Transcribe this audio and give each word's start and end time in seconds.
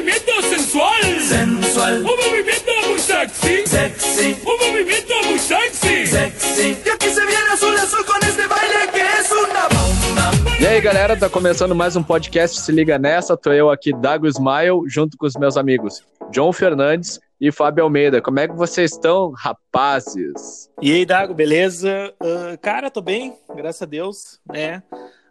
movimiento 0.00 0.42
sensual. 0.42 1.02
sensual, 1.20 1.94
Un 1.98 2.04
movimiento 2.04 2.72
muy 2.88 2.98
sexy. 2.98 3.66
sexy, 3.66 4.36
Un 4.46 4.56
movimiento 4.68 5.14
muy 5.28 5.38
sexy. 5.38 6.06
sexy. 6.06 6.76
Y 6.84 6.88
aquí 6.88 7.10
se 7.10 7.20
viene 7.20 7.50
azul 7.52 7.76
azul 7.76 8.04
con 8.06 8.16
este 8.26 8.46
baile 8.46 8.90
que 8.94 9.00
es 9.02 9.30
una 9.30 9.68
bomba. 9.68 10.30
E 10.58 10.66
aí, 10.66 10.80
galera, 10.80 11.16
tá 11.18 11.28
começando 11.28 11.74
mais 11.74 11.96
um 11.96 12.02
podcast 12.02 12.60
Se 12.60 12.72
Liga 12.72 12.98
Nessa. 12.98 13.36
Tô 13.36 13.52
eu 13.52 13.70
aqui, 13.70 13.92
Dago 13.92 14.26
Smile, 14.26 14.82
junto 14.86 15.18
com 15.18 15.26
os 15.26 15.34
meus 15.34 15.56
amigos 15.58 16.02
John 16.30 16.50
Fernandes 16.52 17.20
e 17.38 17.52
Fábio 17.52 17.84
Almeida. 17.84 18.22
Como 18.22 18.40
é 18.40 18.48
que 18.48 18.54
vocês 18.54 18.92
estão, 18.92 19.32
rapazes? 19.36 20.70
E 20.80 20.92
aí, 20.92 21.04
Dago, 21.04 21.34
beleza? 21.34 22.14
Ah, 22.20 22.56
cara, 22.62 22.90
tô 22.90 23.02
bem, 23.02 23.34
graças 23.54 23.82
a 23.82 23.86
Deus, 23.86 24.40
né? 24.50 24.82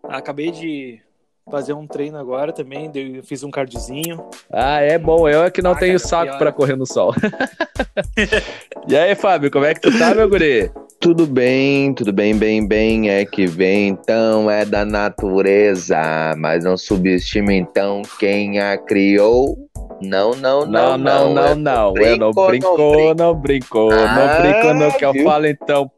Acabei 0.03 0.51
de 0.51 1.01
fazer 1.49 1.73
um 1.73 1.85
treino 1.87 2.17
agora 2.17 2.51
também, 2.53 2.89
dei- 2.89 3.21
fiz 3.23 3.43
um 3.43 3.51
cardiozinho. 3.51 4.23
Ah, 4.51 4.79
é 4.81 4.97
bom. 4.97 5.27
Eu 5.27 5.43
é 5.43 5.51
que 5.51 5.61
não 5.61 5.71
Ah, 5.71 5.75
tenho 5.75 5.97
cara, 5.97 6.07
saco 6.07 6.37
pra 6.37 6.51
correr 6.51 6.75
no 6.75 6.85
sol. 6.85 7.13
e 8.87 8.95
aí, 8.95 9.15
Fábio, 9.15 9.51
como 9.51 9.65
é 9.65 9.73
que 9.73 9.81
tu 9.81 9.97
tá, 9.97 10.13
meu 10.13 10.29
guri? 10.29 10.71
Tudo 10.99 11.25
bem, 11.25 11.93
tudo 11.93 12.11
bem, 12.11 12.35
bem, 12.35 12.67
bem, 12.67 13.09
é 13.09 13.23
que 13.23 13.45
vem, 13.47 13.87
então 13.87 14.51
é 14.51 14.65
da 14.65 14.83
natureza, 14.83 15.97
mas 16.37 16.65
não 16.65 16.75
subestime 16.75 17.55
então 17.55 18.01
quem 18.19 18.59
a 18.59 18.77
criou. 18.77 19.57
Não, 20.01 20.31
não, 20.33 20.65
Não, 20.65 20.97
não, 20.97 20.97
não, 20.97 21.33
não, 21.33 21.45
é 21.45 21.55
não. 21.55 21.93
Eu 21.97 22.17
não 22.17 22.31
brinco, 22.33 22.75
brincou, 22.75 23.15
não 23.15 23.33
brincou, 23.33 23.89
não 24.09 24.23
Ah, 24.23 24.37
brincou, 24.41 24.73
não. 24.73 24.91
Que 24.91 25.05
eu 25.05 25.13
viu? 25.13 25.23
falo 25.23 25.45
então. 25.47 25.91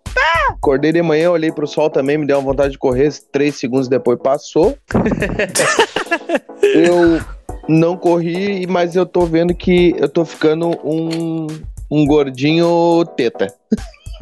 Acordei 0.50 0.92
de 0.92 1.02
manhã, 1.02 1.32
olhei 1.32 1.52
pro 1.52 1.68
sol 1.68 1.90
também, 1.90 2.18
me 2.18 2.28
deu 2.28 2.38
uma 2.38 2.44
vontade 2.44 2.74
de 2.74 2.78
correr, 2.78 3.12
três 3.32 3.56
segundos 3.56 3.88
depois 3.88 4.20
passou. 4.22 4.78
eu 6.62 7.22
não 7.68 7.98
corri, 7.98 8.68
mas 8.68 8.96
eu 8.96 9.06
tô 9.06 9.26
vendo 9.26 9.56
que 9.56 9.96
eu 9.98 10.08
tô 10.08 10.24
ficando 10.24 10.70
um, 10.84 11.48
um 11.90 12.06
gordinho 12.06 13.04
teta. 13.18 13.48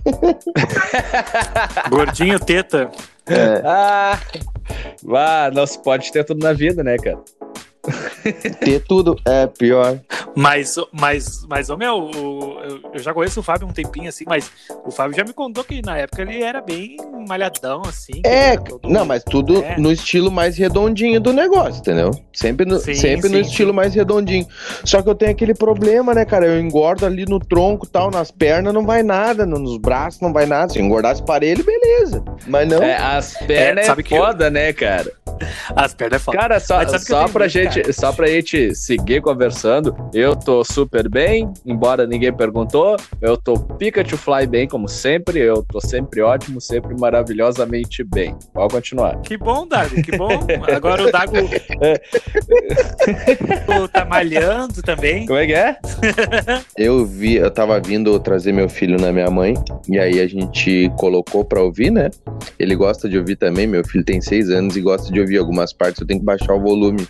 Gordinho, 1.89 2.39
teta. 2.39 2.89
É, 3.27 3.61
Ah, 3.65 4.19
ah, 5.13 5.51
não 5.53 5.67
se 5.67 5.81
pode 5.81 6.11
ter 6.11 6.23
tudo 6.23 6.43
na 6.43 6.53
vida, 6.53 6.83
né, 6.83 6.97
cara? 6.97 7.19
ter 8.59 8.79
tudo 8.81 9.15
é 9.25 9.47
pior. 9.47 9.99
Mas, 10.35 10.75
mas, 10.91 11.45
mas, 11.47 11.69
ô 11.69 11.77
meu, 11.77 11.95
o- 11.97 12.59
eu, 12.63 12.79
eu 12.93 12.99
já 12.99 13.13
conheço 13.13 13.39
o 13.39 13.43
Fábio 13.43 13.67
um 13.67 13.71
tempinho 13.71 14.09
assim, 14.09 14.23
mas 14.27 14.51
o 14.85 14.91
Fábio 14.91 15.15
já 15.15 15.23
me 15.23 15.33
contou 15.33 15.63
que 15.63 15.81
na 15.81 15.97
época 15.97 16.21
ele 16.21 16.41
era 16.41 16.61
bem 16.61 16.97
malhadão, 17.27 17.81
assim. 17.87 18.21
É, 18.25 18.55
não, 18.83 19.05
mas 19.05 19.23
tudo 19.23 19.63
É. 19.63 19.77
no 19.77 19.91
estilo 19.91 20.31
mais 20.31 20.57
redondinho 20.57 21.19
do 21.19 21.33
negócio, 21.33 21.79
entendeu? 21.79 22.11
Sempre 22.33 22.65
no, 22.65 22.79
Sim, 22.79 22.93
sempre 22.93 23.29
no 23.29 23.35
sim, 23.35 23.41
estilo 23.49 23.73
mais 23.73 23.93
redondinho. 23.93 24.45
Só 24.85 25.01
que 25.01 25.09
eu 25.09 25.15
tenho 25.15 25.31
aquele 25.31 25.53
problema, 25.53 26.13
né, 26.13 26.25
cara? 26.25 26.45
Eu 26.45 26.59
engordo 26.59 27.05
ali 27.05 27.25
no 27.25 27.39
tronco 27.39 27.85
e 27.85 27.89
tal, 27.89 28.09
nas 28.11 28.31
pernas 28.31 28.73
não 28.73 28.85
vai 28.85 29.03
nada, 29.03 29.45
no- 29.45 29.59
nos 29.59 29.77
braços 29.77 30.21
não 30.21 30.31
vai 30.31 30.45
nada. 30.45 30.71
Se 30.71 30.79
eu 30.79 30.85
engordasse 30.85 31.23
parelho, 31.23 31.63
beleza. 31.63 32.23
Mas 32.47 32.67
não. 32.67 32.81
É, 32.81 32.95
as 32.97 33.33
pernas 33.45 33.83
é, 33.85 33.87
sabe 33.87 34.03
que 34.03 34.13
eu- 34.13 34.23
foda, 34.23 34.49
né, 34.49 34.71
cara? 34.73 35.11
As 35.75 35.93
pernas 35.93 36.21
é 36.21 36.23
foda. 36.23 36.37
Cara, 36.37 36.59
só, 36.59 36.79
sabe 36.81 36.93
eu 36.93 36.99
só, 36.99 37.27
pra 37.27 37.45
medo, 37.45 37.51
gente, 37.79 37.93
só 37.93 38.11
pra 38.11 38.27
gente 38.27 38.75
seguir 38.75 39.21
conversando, 39.21 39.95
eu 40.13 40.35
tô 40.35 40.63
super 40.63 41.09
bem, 41.09 41.51
embora 41.65 42.05
ninguém 42.05 42.33
perguntou. 42.33 42.97
Eu 43.21 43.37
tô 43.37 43.59
Pikachu 43.59 44.17
Fly 44.17 44.47
bem, 44.47 44.67
como 44.67 44.87
sempre. 44.87 45.39
Eu 45.39 45.63
tô 45.63 45.79
sempre 45.79 46.21
ótimo, 46.21 46.61
sempre 46.61 46.95
maravilhosamente 46.99 48.03
bem. 48.03 48.35
Pode 48.53 48.73
continuar. 48.73 49.19
Que 49.21 49.37
bom, 49.37 49.67
Dago, 49.67 50.01
que 50.01 50.17
bom. 50.17 50.29
Agora 50.75 51.07
o 51.07 51.11
Dago 51.11 51.37
o 53.83 53.87
tá 53.87 54.05
malhando 54.05 54.81
também. 54.81 55.25
Como 55.25 55.39
é 55.39 55.45
que 55.45 55.53
é? 55.53 55.77
Eu 56.77 57.05
vi, 57.05 57.35
eu 57.35 57.51
tava 57.51 57.79
vindo 57.79 58.17
trazer 58.19 58.51
meu 58.51 58.69
filho 58.69 58.99
na 58.99 59.11
minha 59.11 59.29
mãe, 59.29 59.53
e 59.87 59.99
aí 59.99 60.19
a 60.19 60.27
gente 60.27 60.91
colocou 60.97 61.43
pra 61.43 61.61
ouvir, 61.61 61.91
né? 61.91 62.09
Ele 62.57 62.75
gosta 62.75 63.09
de 63.09 63.17
ouvir 63.17 63.35
também, 63.35 63.67
meu 63.67 63.85
filho 63.85 64.03
tem 64.03 64.21
seis 64.21 64.49
anos 64.49 64.75
e 64.75 64.81
gosta 64.81 65.11
de 65.11 65.19
ouvir 65.19 65.37
algumas 65.37 65.73
partes, 65.73 66.01
eu 66.01 66.07
tenho 66.07 66.19
que 66.19 66.25
baixar 66.25 66.53
o 66.53 66.59
volume 66.59 67.07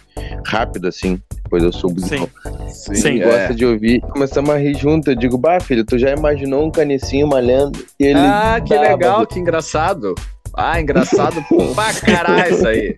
rápido, 0.49 0.87
assim, 0.87 1.19
depois 1.43 1.63
eu 1.63 1.71
subo 1.71 2.01
de 2.01 2.07
Sim. 2.09 2.19
novo. 2.19 2.31
Sim, 2.69 3.07
Ele 3.09 3.23
é. 3.23 3.25
gosta 3.25 3.53
de 3.55 3.65
ouvir. 3.65 4.01
Começamos 4.01 4.49
a 4.49 4.57
rir 4.57 4.75
junto. 4.75 5.11
Eu 5.11 5.15
digo, 5.15 5.37
bah, 5.37 5.59
filho, 5.59 5.83
tu 5.85 5.97
já 5.97 6.11
imaginou 6.11 6.65
um 6.65 6.71
canicinho 6.71 7.27
malhando? 7.27 7.79
E 7.99 8.05
ele, 8.05 8.19
Ah, 8.19 8.59
que 8.63 8.75
"Bah, 8.75 8.81
legal, 8.81 9.25
que 9.27 9.39
engraçado. 9.39 10.15
Ah, 10.55 10.79
engraçado 10.79 11.43
pra 11.75 11.93
caralho 11.93 12.55
isso 12.55 12.67
aí. 12.67 12.97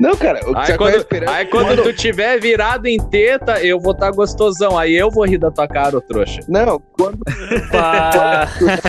Não, 0.00 0.16
cara, 0.16 0.40
o 0.48 0.54
que 0.54 0.58
Aí 0.58 0.66
você 0.66 0.76
quando, 0.76 1.28
aí 1.28 1.46
quando 1.46 1.82
tu 1.82 1.92
tiver 1.92 2.40
virado 2.40 2.86
em 2.86 2.98
teta, 2.98 3.60
eu 3.62 3.80
vou 3.80 3.92
estar 3.92 4.10
gostosão. 4.10 4.76
Aí 4.76 4.94
eu 4.94 5.10
vou 5.10 5.24
rir 5.24 5.38
da 5.38 5.50
tua 5.50 5.66
cara, 5.66 5.96
ô 5.96 6.00
trouxa. 6.00 6.40
Não, 6.48 6.80
quando 6.92 7.18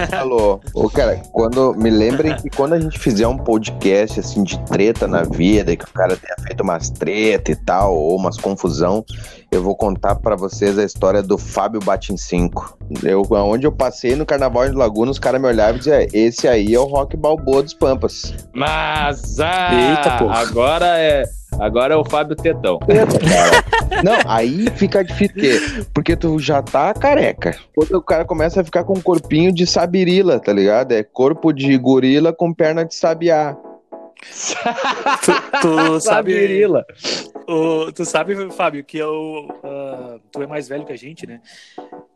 falou. 0.09 0.61
Ô, 0.73 0.89
cara, 0.89 1.21
quando. 1.31 1.73
Me 1.75 1.89
lembrem 1.89 2.35
que 2.35 2.49
quando 2.49 2.73
a 2.73 2.79
gente 2.79 2.97
fizer 2.99 3.27
um 3.27 3.37
podcast 3.37 4.19
assim 4.19 4.43
de 4.43 4.59
treta 4.66 5.07
na 5.07 5.23
vida, 5.23 5.75
que 5.75 5.85
o 5.85 5.93
cara 5.93 6.17
tenha 6.17 6.35
feito 6.45 6.61
umas 6.61 6.89
treta 6.89 7.51
e 7.51 7.55
tal, 7.55 7.95
ou 7.95 8.16
umas 8.16 8.37
confusão, 8.37 9.05
eu 9.51 9.63
vou 9.63 9.75
contar 9.75 10.15
pra 10.15 10.35
vocês 10.35 10.77
a 10.77 10.83
história 10.83 11.23
do 11.23 11.37
Fábio 11.37 11.79
Batin 11.79 12.15
5. 12.15 12.77
Eu, 13.03 13.23
onde 13.29 13.65
eu 13.65 13.71
passei 13.71 14.15
no 14.15 14.25
Carnaval 14.25 14.69
de 14.69 14.75
Laguna, 14.75 15.11
os 15.11 15.19
caras 15.19 15.41
me 15.41 15.47
olhavam 15.47 15.75
e 15.75 15.79
diziam: 15.79 16.07
esse 16.13 16.47
aí 16.47 16.73
é 16.73 16.79
o 16.79 16.85
Rock 16.85 17.17
Balboa 17.17 17.63
dos 17.63 17.73
Pampas. 17.73 18.33
Mas 18.53 19.39
ah, 19.39 19.69
Eita, 19.73 20.17
porra. 20.17 20.39
agora 20.39 20.99
é. 20.99 21.23
Agora 21.59 21.95
é 21.95 21.97
o 21.97 22.05
Fábio 22.05 22.35
Tetão. 22.35 22.77
Cara. 22.79 24.03
Não, 24.03 24.17
aí 24.25 24.67
fica 24.75 25.03
difícil, 25.03 25.33
porque, 25.33 25.85
porque 25.93 26.16
tu 26.16 26.39
já 26.39 26.61
tá 26.61 26.93
careca. 26.93 27.57
Quando 27.75 27.95
o 27.95 28.01
cara 28.01 28.23
começa 28.23 28.61
a 28.61 28.63
ficar 28.63 28.83
com 28.83 28.93
um 28.93 29.01
corpinho 29.01 29.51
de 29.51 29.66
sabirila, 29.66 30.39
tá 30.39 30.53
ligado? 30.53 30.91
É 30.91 31.03
corpo 31.03 31.51
de 31.51 31.75
gorila 31.77 32.31
com 32.31 32.53
perna 32.53 32.85
de 32.85 32.93
sabiá. 32.93 33.57
Tu, 34.19 35.61
tu 35.61 35.99
sabe, 35.99 36.33
Sabirila. 36.33 36.85
O, 37.49 37.91
tu 37.91 38.05
sabe, 38.05 38.51
Fábio, 38.51 38.83
que 38.83 38.97
eu. 38.97 39.47
ah, 39.63 40.19
tu 40.31 40.41
é 40.41 40.47
mais 40.47 40.67
velho 40.67 40.85
que 40.85 40.93
a 40.93 40.97
gente, 40.97 41.25
né? 41.25 41.41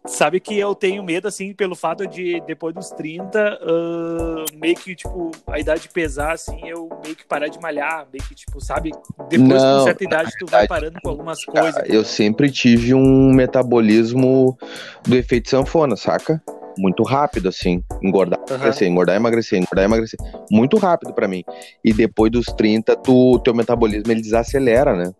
Sabe 0.05 0.39
que 0.39 0.59
eu 0.59 0.75
tenho 0.75 1.01
medo, 1.01 1.27
assim, 1.27 1.53
pelo 1.53 1.75
fato 1.75 2.05
de, 2.05 2.41
depois 2.41 2.75
dos 2.75 2.89
30, 2.89 3.59
ah, 3.61 4.45
meio 4.53 4.75
que, 4.75 4.95
tipo, 4.95 5.31
a 5.47 5.59
idade 5.59 5.89
pesar, 5.89 6.33
assim, 6.33 6.59
eu 6.67 6.89
meio 7.03 7.15
que 7.15 7.25
parar 7.25 7.47
de 7.47 7.59
malhar, 7.59 8.07
meio 8.11 8.23
que, 8.23 8.35
tipo, 8.35 8.61
sabe? 8.61 8.91
Depois 9.29 9.63
Não, 9.63 9.79
com 9.79 9.83
certa 9.85 10.03
idade, 10.03 10.31
tu 10.37 10.45
vai 10.45 10.67
parando 10.67 10.99
com 11.01 11.09
algumas 11.09 11.43
Cara, 11.45 11.71
coisas. 11.71 11.89
eu 11.89 12.03
sempre 12.03 12.51
tive 12.51 12.93
um 12.93 13.33
metabolismo 13.33 14.57
do 15.03 15.15
efeito 15.15 15.49
sanfona, 15.49 15.95
saca? 15.95 16.41
Muito 16.77 17.03
rápido, 17.03 17.49
assim. 17.49 17.83
Engordar, 18.01 18.39
Aham. 18.49 18.55
emagrecer, 18.55 18.87
engordar, 18.87 19.15
emagrecer, 19.15 19.59
engordar, 19.59 19.85
emagrecer. 19.85 20.19
Muito 20.51 20.77
rápido 20.77 21.13
pra 21.13 21.27
mim. 21.27 21.43
E 21.83 21.93
depois 21.93 22.31
dos 22.31 22.45
30, 22.45 22.95
tu, 22.95 23.39
teu 23.39 23.53
metabolismo 23.53 24.11
ele 24.11 24.21
desacelera, 24.21 24.95
né? 24.95 25.11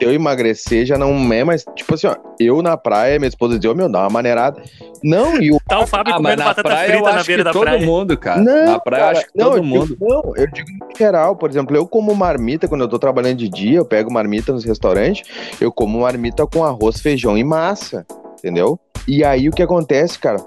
Eu 0.00 0.12
emagrecer 0.12 0.84
já 0.84 0.98
não 0.98 1.10
é 1.32 1.44
mais. 1.44 1.64
Tipo 1.76 1.94
assim, 1.94 2.08
ó, 2.08 2.16
eu 2.40 2.60
na 2.60 2.76
praia, 2.76 3.18
minha 3.20 3.28
esposa 3.28 3.56
dizia, 3.56 3.70
ô 3.70 3.74
meu, 3.74 3.88
dá 3.88 4.00
uma 4.00 4.10
maneirada. 4.10 4.60
Não, 5.02 5.40
e 5.40 5.52
o 5.52 5.58
Tá 5.68 5.78
o 5.80 5.86
Fábio 5.86 6.12
Ah, 6.12 6.16
comendo 6.16 6.38
na 6.38 6.44
batata 6.46 6.68
praia 6.68 6.92
frita 6.92 7.12
na 7.12 7.22
beira 7.24 7.42
que 7.42 7.44
da 7.44 7.52
todo 7.52 7.62
praia. 7.62 7.86
mundo, 7.86 8.16
cara. 8.18 8.40
Não, 8.40 8.64
na 8.72 8.80
praia 8.80 9.00
eu 9.00 9.04
cara, 9.06 9.18
acho 9.18 9.26
que 9.26 9.38
não, 9.38 9.44
todo 9.50 9.62
digo- 9.62 9.66
mundo. 9.66 9.96
não, 10.00 10.22
eu 10.36 10.46
digo 10.52 10.68
em 10.70 10.96
geral, 10.98 11.36
por 11.36 11.48
exemplo, 11.50 11.76
eu 11.76 11.86
como 11.86 12.14
marmita 12.14 12.66
quando 12.66 12.80
eu 12.82 12.88
tô 12.88 12.98
trabalhando 12.98 13.36
de 13.36 13.48
dia, 13.48 13.78
eu 13.78 13.84
pego 13.84 14.12
marmita 14.12 14.52
nos 14.52 14.64
restaurantes, 14.64 15.22
eu 15.60 15.70
como 15.72 16.00
marmita 16.00 16.46
com 16.46 16.64
arroz, 16.64 17.00
feijão 17.00 17.38
e 17.38 17.44
massa, 17.44 18.04
entendeu? 18.38 18.78
E 19.06 19.22
aí 19.24 19.48
o 19.48 19.52
que 19.52 19.62
acontece, 19.62 20.18
cara? 20.18 20.38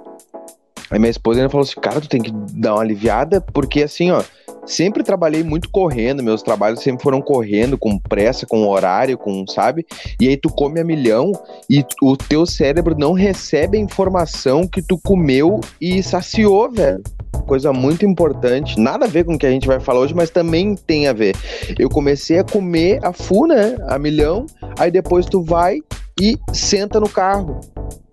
A 0.95 0.99
minha 0.99 1.11
esposa 1.11 1.41
ainda 1.41 1.49
falou 1.49 1.63
assim, 1.63 1.79
cara, 1.81 1.99
tu 1.99 2.07
tem 2.07 2.21
que 2.21 2.31
dar 2.31 2.75
uma 2.75 2.81
aliviada, 2.81 3.41
porque 3.41 3.83
assim, 3.83 4.11
ó, 4.11 4.23
sempre 4.65 5.03
trabalhei 5.03 5.43
muito 5.43 5.69
correndo, 5.69 6.23
meus 6.23 6.41
trabalhos 6.41 6.79
sempre 6.79 7.03
foram 7.03 7.21
correndo, 7.21 7.77
com 7.77 7.99
pressa, 7.99 8.45
com 8.45 8.65
horário, 8.65 9.17
com, 9.17 9.45
sabe? 9.45 9.85
E 10.21 10.29
aí 10.29 10.37
tu 10.37 10.49
come 10.49 10.79
a 10.79 10.85
milhão 10.85 11.33
e 11.69 11.83
o 12.01 12.15
teu 12.15 12.45
cérebro 12.45 12.95
não 12.97 13.11
recebe 13.11 13.77
a 13.77 13.81
informação 13.81 14.65
que 14.65 14.81
tu 14.81 14.97
comeu 14.97 15.59
e 15.81 16.01
saciou, 16.01 16.71
velho 16.71 17.03
coisa 17.45 17.71
muito 17.71 18.05
importante, 18.05 18.79
nada 18.79 19.05
a 19.05 19.07
ver 19.07 19.23
com 19.23 19.35
o 19.35 19.37
que 19.37 19.45
a 19.45 19.51
gente 19.51 19.67
vai 19.67 19.79
falar 19.79 20.01
hoje, 20.01 20.13
mas 20.13 20.29
também 20.29 20.75
tem 20.75 21.07
a 21.07 21.13
ver. 21.13 21.35
Eu 21.77 21.89
comecei 21.89 22.39
a 22.39 22.43
comer 22.43 22.99
a 23.03 23.13
fu, 23.13 23.45
né, 23.45 23.77
a 23.87 23.97
milhão, 23.97 24.45
aí 24.77 24.91
depois 24.91 25.25
tu 25.25 25.41
vai 25.41 25.79
e 26.19 26.37
senta 26.53 26.99
no 26.99 27.09
carro. 27.09 27.59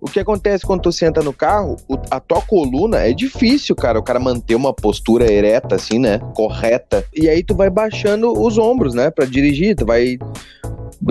O 0.00 0.06
que 0.06 0.18
acontece 0.18 0.66
quando 0.66 0.82
tu 0.82 0.92
senta 0.92 1.22
no 1.22 1.32
carro, 1.32 1.76
a 2.10 2.18
tua 2.18 2.42
coluna 2.42 2.98
é 2.98 3.12
difícil, 3.12 3.76
cara, 3.76 3.98
o 3.98 4.02
cara 4.02 4.18
manter 4.18 4.56
uma 4.56 4.74
postura 4.74 5.30
ereta, 5.30 5.76
assim, 5.76 5.98
né, 5.98 6.18
correta. 6.34 7.04
E 7.14 7.28
aí 7.28 7.42
tu 7.42 7.54
vai 7.54 7.70
baixando 7.70 8.32
os 8.32 8.58
ombros, 8.58 8.94
né, 8.94 9.10
pra 9.10 9.24
dirigir, 9.24 9.76
tu 9.76 9.86
vai 9.86 10.18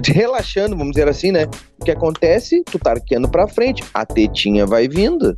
relaxando, 0.07 0.75
vamos 0.75 0.93
dizer 0.93 1.07
assim, 1.07 1.31
né. 1.31 1.45
O 1.79 1.85
que 1.85 1.91
acontece? 1.91 2.63
Tu 2.69 2.77
tá 2.77 2.91
arqueando 2.91 3.29
pra 3.29 3.47
frente, 3.47 3.83
a 3.93 4.05
tetinha 4.05 4.65
vai 4.65 4.87
vindo, 4.87 5.35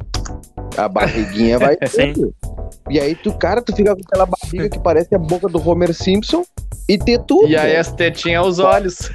a 0.76 0.88
barriguinha 0.88 1.60
vai 1.60 1.78
Sim. 1.88 2.14
vindo. 2.14 2.36
E 2.90 3.00
aí 3.00 3.16
tu, 3.16 3.34
cara, 3.34 3.62
tu 3.62 3.76
fica 3.76 3.96
com 3.96 4.02
aquela 4.06 4.26
barriga 4.26 4.70
que 4.70 4.80
parece 4.80 5.14
a 5.16 5.18
boca 5.20 5.48
do 5.48 5.68
Homer 5.70 5.94
Simpson 5.94 6.44
e 6.88 6.98
ter 6.98 7.20
tudo. 7.20 7.48
E 7.48 7.56
aí 7.56 7.76
as 7.78 7.92
tetinhas 7.94 8.44
aos 8.44 8.60
olhos. 8.60 9.10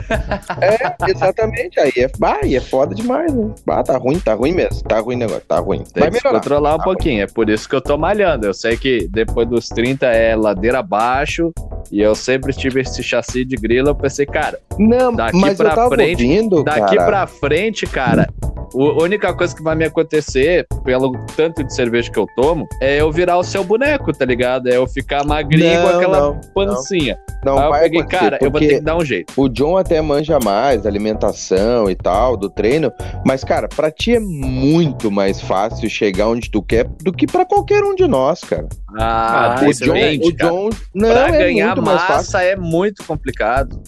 É, 0.60 1.10
exatamente. 1.10 1.78
Aí 1.78 1.92
é, 1.96 2.10
bah, 2.18 2.38
é 2.42 2.60
foda 2.60 2.94
demais, 2.94 3.32
né? 3.32 3.50
Bah, 3.66 3.82
tá 3.82 3.96
ruim, 3.98 4.18
tá 4.18 4.34
ruim 4.34 4.52
mesmo. 4.52 4.82
Tá 4.84 5.00
ruim 5.00 5.16
o 5.16 5.18
negócio, 5.18 5.42
tá 5.46 5.58
ruim. 5.58 5.84
Tem 5.92 6.00
Vai 6.02 6.10
que 6.10 6.16
melhorar. 6.16 6.40
controlar 6.40 6.74
um 6.74 6.78
Tá 6.78 6.84
pouquinho. 6.84 7.22
É 7.22 7.26
por 7.26 7.48
isso 7.50 7.68
que 7.68 7.74
eu 7.74 7.80
tô 7.80 7.96
malhando. 7.98 8.46
Eu 8.46 8.54
sei 8.54 8.76
que 8.76 9.06
depois 9.08 9.46
dos 9.48 9.68
30 9.68 10.06
é 10.06 10.34
ladeira 10.34 10.78
abaixo. 10.78 11.52
E 11.90 12.00
eu 12.00 12.14
sempre 12.14 12.52
tive 12.52 12.80
esse 12.80 13.02
chassi 13.02 13.44
de 13.44 13.56
grilo. 13.56 13.88
Eu 13.88 13.94
pensei, 13.94 14.24
cara, 14.26 14.58
Não, 14.78 15.14
Daqui 15.14 15.36
mas 15.38 15.58
eu 15.58 15.66
pra 15.66 15.74
tava 15.74 15.94
frente, 15.94 16.22
ouvindo, 16.22 16.62
daqui 16.62 16.96
cara. 16.96 17.06
pra 17.06 17.26
frente, 17.26 17.86
cara, 17.86 18.28
a 18.74 19.02
única 19.02 19.32
coisa 19.34 19.56
que 19.56 19.62
vai 19.62 19.74
me 19.74 19.86
acontecer, 19.86 20.66
pelo 20.84 21.12
tanto 21.34 21.64
de 21.64 21.74
cerveja 21.74 22.10
que 22.10 22.18
eu 22.18 22.26
tomo, 22.36 22.66
é 22.82 23.00
eu 23.00 23.10
virar 23.10 23.38
o 23.38 23.42
seu 23.42 23.57
boneco, 23.64 24.12
tá 24.12 24.24
ligado? 24.24 24.68
É 24.68 24.76
eu 24.76 24.86
ficar 24.86 25.24
magrinho 25.24 25.80
com 25.82 25.88
Não, 25.88 25.96
aquela 25.96 26.20
não, 26.20 26.40
pancinha. 26.54 27.18
Não 27.44 27.56
Aí 27.58 27.64
eu 27.64 27.70
vai 27.70 27.80
peguei, 27.82 28.02
cara, 28.04 28.38
eu 28.40 28.50
vou 28.50 28.52
porque 28.52 28.66
ter 28.68 28.74
que 28.76 28.80
dar 28.80 28.96
um 28.96 29.04
jeito. 29.04 29.32
O 29.36 29.48
John 29.48 29.76
até 29.76 30.00
manja 30.00 30.38
mais 30.40 30.82
da 30.82 30.88
alimentação 30.88 31.88
e 31.88 31.94
tal, 31.94 32.36
do 32.36 32.50
treino, 32.50 32.92
mas, 33.24 33.44
cara, 33.44 33.68
pra 33.68 33.90
ti 33.90 34.14
é 34.16 34.20
muito 34.20 35.10
mais 35.10 35.40
fácil 35.40 35.88
chegar 35.88 36.28
onde 36.28 36.50
tu 36.50 36.60
quer 36.62 36.84
do 37.02 37.12
que 37.12 37.26
pra 37.26 37.44
qualquer 37.44 37.82
um 37.84 37.94
de 37.94 38.06
nós, 38.08 38.40
cara. 38.40 38.66
Ah, 38.98 39.56
Ah, 39.60 39.64
o 39.64 39.72
John, 39.72 39.92
o 39.92 40.36
cara. 40.36 40.50
John 40.50 40.70
não 40.94 41.08
pra 41.10 41.28
é 41.28 41.38
ganhar 41.38 41.66
muito 41.76 41.82
mais 41.82 42.00
fácil. 42.00 42.14
massa 42.16 42.42
é 42.42 42.56
muito 42.56 43.04
complicado. 43.04 43.80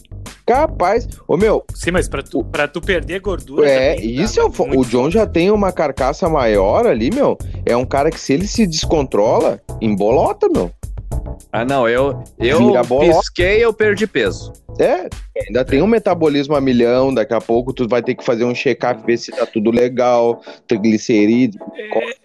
Capaz. 0.51 1.07
Ô, 1.29 1.37
meu, 1.37 1.65
Sim, 1.73 1.93
mas 1.93 2.09
pra 2.09 2.25
tu, 2.25 2.43
pra 2.43 2.67
tu 2.67 2.81
perder 2.81 3.21
gordura. 3.21 3.71
é, 3.71 3.95
também, 3.95 4.21
isso 4.21 4.35
tá 4.35 4.43
é 4.43 4.45
o, 4.45 4.67
muito 4.67 4.81
o 4.81 4.85
John 4.85 5.09
já 5.09 5.25
tem 5.25 5.49
uma 5.49 5.71
carcaça 5.71 6.29
maior 6.29 6.89
ali, 6.89 7.09
meu. 7.15 7.39
É 7.65 7.77
um 7.77 7.85
cara 7.87 8.11
que 8.11 8.19
se 8.19 8.33
ele 8.33 8.49
se 8.49 8.67
descontrola, 8.67 9.61
embolota, 9.81 10.49
meu. 10.49 10.73
Ah, 11.53 11.65
não, 11.65 11.89
eu, 11.89 12.21
eu 12.37 12.59
pisquei 12.99 13.65
eu 13.65 13.73
perdi 13.73 14.09
peso. 14.09 14.53
É, 14.79 15.09
ainda 15.47 15.65
tem 15.65 15.83
um 15.83 15.87
metabolismo 15.87 16.57
a 16.57 16.61
milhão, 16.61 17.15
daqui 17.15 17.35
a 17.35 17.41
pouco 17.41 17.73
tu 17.73 17.87
vai 17.87 18.03
ter 18.03 18.17
que 18.17 18.25
fazer 18.25 18.45
um 18.45 18.55
check-up, 18.55 19.05
ver 19.07 19.19
se 19.19 19.31
tá 19.31 19.47
tudo 19.47 19.71
legal, 19.71 20.43
triglicerídeos, 20.67 21.63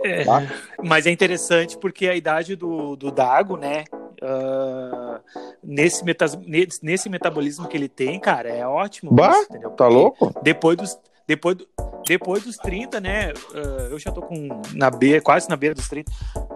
É, 0.04 0.24
tá? 0.24 0.44
Mas 0.84 1.06
é 1.06 1.12
interessante 1.12 1.78
porque 1.78 2.08
a 2.08 2.16
idade 2.16 2.56
do, 2.56 2.96
do 2.96 3.12
Dago, 3.12 3.56
né? 3.58 3.84
Ah, 4.26 5.20
nesse, 5.64 6.04
nesse, 6.46 6.84
nesse 6.84 7.10
metabolismo 7.10 7.68
que 7.68 7.78
ele 7.78 7.88
tem, 7.88 8.20
cara, 8.20 8.50
é 8.50 8.66
ótimo. 8.66 9.12
Bah, 9.12 9.32
isso, 9.32 9.70
tá 9.72 9.88
louco? 9.88 10.34
Depois 10.42 10.78
dos, 10.78 10.98
depois, 11.28 11.56
do- 11.58 11.68
depois 12.08 12.44
dos 12.44 12.58
30, 12.58 13.00
né? 13.00 13.34
ah, 13.56 13.88
eu 13.90 13.98
já 14.00 14.12
tô 14.12 14.22
com 14.22 14.48
na 14.74 14.90
beira, 14.92 15.20
quase 15.22 15.50
na 15.50 15.56
beira 15.56 15.74
dos 15.76 15.88
30. 15.90 16.12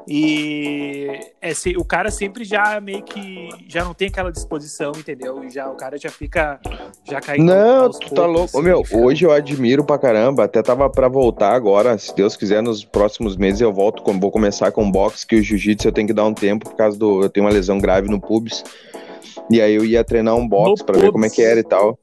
E 0.08 1.20
é, 1.42 1.54
se- 1.54 1.78
o 1.78 1.86
cara 1.86 2.10
sempre 2.12 2.44
já 2.44 2.80
meio 2.82 3.04
que 3.04 3.50
já 3.68 3.84
não 3.84 3.94
tem 3.94 4.08
aquela 4.08 4.32
disposição, 4.32 4.92
entendeu? 4.98 5.44
E 5.44 5.50
já 5.50 5.70
o 5.70 5.76
cara 5.76 5.98
já 5.98 6.10
fica 6.10 6.60
já 7.08 7.22
caindo. 7.22 7.46
Não, 7.46 7.90
tu 7.92 8.14
tá 8.14 8.26
louco. 8.26 8.58
Ô, 8.58 8.60
assim, 8.60 8.62
meu, 8.68 8.84
fica- 8.84 8.98
hoje 8.98 9.26
eu 9.26 9.32
admiro 9.32 9.84
pra 9.84 9.98
caramba. 9.98 10.44
Até 10.46 10.62
tava 10.62 10.90
pra 10.90 11.08
voltar 11.08 11.54
agora. 11.54 11.98
Se 11.98 12.16
Deus 12.16 12.36
quiser, 12.36 12.62
nos 12.64 12.84
próximos 12.84 13.36
meses 13.38 13.62
eu 13.62 13.72
volto. 13.72 14.04
Vou 14.20 14.32
começar 14.32 14.72
com 14.72 14.90
boxe, 14.90 15.26
que 15.26 15.36
o 15.36 15.42
jiu-jitsu 15.44 15.88
eu 15.88 15.92
tenho 15.92 16.08
que 16.08 16.14
dar 16.14 16.26
um 16.26 16.34
tempo 16.34 16.70
por 16.70 16.76
causa 16.76 16.98
do. 16.98 17.22
Eu 17.24 17.30
tenho 17.30 17.46
uma 17.46 17.52
lesão 17.54 17.78
grave 17.80 18.10
no 18.10 18.20
pubis. 18.20 18.64
E 19.52 19.62
aí 19.62 19.74
eu 19.76 19.86
ia 19.86 20.04
treinar 20.04 20.36
um 20.36 20.48
boxe 20.48 20.82
No 20.82 20.86
pra 20.86 20.96
ver 20.96 21.00
pubis. 21.02 21.12
como 21.14 21.26
é 21.26 21.30
que 21.30 21.42
era 21.42 21.60
e 21.60 21.64
tal. 21.64 21.98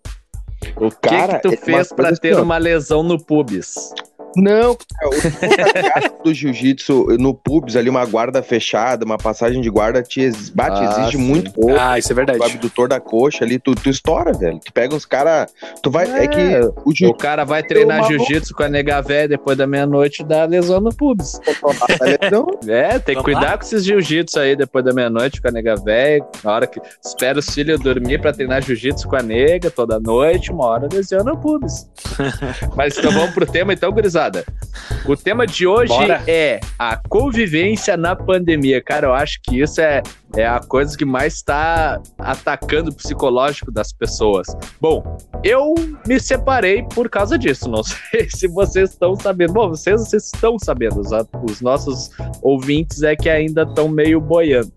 O 0.77 0.91
que 0.91 1.09
Cara, 1.09 1.41
que 1.41 1.49
tu 1.49 1.55
é 1.55 1.57
fez 1.57 1.93
pra 1.93 2.15
ter 2.17 2.33
assim, 2.33 2.41
ó. 2.41 2.43
uma 2.43 2.59
lesão 2.59 3.03
no 3.03 3.19
pubis? 3.23 3.93
Não, 4.37 4.77
cara, 4.77 5.09
o 5.09 5.23
contato 5.23 6.23
do 6.25 6.35
jiu-jitsu 6.35 7.07
no 7.19 7.35
pubis 7.35 7.75
ali, 7.77 7.89
uma 7.89 8.05
guarda 8.05 8.43
fechada, 8.43 9.05
uma 9.05 9.17
passagem 9.19 9.61
de 9.61 9.71
guarda, 9.71 10.03
te 10.03 10.21
ex- 10.21 10.51
bate, 10.51 10.79
Ah, 10.81 10.85
exige 11.03 11.17
sim. 11.17 11.23
muito 11.25 11.53
pouco. 11.53 11.75
Ah, 11.79 11.99
isso 11.99 12.13
é 12.13 12.15
verdade. 12.15 12.39
O 12.39 12.45
abdutor 12.45 12.89
da 12.89 13.01
coxa 13.01 13.45
ali, 13.45 13.59
tu, 13.59 13.75
tu 13.75 13.89
estoura, 13.91 14.33
velho. 14.33 14.59
Tu 14.65 14.73
pega 14.73 14.95
uns 14.95 15.05
caras. 15.07 15.51
Tu 15.83 15.91
vai. 15.91 16.07
É, 16.11 16.25
É. 16.25 16.29
que 16.29 16.61
o 16.85 16.93
O 17.11 17.15
cara 17.15 17.45
vai 17.45 17.63
treinar 17.63 18.07
jiu-jitsu 18.07 18.55
com 18.55 18.63
a 18.63 18.69
nega 18.69 19.01
véia 19.01 19.29
depois 19.29 19.57
da 19.57 19.67
meia-noite 19.67 20.23
e 20.23 20.25
dá 20.25 20.45
lesão 20.45 20.81
no 20.81 20.93
lesão. 20.93 21.41
É, 22.69 22.99
tem 22.99 23.15
que 23.17 23.23
Vamos 23.23 23.25
cuidar 23.25 23.41
lá? 23.53 23.59
com 23.59 23.65
esses 23.65 23.85
jiu-jitsu 23.85 24.39
aí 24.39 24.57
depois 24.57 24.85
da 24.85 24.93
meia-noite 24.93 25.41
com 25.41 25.49
a 25.49 25.51
nega 25.51 25.77
véia. 25.77 26.25
Na 26.43 26.53
hora 26.53 26.67
que 26.67 26.81
espera 27.05 27.39
os 27.39 27.47
filhos 27.49 27.81
dormir 27.81 28.21
pra 28.21 28.33
treinar 28.33 28.63
jiu-jitsu 28.63 29.09
com 29.09 29.17
a 29.17 29.23
nega 29.23 29.71
toda 29.71 29.99
noite, 30.01 30.51
uma 30.51 30.67
hora 30.67 30.89
lesiona 30.93 31.33
o 31.33 31.39
pubis. 31.39 31.89
Mas 32.77 32.97
então 32.99 33.11
vamos 33.13 33.31
pro 33.31 33.47
tema 33.47 33.73
então, 33.73 33.91
gurizada. 33.93 34.26
O 35.05 35.17
tema 35.17 35.47
de 35.47 35.67
hoje 35.67 35.89
Bora. 35.89 36.23
é 36.27 36.61
a 36.79 36.97
convivência 37.09 37.97
na 37.97 38.15
pandemia. 38.17 38.83
Cara, 38.83 39.07
eu 39.07 39.15
acho 39.15 39.41
que 39.43 39.61
isso 39.61 39.81
é, 39.81 40.03
é 40.35 40.47
a 40.47 40.61
coisa 40.61 40.97
que 40.97 41.05
mais 41.05 41.35
está 41.35 42.01
atacando 42.19 42.91
o 42.91 42.95
psicológico 42.95 43.71
das 43.71 43.93
pessoas. 43.93 44.47
Bom, 44.81 45.17
eu 45.45 45.75
me 46.07 46.19
separei 46.19 46.83
por 46.83 47.09
causa 47.09 47.39
disso. 47.39 47.69
Não 47.69 47.83
sei 47.85 48.29
se 48.29 48.49
vocês 48.49 48.91
estão 48.91 49.15
sabendo. 49.17 49.53
Bom, 49.53 49.69
vocês, 49.69 50.01
vocês 50.01 50.31
estão 50.33 50.59
sabendo. 50.59 51.01
Os, 51.01 51.11
os 51.51 51.61
nossos 51.61 52.11
ouvintes 52.43 53.03
é 53.03 53.15
que 53.15 53.29
ainda 53.29 53.63
estão 53.63 53.89
meio 53.89 54.21
boiando. 54.21 54.73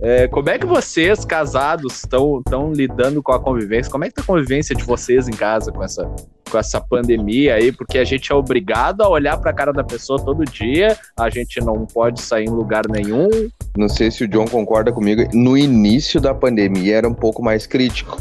É, 0.00 0.28
como 0.28 0.50
é 0.50 0.58
que 0.58 0.66
vocês, 0.66 1.24
casados, 1.24 1.94
estão 1.94 2.72
lidando 2.72 3.22
com 3.22 3.32
a 3.32 3.40
convivência? 3.40 3.90
Como 3.90 4.04
é 4.04 4.08
que 4.08 4.14
tá 4.14 4.22
a 4.22 4.26
convivência 4.26 4.74
de 4.74 4.84
vocês 4.84 5.26
em 5.28 5.32
casa 5.32 5.72
com 5.72 5.82
essa, 5.82 6.04
com 6.50 6.58
essa 6.58 6.80
pandemia 6.80 7.54
aí? 7.54 7.72
Porque 7.72 7.98
a 7.98 8.04
gente 8.04 8.30
é 8.30 8.34
obrigado 8.34 9.02
a 9.02 9.08
olhar 9.08 9.38
pra 9.38 9.52
cara 9.52 9.72
da 9.72 9.82
pessoa 9.82 10.22
todo 10.22 10.44
dia, 10.44 10.96
a 11.18 11.30
gente 11.30 11.60
não 11.60 11.86
pode 11.86 12.20
sair 12.20 12.44
em 12.44 12.50
lugar 12.50 12.84
nenhum. 12.88 13.28
Não 13.76 13.88
sei 13.88 14.10
se 14.10 14.24
o 14.24 14.28
John 14.28 14.46
concorda 14.46 14.92
comigo. 14.92 15.22
No 15.32 15.56
início 15.56 16.20
da 16.20 16.34
pandemia 16.34 16.96
era 16.96 17.08
um 17.08 17.14
pouco 17.14 17.42
mais 17.42 17.66
crítico. 17.66 18.20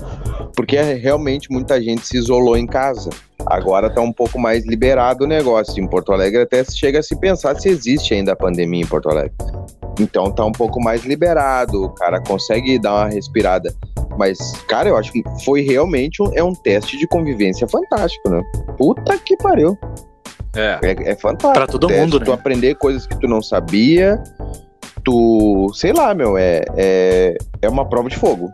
Porque 0.55 0.81
realmente 0.81 1.51
muita 1.51 1.81
gente 1.81 2.07
se 2.07 2.17
isolou 2.17 2.57
em 2.57 2.65
casa. 2.65 3.09
Agora 3.45 3.89
tá 3.89 4.01
um 4.01 4.11
pouco 4.11 4.39
mais 4.39 4.65
liberado 4.65 5.25
o 5.25 5.27
negócio. 5.27 5.83
Em 5.83 5.87
Porto 5.87 6.11
Alegre 6.11 6.41
até 6.41 6.63
chega 6.63 6.99
a 6.99 7.03
se 7.03 7.15
pensar 7.19 7.59
se 7.59 7.69
existe 7.69 8.13
ainda 8.13 8.31
a 8.31 8.35
pandemia 8.35 8.81
em 8.81 8.87
Porto 8.87 9.09
Alegre. 9.09 9.35
Então 9.99 10.31
tá 10.31 10.43
um 10.45 10.51
pouco 10.51 10.81
mais 10.81 11.03
liberado, 11.05 11.85
o 11.85 11.89
cara 11.89 12.19
consegue 12.21 12.77
dar 12.77 12.93
uma 12.93 13.07
respirada. 13.09 13.73
Mas, 14.17 14.53
cara, 14.67 14.89
eu 14.89 14.97
acho 14.97 15.11
que 15.11 15.23
foi 15.43 15.61
realmente 15.61 16.21
um, 16.21 16.31
é 16.33 16.43
um 16.43 16.53
teste 16.53 16.97
de 16.97 17.07
convivência 17.07 17.67
fantástico, 17.67 18.29
né? 18.29 18.41
Puta 18.77 19.17
que 19.17 19.35
pariu. 19.37 19.77
É. 20.55 20.79
É, 20.81 21.11
é 21.11 21.15
fantástico. 21.15 21.53
Pra 21.53 21.67
todo 21.67 21.87
Teste, 21.87 22.01
mundo, 22.01 22.19
né? 22.19 22.25
Tu 22.25 22.31
aprender 22.31 22.75
coisas 22.75 23.05
que 23.05 23.19
tu 23.19 23.27
não 23.27 23.41
sabia. 23.41 24.21
Tu, 25.03 25.71
sei 25.73 25.93
lá, 25.93 26.13
meu, 26.13 26.37
é, 26.37 26.61
é, 26.75 27.37
é 27.61 27.69
uma 27.69 27.85
prova 27.87 28.09
de 28.09 28.17
fogo. 28.17 28.49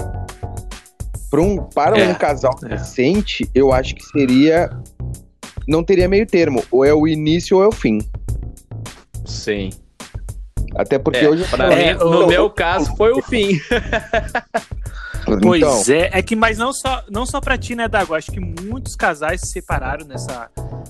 Pra 1.30 1.42
um, 1.42 1.58
para 1.58 2.00
É, 2.00 2.10
um 2.10 2.14
casal 2.16 2.54
é. 2.66 2.70
recente, 2.70 3.50
eu 3.54 3.72
acho 3.72 3.96
que 3.96 4.04
seria. 4.04 4.70
Não 5.68 5.84
teria 5.84 6.10
meio 6.10 6.26
termo. 6.26 6.64
Ou 6.72 6.84
é 6.84 6.94
o 6.94 7.08
início 7.08 7.58
ou 7.58 7.64
é 7.64 7.68
o 7.68 7.72
fim. 7.72 8.00
Sim. 9.26 9.70
Até 10.82 10.98
porque 11.00 11.20
É, 11.26 11.30
hoje. 11.30 11.46
pra 11.50 11.72
É, 11.74 11.94
mim, 11.94 12.00
no 12.00 12.26
o- 12.26 12.28
meu 12.28 12.50
caso, 12.50 12.96
foi 12.96 13.12
o 13.12 13.22
fim. 13.22 13.60
Pois 15.44 15.62
então, 15.62 15.96
é, 15.96 16.20
é 16.20 16.22
que, 16.22 16.36
mas 16.36 16.58
não 16.58 16.74
só, 16.74 17.04
não 17.10 17.26
só 17.26 17.40
pra 17.40 17.58
ti, 17.58 17.76
né, 17.76 17.88
Dago? 17.88 18.14
Acho 18.16 18.32
que 18.32 18.40
muitos 18.40 18.96
casais 18.96 19.42
se 19.42 19.48
separaram 19.48 20.06
nessa, 20.06 20.50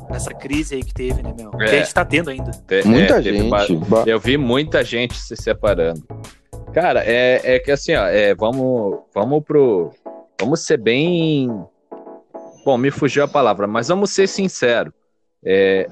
nessa 0.09 0.33
crise 0.33 0.75
aí 0.75 0.83
que 0.83 0.93
teve, 0.93 1.21
né, 1.21 1.33
meu? 1.37 1.51
Que 1.51 1.63
É. 1.63 1.65
a 1.65 1.79
gente 1.83 1.93
tá 1.93 2.05
tendo 2.05 2.29
ainda. 2.29 2.49
Te- 2.51 2.87
muita 2.87 3.19
é, 3.19 3.21
teve 3.21 3.43
ba- 3.49 3.65
gente. 3.65 3.83
Eu 4.07 4.19
vi 4.19 4.37
muita 4.37 4.83
gente 4.83 5.17
se 5.19 5.35
separando. 5.35 6.01
Cara, 6.73 7.03
é, 7.05 7.41
é 7.55 7.59
que 7.59 7.71
assim, 7.71 7.93
ó, 7.93 8.05
é, 8.07 8.33
vamos, 8.33 8.99
vamos 9.13 9.43
pro. 9.43 9.91
Vamos 10.39 10.61
ser 10.61 10.77
bem. 10.77 11.49
Bom, 12.65 12.77
me 12.77 12.89
fugiu 12.89 13.23
a 13.23 13.27
palavra, 13.27 13.67
mas 13.67 13.89
vamos 13.89 14.11
ser 14.11 14.27
sinceros. 14.27 14.93
É, 15.43 15.87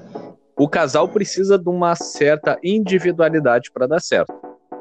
o 0.60 0.68
casal 0.68 1.08
precisa 1.08 1.58
de 1.58 1.70
uma 1.70 1.94
certa 1.96 2.58
individualidade 2.62 3.70
para 3.72 3.86
dar 3.86 3.98
certo, 3.98 4.34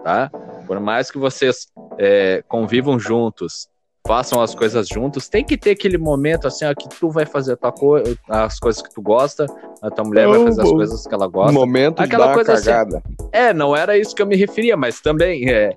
tá? 0.03 0.29
Por 0.67 0.77
mais 0.77 1.09
que 1.09 1.17
vocês 1.17 1.67
é, 1.97 2.43
convivam 2.49 2.99
juntos, 2.99 3.69
façam 4.05 4.41
as 4.41 4.53
coisas 4.53 4.89
juntos, 4.89 5.29
tem 5.29 5.41
que 5.41 5.55
ter 5.57 5.71
aquele 5.71 5.97
momento 5.97 6.47
assim, 6.47 6.65
ó, 6.65 6.73
que 6.73 6.89
tu 6.89 7.09
vai 7.09 7.25
fazer 7.25 7.53
a 7.53 7.55
tua 7.55 7.71
co 7.71 7.95
as 8.27 8.59
coisas 8.59 8.81
que 8.81 8.93
tu 8.93 9.01
gosta, 9.01 9.45
a 9.81 9.89
tua 9.89 10.03
mulher 10.03 10.27
vai 10.27 10.43
fazer 10.43 10.61
as 10.61 10.67
Oh, 10.67 10.75
coisas 10.75 11.07
que 11.07 11.13
ela 11.13 11.27
gosta. 11.27 11.53
momento 11.53 11.97
de 11.99 12.03
Aquela 12.03 12.33
coisa 12.33 12.53
assim, 12.55 12.65
cagada. 12.65 13.01
É, 13.31 13.53
não 13.53 13.73
era 13.73 13.97
isso 13.97 14.13
que 14.13 14.21
eu 14.21 14.27
me 14.27 14.35
referia, 14.35 14.75
mas 14.75 14.99
também 14.99 15.49
é. 15.49 15.73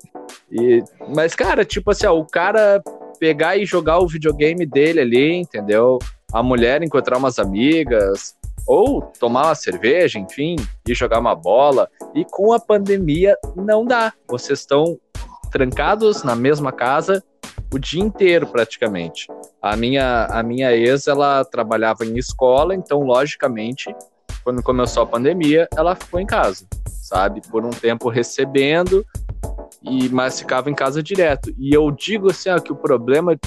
E, 0.51 0.83
mas, 1.15 1.33
cara, 1.33 1.63
tipo 1.63 1.91
assim, 1.91 2.07
ó, 2.07 2.13
o 2.19 2.25
cara 2.25 2.83
pegar 3.21 3.55
e 3.55 3.65
jogar 3.65 3.99
o 3.99 4.07
videogame 4.07 4.65
dele 4.65 4.99
ali, 4.99 5.33
entendeu? 5.33 5.97
A 6.33 6.43
mulher 6.43 6.83
encontrar 6.83 7.17
umas 7.17 7.39
amigas, 7.39 8.35
ou 8.67 9.01
tomar 9.19 9.47
uma 9.47 9.55
cerveja, 9.55 10.19
enfim, 10.19 10.55
e 10.87 10.93
jogar 10.93 11.19
uma 11.19 11.35
bola. 11.35 11.89
E 12.13 12.25
com 12.25 12.53
a 12.53 12.59
pandemia 12.59 13.35
não 13.55 13.85
dá. 13.85 14.13
Vocês 14.27 14.59
estão 14.59 14.97
trancados 15.51 16.23
na 16.23 16.35
mesma 16.35 16.71
casa 16.71 17.23
o 17.71 17.79
dia 17.79 18.01
inteiro, 18.01 18.47
praticamente. 18.47 19.27
A 19.61 19.75
minha, 19.75 20.25
a 20.25 20.43
minha 20.43 20.71
ex, 20.73 21.07
ela 21.07 21.43
trabalhava 21.43 22.05
em 22.05 22.17
escola, 22.17 22.75
então, 22.75 23.01
logicamente, 23.01 23.93
quando 24.43 24.61
começou 24.61 25.03
a 25.03 25.07
pandemia, 25.07 25.67
ela 25.75 25.95
ficou 25.95 26.19
em 26.19 26.25
casa, 26.25 26.65
sabe? 26.87 27.41
Por 27.49 27.65
um 27.65 27.69
tempo 27.69 28.09
recebendo 28.09 29.05
e 29.81 30.07
mas 30.09 30.39
ficava 30.39 30.69
em 30.69 30.73
casa 30.73 31.03
direto. 31.03 31.53
E 31.57 31.73
eu 31.73 31.91
digo 31.91 32.29
assim, 32.31 32.49
ó, 32.49 32.59
que 32.59 32.71
o 32.71 32.75
problema 32.75 33.37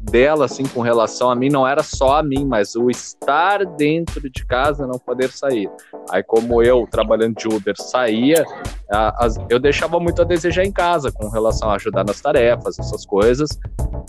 dela, 0.00 0.46
assim, 0.46 0.64
com 0.64 0.80
relação 0.80 1.30
a 1.30 1.34
mim, 1.34 1.48
não 1.50 1.66
era 1.66 1.82
só 1.82 2.18
a 2.18 2.22
mim, 2.22 2.44
mas 2.44 2.74
o 2.74 2.90
estar 2.90 3.64
dentro 3.64 4.28
de 4.30 4.44
casa, 4.46 4.86
não 4.86 4.98
poder 4.98 5.30
sair. 5.30 5.70
Aí, 6.10 6.22
como 6.22 6.62
eu, 6.62 6.86
trabalhando 6.90 7.36
de 7.36 7.46
Uber, 7.46 7.74
saía, 7.76 8.44
a, 8.90 9.24
as- 9.26 9.38
eu 9.48 9.58
deixava 9.58 10.00
muito 10.00 10.22
a 10.22 10.24
desejar 10.24 10.64
em 10.64 10.72
casa, 10.72 11.12
com 11.12 11.28
relação 11.28 11.70
a 11.70 11.74
ajudar 11.74 12.04
nas 12.04 12.20
tarefas, 12.20 12.78
essas 12.78 13.04
coisas, 13.04 13.50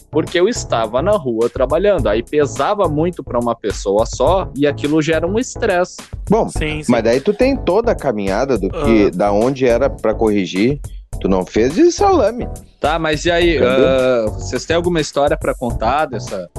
porque 0.10 0.40
eu 0.40 0.48
estava 0.48 1.02
na 1.02 1.12
rua 1.12 1.50
trabalhando. 1.50 2.08
Aí 2.08 2.24
pesava 2.24 2.88
muito 2.88 3.24
para 3.24 3.38
uma 3.40 3.56
pessoa 3.56 4.06
só, 4.06 4.50
e 4.56 4.66
aquilo 4.66 5.02
gera 5.02 5.28
um 5.28 5.38
estresse. 5.38 5.98
Bom, 6.30 6.48
Sim, 6.50 6.84
sim. 6.84 6.92
mas 6.92 7.04
daí 7.04 7.20
tu 7.20 7.34
tem 7.34 7.56
toda 7.58 7.92
a 7.92 7.96
caminhada 7.96 8.58
do 8.58 8.70
que, 8.70 9.08
Ah. 9.14 9.18
da 9.18 9.32
onde 9.32 9.66
era 9.68 9.90
pra 9.90 10.14
corrigir. 10.14 10.80
Tu 11.20 11.28
não 11.28 11.46
fez 11.46 11.76
de 11.76 11.92
salame. 11.92 12.48
Tá, 12.80 12.98
mas 12.98 13.26
e 13.26 13.32
aí, 13.32 13.58
ah, 13.60 14.26
vocês 14.30 14.66
têm 14.66 14.76
alguma 14.76 15.00
história 15.00 15.38
para 15.38 15.54
contar 15.54 16.06
dessa, 16.08 16.50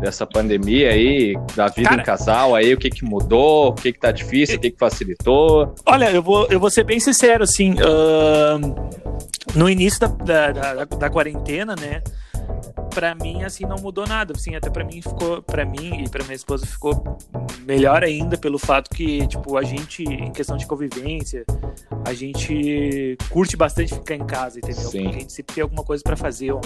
dessa 0.00 0.24
pandemia 0.24 0.90
aí, 0.90 1.34
da 1.56 1.66
vida 1.66 1.88
Cara- 1.88 2.00
em 2.02 2.04
casal 2.04 2.54
aí, 2.54 2.72
o 2.72 2.78
que 2.78 2.90
que 2.90 3.04
mudou, 3.04 3.70
o 3.70 3.74
que 3.74 3.92
que 3.92 3.98
tá 3.98 4.12
difícil, 4.12 4.56
o 4.56 4.60
que 4.60 4.70
que 4.70 4.78
facilitou? 4.78 5.74
Olha, 5.84 6.12
eu 6.12 6.22
vou, 6.22 6.46
eu 6.48 6.60
vou 6.60 6.70
ser 6.70 6.84
bem 6.84 7.00
sincero, 7.00 7.42
assim, 7.42 7.74
ahn, 7.80 8.72
no 9.56 9.68
início 9.68 9.98
da, 10.00 10.06
da, 10.06 10.52
da, 10.52 10.84
da 10.84 11.10
quarentena, 11.10 11.74
né, 11.74 12.00
pra 12.94 13.16
mim, 13.16 13.42
assim, 13.42 13.64
não 13.66 13.76
mudou 13.78 14.06
nada, 14.06 14.32
assim, 14.36 14.54
até 14.54 14.70
pra 14.70 14.84
mim 14.84 15.02
ficou, 15.02 15.42
pra 15.42 15.64
mim 15.64 16.04
e 16.04 16.08
pra 16.08 16.22
minha 16.22 16.36
esposa 16.36 16.64
ficou 16.64 17.18
melhor 17.66 18.04
ainda 18.04 18.36
pelo 18.36 18.58
fato 18.60 18.88
que, 18.94 19.26
tipo, 19.26 19.56
a 19.56 19.64
gente, 19.64 20.04
em 20.04 20.30
questão 20.30 20.56
de 20.56 20.66
convivência, 20.66 21.44
a 22.04 22.12
gente 22.12 23.16
curte 23.30 23.56
bastante 23.56 23.94
ficar 23.94 24.14
em 24.14 24.26
casa, 24.26 24.58
entendeu? 24.58 24.90
Sim. 24.90 25.02
Porque 25.02 25.16
a 25.16 25.20
gente 25.20 25.32
sempre 25.32 25.54
tem 25.54 25.62
alguma 25.62 25.82
coisa 25.82 26.02
pra 26.02 26.16
fazer, 26.16 26.52
ou, 26.52 26.60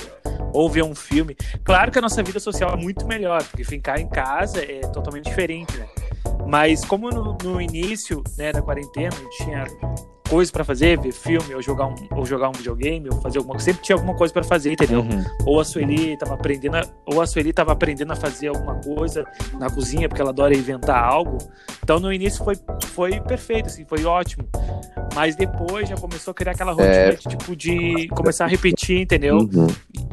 ou 0.52 0.68
ver 0.68 0.82
um 0.82 0.94
filme. 0.94 1.36
Claro 1.64 1.92
que 1.92 1.98
a 1.98 2.02
nossa 2.02 2.22
vida 2.22 2.40
social 2.40 2.74
é 2.74 2.76
muito 2.76 3.06
melhor, 3.06 3.42
porque 3.44 3.64
ficar 3.64 4.00
em 4.00 4.08
casa 4.08 4.60
é 4.60 4.80
totalmente 4.80 5.24
diferente, 5.24 5.76
né? 5.76 5.86
Mas 6.46 6.84
como 6.84 7.10
no, 7.10 7.36
no 7.42 7.60
início 7.60 8.22
né, 8.36 8.52
da 8.52 8.62
quarentena 8.62 9.14
a 9.14 9.18
gente 9.18 9.44
tinha 9.44 9.64
coisa 10.28 10.50
pra 10.52 10.64
fazer, 10.64 11.00
ver 11.00 11.12
filme, 11.12 11.54
ou 11.54 11.62
jogar 11.62 11.86
um, 11.86 11.94
ou 12.12 12.26
jogar 12.26 12.48
um 12.48 12.52
videogame, 12.52 13.08
ou 13.10 13.20
fazer 13.20 13.38
alguma 13.38 13.54
coisa, 13.54 13.64
sempre 13.64 13.82
tinha 13.82 13.96
alguma 13.96 14.14
coisa 14.14 14.32
pra 14.32 14.42
fazer, 14.42 14.72
entendeu? 14.72 15.00
Uhum. 15.00 15.24
Ou 15.46 15.60
a 15.60 15.64
Sueli 15.64 16.16
tava 16.16 16.34
aprendendo, 16.34 16.76
a, 16.76 16.82
ou 17.06 17.20
a 17.20 17.26
Sueli 17.26 17.52
tava 17.52 17.72
aprendendo 17.72 18.12
a 18.12 18.16
fazer 18.16 18.48
alguma 18.48 18.74
coisa 18.76 19.24
na 19.58 19.70
cozinha, 19.70 20.08
porque 20.08 20.20
ela 20.20 20.30
adora 20.30 20.54
inventar 20.54 21.02
algo. 21.02 21.38
Então 21.82 21.98
no 21.98 22.12
início 22.12 22.44
foi, 22.44 22.54
foi 22.86 23.20
perfeito, 23.20 23.66
assim, 23.66 23.84
foi 23.84 24.04
ótimo. 24.04 24.48
Mas 25.14 25.34
depois 25.34 25.88
já 25.88 25.96
começou 25.96 26.32
a 26.32 26.34
criar 26.34 26.52
aquela 26.52 26.72
rotina 26.72 26.88
É. 26.88 27.10
de, 27.12 27.28
tipo, 27.28 27.56
de 27.56 28.08
começar 28.08 28.44
a 28.44 28.48
repetir, 28.48 29.00
entendeu? 29.00 29.38
Uhum. 29.38 29.66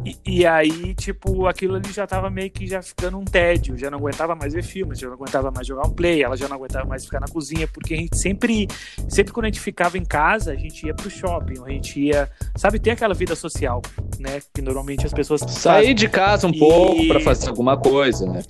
E, 0.06 0.18
e 0.26 0.46
aí, 0.46 0.94
tipo, 0.96 1.48
aquilo 1.48 1.76
ali 1.76 1.92
já 1.92 2.06
tava 2.08 2.30
meio 2.30 2.50
que 2.50 2.66
já 2.68 2.82
ficando 2.82 3.18
um 3.18 3.26
tédio, 3.26 3.78
já 3.78 3.90
não 3.92 3.98
aguentava 3.98 4.36
mais 4.36 4.54
ver 4.54 4.64
filmes, 4.64 5.00
já 5.00 5.08
não 5.08 5.16
aguentava 5.16 5.52
mais 5.52 5.68
jogar 5.68 5.88
um 5.88 5.92
play, 5.92 6.24
ela 6.24 6.38
já 6.38 6.48
não 6.48 6.56
aguentava 6.56 6.86
mais 6.88 7.04
ficar 7.06 7.20
na 7.20 7.28
cozinha, 7.28 7.68
porque 7.68 7.94
a 7.94 7.98
gente 7.98 8.18
sempre, 8.18 8.68
sempre 9.10 9.34
quando 9.34 9.46
a 9.46 9.48
gente 9.50 9.60
ficava 9.60 9.98
em 9.98 10.05
casa, 10.06 10.52
a 10.52 10.56
gente 10.56 10.86
ia 10.86 10.94
pro 10.94 11.10
shopping, 11.10 11.56
a 11.66 11.70
gente 11.70 12.00
ia, 12.00 12.30
sabe, 12.56 12.80
ter 12.80 12.92
aquela 12.92 13.14
vida 13.14 13.36
social, 13.36 13.82
né, 14.20 14.40
que 14.54 14.62
normalmente 14.62 15.06
as 15.06 15.14
pessoas 15.14 15.42
Sair 15.48 15.94
de 15.94 16.08
casa 16.08 16.48
um 16.48 16.52
E- 16.52 16.60
pouco 16.60 17.08
para 17.08 17.20
fazer 17.20 17.50
alguma 17.50 17.78
coisa, 17.78 18.26
né? 18.26 18.42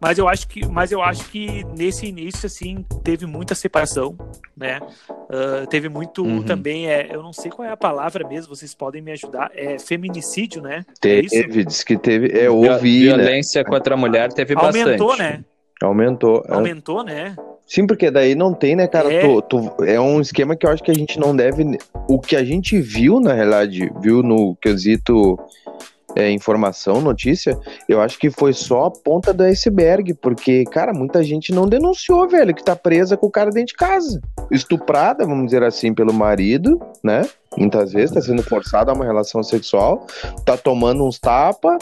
Mas 0.00 0.18
eu 0.18 0.28
acho 0.28 0.48
que, 0.48 0.66
mas 0.66 0.90
eu 0.92 1.02
acho 1.02 1.24
que 1.28 1.64
nesse 1.76 2.06
início 2.06 2.46
assim 2.46 2.84
teve 3.04 3.26
muita 3.26 3.54
separação, 3.54 4.16
né? 4.56 4.80
Ah, 5.30 5.66
teve 5.68 5.88
muito 5.88 6.24
Uhum. 6.24 6.42
também, 6.42 6.88
é, 6.88 7.08
eu 7.14 7.22
não 7.22 7.32
sei 7.32 7.50
qual 7.50 7.66
é 7.66 7.70
a 7.72 7.76
palavra 7.76 8.26
mesmo, 8.26 8.54
vocês 8.54 8.74
podem 8.74 9.00
me 9.02 9.12
ajudar, 9.12 9.50
é 9.54 9.78
feminicídio, 9.78 10.60
né? 10.62 10.84
É 11.04 11.20
isso? 11.20 11.34
Teve, 11.34 11.64
diz 11.64 11.82
que 11.82 11.96
teve. 11.96 12.26
É, 12.28 12.42
Vi- 12.42 12.48
ouvi, 12.48 13.00
né? 13.08 13.16
Violência 13.16 13.64
contra 13.64 13.94
a 13.94 13.96
mulher 13.96 14.32
teve 14.32 14.54
Aumentou, 14.54 15.08
bastante. 15.08 15.18
né? 15.38 15.44
Aumentou. 15.82 16.44
é. 16.48 16.52
Aumentou, 16.54 17.02
né? 17.04 17.36
Sim, 17.66 17.86
porque 17.86 18.10
daí 18.10 18.34
não 18.34 18.52
tem, 18.52 18.76
né, 18.76 18.86
cara? 18.86 19.12
É. 19.12 19.20
Tu- 19.20 19.42
tu- 19.42 19.84
é 19.84 19.98
um 19.98 20.20
esquema 20.20 20.54
que 20.54 20.66
eu 20.66 20.70
acho 20.70 20.82
que 20.82 20.90
a 20.90 20.94
gente 20.94 21.18
não 21.18 21.34
deve. 21.34 21.78
O 22.08 22.18
que 22.18 22.36
a 22.36 22.44
gente 22.44 22.78
viu, 22.80 23.18
na 23.20 23.32
realidade, 23.32 23.90
viu 24.00 24.22
no 24.22 24.54
quesito 24.56 25.38
é, 26.14 26.30
informação, 26.30 27.00
notícia, 27.00 27.58
eu 27.88 27.98
acho 27.98 28.18
que 28.18 28.28
foi 28.30 28.52
só 28.52 28.84
a 28.84 28.90
ponta 28.90 29.32
do 29.32 29.42
iceberg, 29.44 30.12
porque, 30.12 30.64
cara, 30.64 30.92
muita 30.92 31.24
gente 31.24 31.52
não 31.54 31.66
denunciou, 31.66 32.28
velho, 32.28 32.54
que 32.54 32.62
tá 32.62 32.76
presa 32.76 33.16
com 33.16 33.28
o 33.28 33.30
cara 33.30 33.50
dentro 33.50 33.68
de 33.68 33.74
casa. 33.76 34.20
Estuprada, 34.50 35.24
vamos 35.24 35.46
dizer 35.46 35.62
assim, 35.62 35.94
pelo 35.94 36.12
marido, 36.12 36.78
né? 37.02 37.22
Muitas 37.56 37.92
vezes 37.92 38.10
tá 38.14 38.20
sendo 38.20 38.42
forçada 38.42 38.92
a 38.92 38.94
uma 38.94 39.06
relação 39.06 39.42
sexual, 39.42 40.06
tá 40.44 40.54
tomando 40.56 41.02
uns 41.02 41.18
tapa 41.18 41.78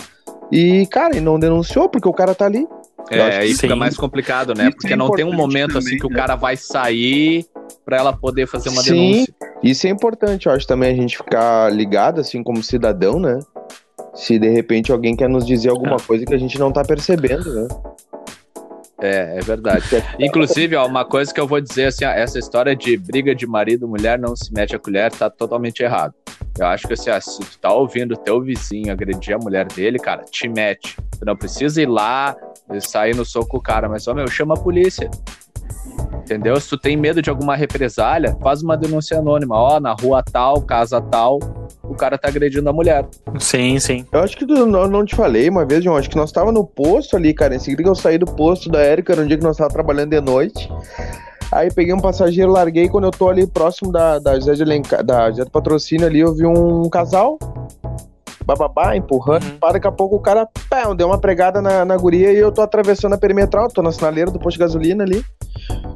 e, 0.53 0.87
cara, 0.87 1.17
e 1.17 1.21
não 1.21 1.37
denunciou 1.39 1.89
porque 1.89 2.09
o 2.09 2.13
cara 2.13 2.33
tá 2.33 2.45
ali. 2.47 2.69
Eu 3.11 3.23
É, 3.23 3.31
que 3.31 3.37
aí 3.37 3.55
fica 3.55 3.77
mais 3.77 3.97
complicado, 3.97 4.55
né? 4.55 4.65
Isso 4.69 4.77
Porque 4.77 4.93
é 4.93 4.97
não 4.97 5.11
tem 5.11 5.25
um 5.25 5.33
momento 5.33 5.79
assim 5.79 5.91
também, 5.91 5.99
que 5.99 6.07
o 6.07 6.11
né? 6.11 6.17
cara 6.17 6.37
vai 6.37 6.57
sair 6.57 7.47
para 7.85 7.97
ela 7.97 8.13
poder 8.13 8.47
fazer 8.47 8.69
uma 8.69 8.83
Sim. 8.83 8.93
denúncia. 8.95 9.35
Isso 9.63 9.87
é 9.87 9.91
importante, 9.91 10.47
eu 10.47 10.53
acho 10.53 10.67
também 10.67 10.93
a 10.93 10.95
gente 10.95 11.17
ficar 11.17 11.73
ligado, 11.73 12.21
assim, 12.21 12.43
como 12.43 12.63
cidadão, 12.63 13.19
né? 13.19 13.39
Se 14.15 14.39
de 14.39 14.49
repente 14.49 14.91
alguém 14.91 15.15
quer 15.15 15.29
nos 15.29 15.47
dizer 15.47 15.71
alguma 15.71 15.97
coisa 15.99 16.25
que 16.25 16.35
a 16.35 16.39
gente 16.39 16.59
não 16.59 16.73
tá 16.73 16.83
percebendo, 16.85 17.53
né? 17.53 17.69
É, 19.03 19.39
é 19.39 19.41
verdade. 19.41 19.85
Inclusive, 20.19 20.77
ó, 20.77 20.87
uma 20.87 21.05
coisa 21.05 21.33
que 21.33 21.41
eu 21.41 21.47
vou 21.47 21.61
dizer 21.61 21.87
assim, 21.87 22.05
ó, 22.05 22.11
essa 22.11 22.39
história 22.39 22.77
de 22.77 22.97
briga 22.97 23.35
de 23.35 23.47
marido, 23.47 23.89
mulher 23.89 24.19
não 24.19 24.37
se 24.37 24.53
mete 24.53 24.77
a 24.77 24.79
colher, 24.79 25.11
tá 25.11 25.31
totalmente 25.31 25.83
errado. 25.83 26.15
Eu 26.59 26.67
acho 26.67 26.87
que 26.87 26.93
assim, 26.93 27.11
ó, 27.11 27.19
se 27.19 27.39
tu 27.41 27.59
tá 27.59 27.73
ouvindo 27.73 28.17
teu 28.17 28.41
vizinho 28.43 28.93
agredir 28.93 29.35
a 29.35 29.39
mulher 29.39 29.67
dele, 29.67 29.99
cara, 29.99 30.25
te 30.25 30.49
mete. 30.49 30.97
Tu 31.19 31.25
não 31.25 31.35
precisa 31.35 31.81
ir 31.81 31.89
lá 31.89 32.37
e 32.73 32.81
sair 32.81 33.15
no 33.15 33.25
soco 33.25 33.49
com 33.49 33.57
o 33.59 33.63
cara, 33.63 33.89
mas, 33.89 34.07
ó, 34.09 34.15
meu, 34.15 34.29
chama 34.29 34.55
a 34.55 34.57
polícia. 34.57 35.11
Entendeu? 36.23 36.61
Se 36.61 36.69
tu 36.69 36.79
tem 36.79 36.97
medo 36.97 37.21
de 37.21 37.29
alguma 37.29 37.57
represália, 37.57 38.37
faz 38.41 38.63
uma 38.63 38.77
denúncia 38.77 39.19
anônima. 39.19 39.57
Ó, 39.57 39.81
na 39.81 39.95
rua 40.01 40.23
tal, 40.23 40.63
casa 40.63 41.01
tal, 41.01 41.41
o 41.83 41.95
cara 41.95 42.17
tá 42.17 42.29
agredindo 42.29 42.69
a 42.69 42.73
mulher. 42.73 43.05
Sim, 43.39 43.81
sim. 43.81 44.07
Eu 44.13 44.21
acho 44.21 44.37
que 44.37 44.47
tu- 44.47 44.55
eu 44.55 44.67
não 44.67 45.05
te 45.05 45.17
falei 45.17 45.49
uma 45.49 45.65
vez, 45.65 45.83
João, 45.83 45.97
acho 45.97 46.09
que 46.09 46.17
nós 46.17 46.31
tava 46.31 46.53
no 46.53 46.65
posto 46.65 47.17
ali, 47.17 47.35
cara, 47.35 47.57
em 47.57 47.59
seguida 47.59 47.83
que 47.83 47.89
eu 47.89 47.95
saí 47.97 48.17
do 48.19 48.27
posto 48.27 48.69
da 48.71 48.81
Érica, 48.81 49.13
era 49.13 49.23
um 49.23 49.27
dia 49.27 49.37
que 49.39 49.43
nós 49.43 49.57
tava 49.57 49.71
trabalhando 49.71 50.11
de 50.11 50.21
noite. 50.21 50.71
Aí 51.51 51.69
peguei 51.73 51.93
um 51.93 51.99
passageiro, 52.01 52.53
larguei, 52.53 52.89
quando 52.89 53.05
eu 53.05 53.11
tô 53.11 53.29
ali 53.29 53.45
próximo 53.45 53.91
da, 53.91 54.21
da 54.21 54.37
José 54.37 54.55
de 54.55 54.63
Alencar, 54.63 55.03
da 55.03 55.29
José 55.31 55.45
do 55.45 55.51
Patrocínio 55.51 56.07
ali, 56.07 56.21
eu 56.21 56.33
vi 56.33 56.47
um 56.47 56.89
casal, 56.89 57.39
bababá, 58.57 58.97
empurrando, 58.97 59.45
Uhum. 59.45 59.59
pá, 59.61 59.73
daqui 59.73 59.87
a 59.87 59.93
pouco 59.93 60.17
o 60.17 60.21
cara, 60.21 60.49
pá, 60.69 60.93
deu 60.95 61.07
uma 61.07 61.19
pregada 61.19 61.61
na, 61.63 61.85
na 61.85 61.97
guria 61.97 62.33
e 62.33 62.37
eu 62.39 62.51
tô 62.51 62.63
atravessando 62.63 63.15
a 63.15 63.19
perimetral, 63.19 63.69
tô 63.69 63.83
na 63.83 63.93
sinaleira 63.93 64.31
do 64.31 64.39
posto 64.39 64.57
de 64.57 64.61
gasolina 64.65 65.05
ali. 65.05 65.25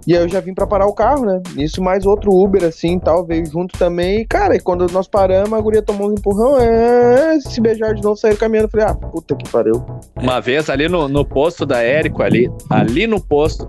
E 0.07 0.15
aí 0.17 0.23
eu 0.23 0.29
já 0.29 0.39
vim 0.41 0.55
pra 0.55 0.67
parar 0.67 0.87
o 0.87 0.93
carro, 0.93 1.25
né? 1.25 1.43
Isso 1.57 1.83
mais 1.83 2.05
outro 2.05 2.31
Uber, 2.33 2.63
assim, 2.65 2.99
tal, 2.99 3.25
veio 3.25 3.45
junto 3.47 3.77
também. 3.79 4.21
E, 4.21 4.27
cara, 4.27 4.55
e 4.55 4.61
quando 4.61 4.87
nós 4.93 5.09
paramos, 5.09 5.53
a 5.53 5.61
guria 5.61 5.83
tomou 5.83 6.11
um 6.11 6.13
empurrão, 6.13 6.61
é, 6.61 7.39
se 7.41 7.61
beijar 7.61 7.95
de 7.95 8.03
novo, 8.03 8.17
saíram 8.17 8.37
caminhando. 8.39 8.69
Falei, 8.69 8.87
ah, 8.87 8.95
puta 8.95 9.35
que 9.35 9.49
pariu. 9.51 9.85
Uma 10.21 10.41
vez 10.41 10.69
ali 10.69 10.89
no, 10.89 11.09
no 11.09 11.25
posto 11.25 11.65
da 11.65 11.83
Érico, 11.83 12.23
ali, 12.23 12.51
ali 12.69 13.07
no 13.07 13.19
posto, 13.21 13.69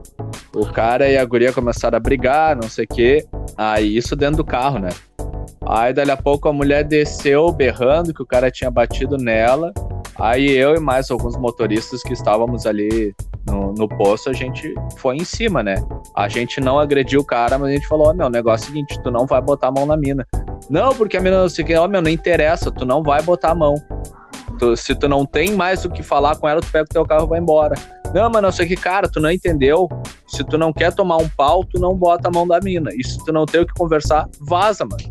o 0.54 0.66
cara 0.66 1.08
e 1.10 1.18
a 1.18 1.24
guria 1.26 1.54
começaram 1.54 1.96
a 1.96 2.00
brigar, 2.00 2.56
não 2.56 2.70
sei 2.70 2.84
o 2.86 2.88
quê. 2.94 3.26
Aí 3.58 3.96
isso 3.96 4.16
dentro 4.16 4.38
do 4.38 4.44
carro, 4.46 4.78
né? 4.80 4.90
Aí 5.68 5.94
dali 5.94 6.12
a 6.12 6.18
pouco 6.18 6.48
a 6.48 6.54
mulher 6.54 6.84
desceu 6.84 7.52
berrando 7.52 8.14
que 8.14 8.22
o 8.22 8.26
cara 8.26 8.52
tinha 8.52 8.70
batido 8.70 9.18
nela. 9.18 9.74
Aí 10.18 10.50
eu 10.52 10.76
e 10.76 10.80
mais 10.80 11.12
alguns 11.12 11.36
motoristas 11.36 12.02
que 12.04 12.14
estávamos 12.14 12.66
ali 12.66 13.14
no, 13.46 13.74
no 13.74 13.88
posto, 13.88 14.30
a 14.30 14.34
gente 14.34 14.74
foi 14.98 15.18
em 15.18 15.26
cima, 15.26 15.62
né? 15.62 15.76
A 16.16 16.30
gente 16.30 16.62
não 16.62 16.80
agrediu 16.80 17.22
o 17.22 17.26
cara, 17.26 17.58
mas 17.58 17.70
a 17.70 17.74
gente 17.74 17.88
falou: 17.88 18.10
Ó, 18.10 18.14
meu, 18.14 18.28
o 18.28 18.30
negócio 18.30 18.66
é 18.66 18.70
o 18.70 18.72
seguinte, 18.72 19.00
tu 19.04 19.12
não 19.12 19.26
vai 19.26 19.42
botar 19.42 19.68
a 19.68 19.72
mão 19.72 19.86
na 19.86 19.98
mina. 19.98 20.26
Não, 20.70 20.96
porque 20.96 21.18
a 21.18 21.22
mina 21.22 21.42
não 21.42 21.50
sei 21.50 21.64
o 21.64 21.68
que, 21.68 21.76
ó, 21.76 21.88
meu, 21.88 22.02
não 22.02 22.10
interessa, 22.10 22.72
tu 22.72 22.86
não 22.86 23.04
vai 23.04 23.22
botar 23.22 23.52
a 23.52 23.56
mão. 23.56 23.76
Tu- 24.58 24.78
se 24.78 24.96
tu 24.96 25.08
não 25.10 25.26
tem 25.26 25.52
mais 25.52 25.84
o 25.84 25.90
que 25.90 26.02
falar 26.02 26.38
com 26.38 26.48
ela, 26.48 26.62
tu 26.62 26.72
pega 26.72 26.86
o 26.86 26.94
teu 26.94 27.06
carro 27.06 27.26
e 27.26 27.30
vai 27.30 27.40
embora. 27.40 27.76
Não, 28.14 28.30
mas 28.30 28.42
não 28.42 28.52
sei 28.52 28.66
o 28.66 28.70
que, 28.70 28.78
cara, 28.78 29.10
tu 29.10 29.20
não 29.20 29.30
entendeu. 29.30 29.90
Se 30.28 30.44
tu 30.44 30.58
não 30.58 30.72
quer 30.72 30.94
tomar 30.94 31.18
um 31.18 31.28
pau, 31.28 31.66
tu 31.66 31.80
não 31.80 31.94
bota 31.94 32.30
a 32.30 32.32
mão 32.32 32.48
da 32.48 32.60
mina. 32.62 32.90
E 32.96 33.04
se 33.06 33.24
tu 33.26 33.34
não 33.34 33.46
tem 33.46 33.62
o 33.62 33.66
que 33.66 33.74
conversar, 33.74 34.30
vaza, 34.40 34.86
mano. 34.86 35.04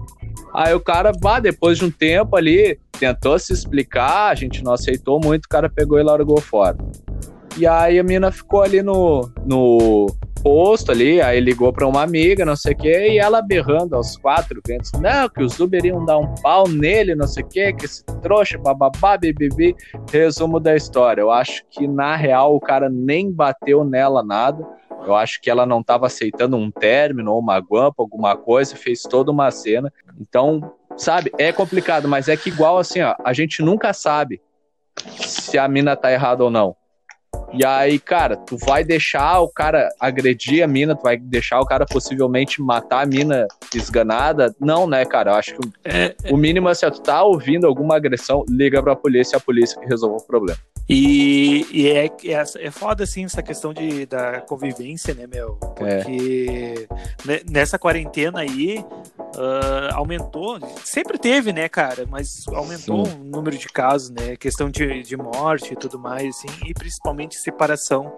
Aí 0.54 0.72
o 0.72 0.78
cara, 0.80 1.10
vá, 1.20 1.40
depois 1.40 1.78
de 1.78 1.84
um 1.84 1.90
tempo 1.90 2.36
ali, 2.36 2.78
tentou 2.98 3.36
se 3.40 3.52
explicar, 3.52 4.30
a 4.30 4.34
gente 4.36 4.62
não 4.62 4.72
aceitou 4.72 5.20
muito, 5.22 5.46
o 5.46 5.48
cara 5.48 5.68
pegou 5.68 5.98
e 5.98 6.02
largou 6.04 6.40
fora. 6.40 6.76
E 7.56 7.66
aí 7.66 7.98
a 7.98 8.04
mina 8.04 8.30
ficou 8.30 8.62
ali 8.62 8.80
no, 8.80 9.28
no 9.44 10.06
posto 10.44 10.92
ali, 10.92 11.22
aí 11.22 11.40
ligou 11.40 11.72
pra 11.72 11.88
uma 11.88 12.02
amiga, 12.02 12.44
não 12.44 12.54
sei 12.54 12.74
o 12.74 12.76
que, 12.76 13.08
e 13.08 13.18
ela 13.18 13.40
berrando 13.40 13.96
aos 13.96 14.16
quatro 14.16 14.60
ventos, 14.66 14.92
não, 15.00 15.28
que 15.28 15.42
os 15.42 15.58
Uber 15.58 15.84
iam 15.84 16.04
dar 16.04 16.18
um 16.18 16.34
pau 16.42 16.68
nele, 16.68 17.14
não 17.14 17.26
sei 17.26 17.42
o 17.42 17.48
que, 17.48 17.72
que 17.72 17.86
esse 17.86 18.04
trouxa, 18.20 18.58
bababá, 18.58 19.16
bibibi. 19.16 19.74
Resumo 20.12 20.60
da 20.60 20.76
história, 20.76 21.22
eu 21.22 21.30
acho 21.30 21.64
que 21.70 21.88
na 21.88 22.14
real 22.14 22.54
o 22.54 22.60
cara 22.60 22.90
nem 22.90 23.32
bateu 23.32 23.84
nela 23.84 24.22
nada, 24.22 24.64
eu 25.06 25.14
acho 25.14 25.40
que 25.40 25.50
ela 25.50 25.66
não 25.66 25.80
estava 25.80 26.06
aceitando 26.06 26.56
um 26.56 26.70
término 26.70 27.32
ou 27.32 27.40
uma 27.40 27.58
guampa, 27.58 28.02
alguma 28.02 28.36
coisa, 28.36 28.76
fez 28.76 29.02
toda 29.02 29.30
uma 29.30 29.50
cena. 29.50 29.92
Então, 30.20 30.72
sabe? 30.96 31.32
É 31.38 31.52
complicado, 31.52 32.08
mas 32.08 32.28
é 32.28 32.36
que 32.36 32.48
igual 32.48 32.78
assim, 32.78 33.02
ó, 33.02 33.14
a 33.24 33.32
gente 33.32 33.62
nunca 33.62 33.92
sabe 33.92 34.40
se 35.18 35.58
a 35.58 35.68
mina 35.68 35.96
tá 35.96 36.12
errada 36.12 36.44
ou 36.44 36.50
não. 36.50 36.76
E 37.52 37.64
aí, 37.64 37.98
cara, 37.98 38.36
tu 38.36 38.56
vai 38.56 38.82
deixar 38.82 39.40
o 39.40 39.48
cara 39.48 39.88
agredir 40.00 40.62
a 40.62 40.66
mina, 40.66 40.96
tu 40.96 41.02
vai 41.02 41.16
deixar 41.16 41.60
o 41.60 41.66
cara 41.66 41.84
possivelmente 41.84 42.60
matar 42.60 43.02
a 43.02 43.06
mina 43.06 43.46
esganada? 43.74 44.54
Não, 44.58 44.86
né, 44.86 45.04
cara? 45.04 45.32
Eu 45.32 45.34
acho 45.36 45.56
que 45.56 45.70
É, 45.84 46.14
o 46.30 46.36
mínimo 46.36 46.68
é 46.68 46.74
se 46.74 46.88
tu 46.90 47.00
tá 47.00 47.22
ouvindo 47.22 47.66
alguma 47.66 47.96
agressão, 47.96 48.44
liga 48.48 48.82
pra 48.82 48.96
polícia 48.96 49.36
e 49.36 49.38
a 49.38 49.40
polícia 49.40 49.80
que 49.80 49.86
resolve 49.86 50.22
o 50.22 50.26
problema. 50.26 50.58
E, 50.88 51.66
e 51.72 51.88
é, 51.90 52.06
é, 52.06 52.44
é 52.66 52.70
foda, 52.70 53.04
assim, 53.04 53.24
essa 53.24 53.42
questão 53.42 53.72
de, 53.72 54.04
da 54.04 54.42
convivência, 54.42 55.14
né, 55.14 55.26
meu? 55.26 55.54
Porque 55.54 56.86
ne- 57.24 57.42
nessa 57.50 57.78
quarentena 57.78 58.40
aí, 58.40 58.84
ah, 59.38 59.94
aumentou, 59.94 60.58
sempre 60.84 61.16
teve, 61.18 61.52
né, 61.54 61.70
cara? 61.70 62.04
Mas 62.10 62.46
aumentou 62.48 63.06
o 63.06 63.24
número 63.24 63.56
de 63.56 63.66
casos, 63.66 64.10
né? 64.10 64.36
Questão 64.36 64.68
de, 64.68 65.02
de 65.02 65.16
morte 65.16 65.72
e 65.72 65.76
tudo 65.76 65.98
mais, 65.98 66.36
assim, 66.36 66.48
e 66.66 66.74
principalmente 66.74 67.36
separação. 67.38 68.14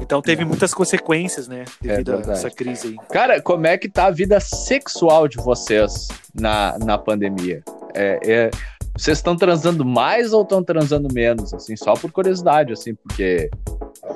Então 0.00 0.20
teve 0.20 0.44
muitas 0.44 0.74
consequências, 0.74 1.48
né, 1.48 1.64
devido 1.80 2.10
a 2.10 2.14
É 2.14 2.16
verdade. 2.18 2.38
essa 2.38 2.50
crise 2.50 2.88
aí. 2.88 2.96
Cara, 3.08 3.40
como 3.40 3.66
é 3.66 3.78
que 3.78 3.88
tá 3.88 4.06
a 4.06 4.10
vida 4.10 4.38
sexual 4.40 5.26
de 5.26 5.38
vocês 5.38 6.08
na, 6.34 6.76
na 6.80 6.98
pandemia? 6.98 7.62
É, 7.94 8.18
é- 8.22 8.50
vocês 8.96 9.18
estão 9.18 9.36
transando 9.36 9.84
mais 9.84 10.32
ou 10.32 10.42
estão 10.42 10.62
transando 10.62 11.08
menos? 11.12 11.52
Assim, 11.52 11.76
só 11.76 11.94
por 11.94 12.10
curiosidade, 12.10 12.72
assim, 12.72 12.94
porque 12.94 13.50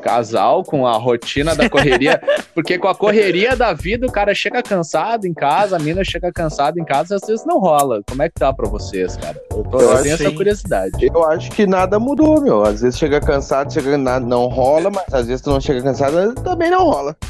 casal 0.03 0.63
com 0.65 0.87
a 0.87 0.93
rotina 0.97 1.55
da 1.55 1.69
correria, 1.69 2.21
porque 2.55 2.79
com 2.79 2.89
a 2.89 2.95
correria 2.95 3.55
da 3.57 3.73
vida 3.73 4.07
o 4.07 4.13
cara 4.13 4.35
chega 4.35 4.63
cansado 4.63 5.27
em 5.27 5.35
casa, 5.35 5.77
a 5.77 5.79
mina 5.79 6.03
chega 6.05 6.33
cansada 6.33 6.81
em 6.81 6.85
casa, 6.85 7.17
às 7.17 7.23
vezes 7.27 7.45
não 7.45 7.59
rola. 7.59 8.01
Como 8.09 8.23
é 8.23 8.29
que 8.29 8.35
tá 8.35 8.53
pra 8.53 8.69
vocês, 8.69 9.17
cara? 9.17 9.41
Eu, 9.51 9.63
tô, 9.65 9.81
Eu 9.81 10.03
tenho 10.03 10.15
essa 10.15 10.31
curiosidade. 10.33 11.07
Eu 11.13 11.25
acho 11.27 11.51
que 11.51 11.67
nada 11.67 11.99
mudou, 11.99 12.41
meu. 12.41 12.63
Às 12.65 12.81
vezes 12.81 12.99
chega 12.99 13.21
cansado, 13.21 13.73
chega 13.73 13.99
na- 13.99 14.21
não 14.21 14.47
rola, 14.47 14.91
mas 14.91 15.13
às 15.13 15.27
vezes 15.27 15.43
tu 15.43 15.51
não 15.51 15.61
chega 15.61 15.83
cansado, 15.83 16.35
também 16.37 16.71
não 16.71 16.85
rola. 16.85 17.17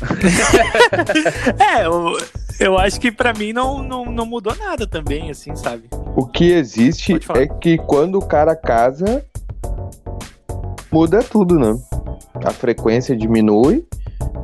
É, 1.59 1.87
eu, 1.87 2.16
eu 2.61 2.79
acho 2.79 3.00
que 3.00 3.11
pra 3.11 3.33
mim 3.33 3.52
não, 3.52 3.83
não, 3.83 4.05
não 4.05 4.26
mudou 4.26 4.55
nada 4.55 4.87
também, 4.87 5.31
assim, 5.31 5.57
sabe? 5.57 5.88
O 6.14 6.26
que 6.26 6.52
existe 6.52 7.19
é 7.35 7.47
que 7.47 7.79
quando 7.79 8.17
o 8.19 8.25
cara 8.25 8.55
casa, 8.55 9.25
muda 10.93 11.23
tudo, 11.23 11.59
né? 11.59 11.76
A 12.45 12.50
frequência 12.50 13.17
diminui 13.17 13.87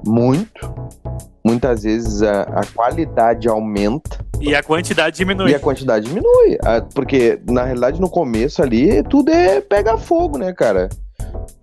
muito. 0.04 0.75
Muitas 1.44 1.85
vezes 1.85 2.23
a, 2.23 2.42
a 2.42 2.66
qualidade 2.75 3.49
aumenta 3.49 4.18
E 4.40 4.52
a 4.52 4.62
quantidade 4.64 5.16
diminui. 5.16 5.50
e 5.50 5.54
a 5.54 5.61
quantidade 5.61 6.08
diminui. 6.08 6.58
Porque, 6.92 7.38
na 7.49 7.62
realidade, 7.62 8.00
no 8.00 8.11
começo 8.11 8.62
ali, 8.62 9.02
tudo 9.04 9.30
é 9.30 9.61
pegar 9.61 9.96
fogo, 9.96 10.38
né, 10.38 10.52
cara? 10.52 10.88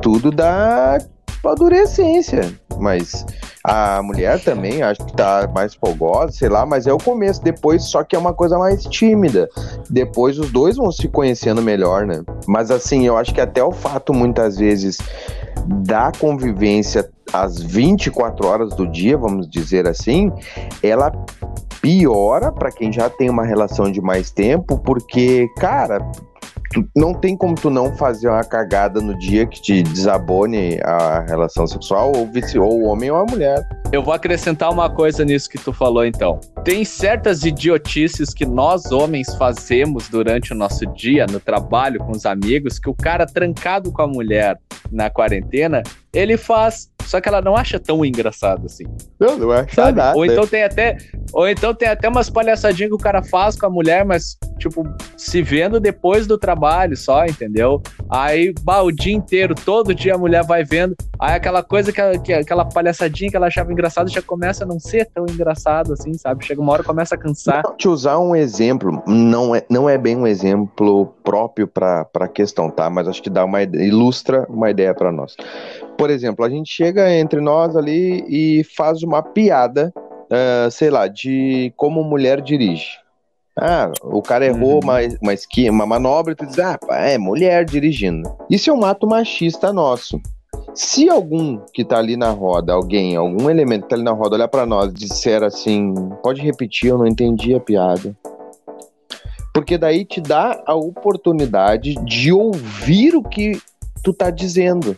Tudo 0.02 0.32
dá 0.32 1.00
adorecência. 1.52 2.54
Mas 2.80 3.26
a 3.64 4.02
mulher 4.02 4.44
também, 4.44 4.82
acho 4.82 5.06
que 5.06 5.14
tá 5.14 5.50
mais 5.54 5.74
folgosa, 5.74 6.34
sei 6.34 6.50
lá, 6.50 6.66
mas 6.66 6.88
é 6.88 6.94
o 6.94 6.98
começo. 6.98 7.42
Depois, 7.44 7.84
só 7.84 8.04
que 8.04 8.16
é 8.16 8.20
uma 8.20 8.34
coisa 8.34 8.58
mais 8.58 8.84
tímida. 8.84 9.50
Depois 9.90 10.38
os 10.38 10.52
dois 10.52 10.78
vão 10.78 10.92
se 10.92 11.08
conhecendo 11.08 11.62
melhor, 11.62 12.06
né? 12.06 12.24
Mas 12.48 12.72
assim, 12.72 13.06
eu 13.06 13.18
acho 13.18 13.34
que 13.34 13.42
até 13.42 13.64
o 13.64 13.72
fato, 13.72 14.14
muitas 14.14 14.58
vezes, 14.58 14.98
da 15.68 16.12
convivência 16.18 17.10
às 17.32 17.62
24 17.62 18.46
horas 18.48 18.70
do 18.76 18.86
dia, 18.88 19.18
vamos 19.18 19.50
dizer 19.50 19.88
assim, 19.88 20.32
ela 20.82 21.12
piora 21.82 22.52
para 22.52 22.72
quem 22.72 22.92
já 22.92 23.10
tem 23.10 23.30
uma 23.30 23.46
relação 23.46 23.92
de 23.92 24.02
mais 24.02 24.32
tempo, 24.32 24.78
porque, 24.80 25.48
cara, 25.58 26.00
tu- 26.74 26.88
não 26.96 27.14
tem 27.14 27.36
como 27.36 27.56
tu 27.56 27.70
não 27.70 27.96
fazer 27.98 28.30
uma 28.30 28.44
cagada 28.44 29.02
no 29.02 29.18
dia 29.18 29.46
que 29.46 29.62
te 29.62 29.84
desabone 29.84 30.80
a 30.84 31.22
relação 31.28 31.68
sexual, 31.68 32.12
ou, 32.16 32.26
vice, 32.28 32.58
ou 32.58 32.82
o 32.82 32.86
homem 32.86 33.12
ou 33.12 33.18
a 33.18 33.26
mulher. 33.26 33.62
Eu 33.92 34.02
vou 34.02 34.14
acrescentar 34.14 34.72
uma 34.72 34.90
coisa 34.90 35.24
nisso 35.24 35.50
que 35.50 35.58
tu 35.58 35.72
falou, 35.72 36.04
então. 36.06 36.40
Tem 36.64 36.84
certas 36.86 37.44
idiotices 37.44 38.34
que 38.34 38.46
nós 38.46 38.92
homens 38.92 39.36
fazemos 39.36 40.08
durante 40.10 40.52
o 40.52 40.56
nosso 40.56 40.86
dia, 40.94 41.26
no 41.30 41.40
trabalho, 41.40 42.00
com 42.00 42.12
os 42.12 42.26
amigos, 42.26 42.80
que 42.80 42.90
o 42.90 42.94
cara 42.96 43.26
trancado 43.26 43.92
com 43.92 44.02
a 44.02 44.08
mulher 44.08 44.58
na 44.92 45.10
quarentena, 45.10 45.53
ele 46.14 46.38
faz. 46.38 46.92
Só 47.06 47.22
que 47.22 47.30
ela 47.30 47.42
não 47.42 47.56
acha 47.56 47.80
tão 47.80 48.04
engraçado 48.04 48.66
assim. 48.66 48.86
Não, 49.20 49.38
não 49.38 49.52
acho 49.52 49.76
Sabe? 49.76 49.98
nada. 49.98 50.18
Ou 50.18 50.26
então 50.26 50.48
tem 50.48 50.64
até. 50.64 50.98
Ou 51.32 51.48
então 51.48 51.74
tem 51.74 51.88
até 51.88 52.08
umas 52.10 52.30
palhaçadinhas 52.30 52.90
que 52.90 52.96
o 52.96 53.00
cara 53.00 53.22
faz 53.24 53.56
com 53.56 53.66
a 53.66 53.70
mulher, 53.70 54.06
mas, 54.06 54.38
tipo, 54.58 54.84
se 55.18 55.42
vendo 55.42 55.80
depois 55.80 56.28
do 56.28 56.38
trabalho 56.38 56.96
só, 56.96 57.26
entendeu? 57.26 57.82
Aí, 58.10 58.54
bah, 58.62 58.82
o 58.82 58.92
dia 58.92 59.14
inteiro, 59.14 59.56
todo 59.56 59.94
dia 59.96 60.16
a 60.16 60.18
mulher 60.18 60.44
vai 60.44 60.64
vendo. 60.64 60.96
Aí 61.20 61.36
aquela 61.36 61.64
coisa, 61.64 61.92
que, 61.92 62.02
ela- 62.02 62.18
que 62.18 62.34
aquela 62.34 62.66
palhaçadinha 62.66 63.30
que 63.30 63.36
ela 63.38 63.48
achava 63.48 63.72
engraçada 63.72 64.10
já 64.10 64.22
começa 64.22 64.64
a 64.64 64.68
não 64.68 64.80
ser 64.80 65.06
tão 65.14 65.26
engraçado 65.30 65.94
assim, 65.94 66.14
sabe? 66.14 66.46
Chega 66.46 66.62
uma 66.62 66.72
hora 66.74 66.84
começa 66.84 67.16
a 67.16 67.18
cansar. 67.18 67.64
Não, 67.66 67.76
te 67.78 67.88
usar 67.88 68.20
um 68.20 68.36
exemplo, 68.36 69.02
não 69.08 69.56
é, 69.56 69.64
não 69.70 69.90
é 69.90 69.98
bem 69.98 70.16
um 70.16 70.28
exemplo 70.28 71.14
próprio 71.24 71.68
para 71.68 72.08
a 72.20 72.28
questão, 72.28 72.70
tá? 72.70 72.90
Mas 72.90 73.08
acho 73.08 73.22
que 73.22 73.30
dá 73.30 73.46
uma 73.46 73.62
ilustra 73.64 74.46
uma 74.50 74.70
ideia 74.70 74.94
para 74.94 75.12
nós. 75.12 75.36
Por 75.98 76.10
exemplo, 76.10 76.44
a 76.44 76.50
gente 76.50 76.72
chega 76.72 77.14
entre 77.14 77.40
nós 77.40 77.76
ali 77.76 78.26
e 78.28 78.64
faz 78.64 79.04
uma 79.04 79.22
piada, 79.22 79.94
ah, 80.30 80.70
sei 80.72 80.90
lá, 80.90 81.08
de 81.08 81.74
como 81.78 82.04
mulher 82.04 82.42
dirige. 82.42 82.88
Ah, 83.60 83.92
o 84.02 84.22
cara 84.22 84.46
errou 84.48 84.74
Uhum. 84.74 84.80
uma, 84.84 84.98
uma, 85.22 85.34
esqui, 85.34 85.70
uma 85.70 85.86
manobra 85.86 86.34
e 86.34 86.36
tu 86.36 86.46
diz, 86.46 86.58
ah, 86.60 86.78
é 86.90 87.18
mulher 87.20 87.64
dirigindo. 87.66 88.28
Isso 88.50 88.70
é 88.70 88.74
um 88.74 88.84
ato 88.84 89.06
machista 89.06 89.72
nosso. 89.72 90.20
Se 90.74 91.08
algum 91.08 91.60
que 91.72 91.86
tá 91.86 92.00
ali 92.00 92.18
na 92.18 92.32
roda, 92.32 92.74
alguém, 92.74 93.16
algum 93.16 93.48
elemento 93.50 93.84
que 93.84 93.90
tá 93.90 93.96
ali 93.96 94.04
na 94.04 94.12
roda, 94.12 94.36
olhar 94.36 94.48
pra 94.48 94.66
nós 94.66 94.90
e 94.90 94.96
disser 94.96 95.44
assim, 95.44 95.94
pode 96.24 96.42
repetir, 96.42 96.90
eu 96.90 96.98
não 96.98 97.06
entendi 97.06 97.54
a 97.54 97.60
piada. 97.60 98.16
Porque 99.54 99.78
daí 99.78 100.04
te 100.04 100.20
dá 100.20 100.64
a 100.66 100.74
oportunidade 100.74 101.94
de 102.04 102.34
ouvir 102.34 103.16
o 103.16 103.22
que 103.22 103.62
tu 104.04 104.12
tá 104.12 104.32
dizendo, 104.32 104.98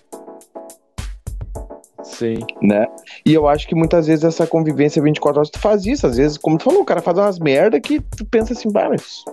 Sim. 2.18 2.38
né? 2.62 2.86
E 3.26 3.34
eu 3.34 3.48
acho 3.48 3.68
que 3.68 3.76
muitas 3.76 4.08
vezes 4.08 4.24
essa 4.24 4.48
convivência 4.48 5.02
24 5.02 5.40
horas 5.40 5.50
tu 5.50 5.60
faz 5.60 5.86
isso, 5.86 6.08
às 6.08 6.18
vezes, 6.18 6.38
como 6.38 6.58
tu 6.58 6.64
falou, 6.64 6.82
o 6.82 6.86
cara 6.86 7.02
faz 7.02 7.18
umas 7.18 7.40
merda 7.40 7.80
que 7.80 8.00
tu 8.00 8.26
pensa 8.26 8.54
assim, 8.54 8.72
bah, 8.72 8.90
mas. 8.90 9.24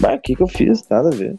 Bah, 0.00 0.14
o 0.14 0.20
que 0.20 0.34
que 0.34 0.42
eu 0.42 0.48
fiz? 0.48 0.86
Nada 0.88 1.08
a 1.08 1.12
ver. 1.12 1.36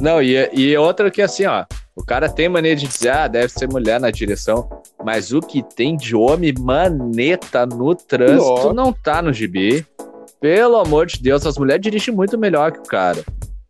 Não, 0.00 0.20
e, 0.22 0.50
e 0.52 0.76
outra 0.76 1.10
que 1.10 1.22
assim, 1.22 1.46
ó. 1.46 1.64
O 1.94 2.04
cara 2.04 2.28
tem 2.28 2.46
mania 2.46 2.76
de 2.76 2.86
dizer, 2.86 3.08
ah, 3.08 3.26
deve 3.26 3.48
ser 3.48 3.66
mulher 3.70 3.98
na 3.98 4.10
direção. 4.10 4.68
Mas 5.02 5.32
o 5.32 5.40
que 5.40 5.62
tem 5.62 5.96
de 5.96 6.14
homem 6.14 6.52
maneta 6.58 7.64
no 7.64 7.94
trânsito 7.94 8.50
Nossa. 8.50 8.74
não 8.74 8.92
tá 8.92 9.22
no 9.22 9.32
gibi. 9.32 9.86
Pelo 10.38 10.76
amor 10.76 11.06
de 11.06 11.22
Deus, 11.22 11.46
as 11.46 11.56
mulheres 11.56 11.80
dirigem 11.82 12.14
muito 12.14 12.36
melhor 12.36 12.72
que 12.72 12.80
o 12.80 12.82
cara. 12.82 13.24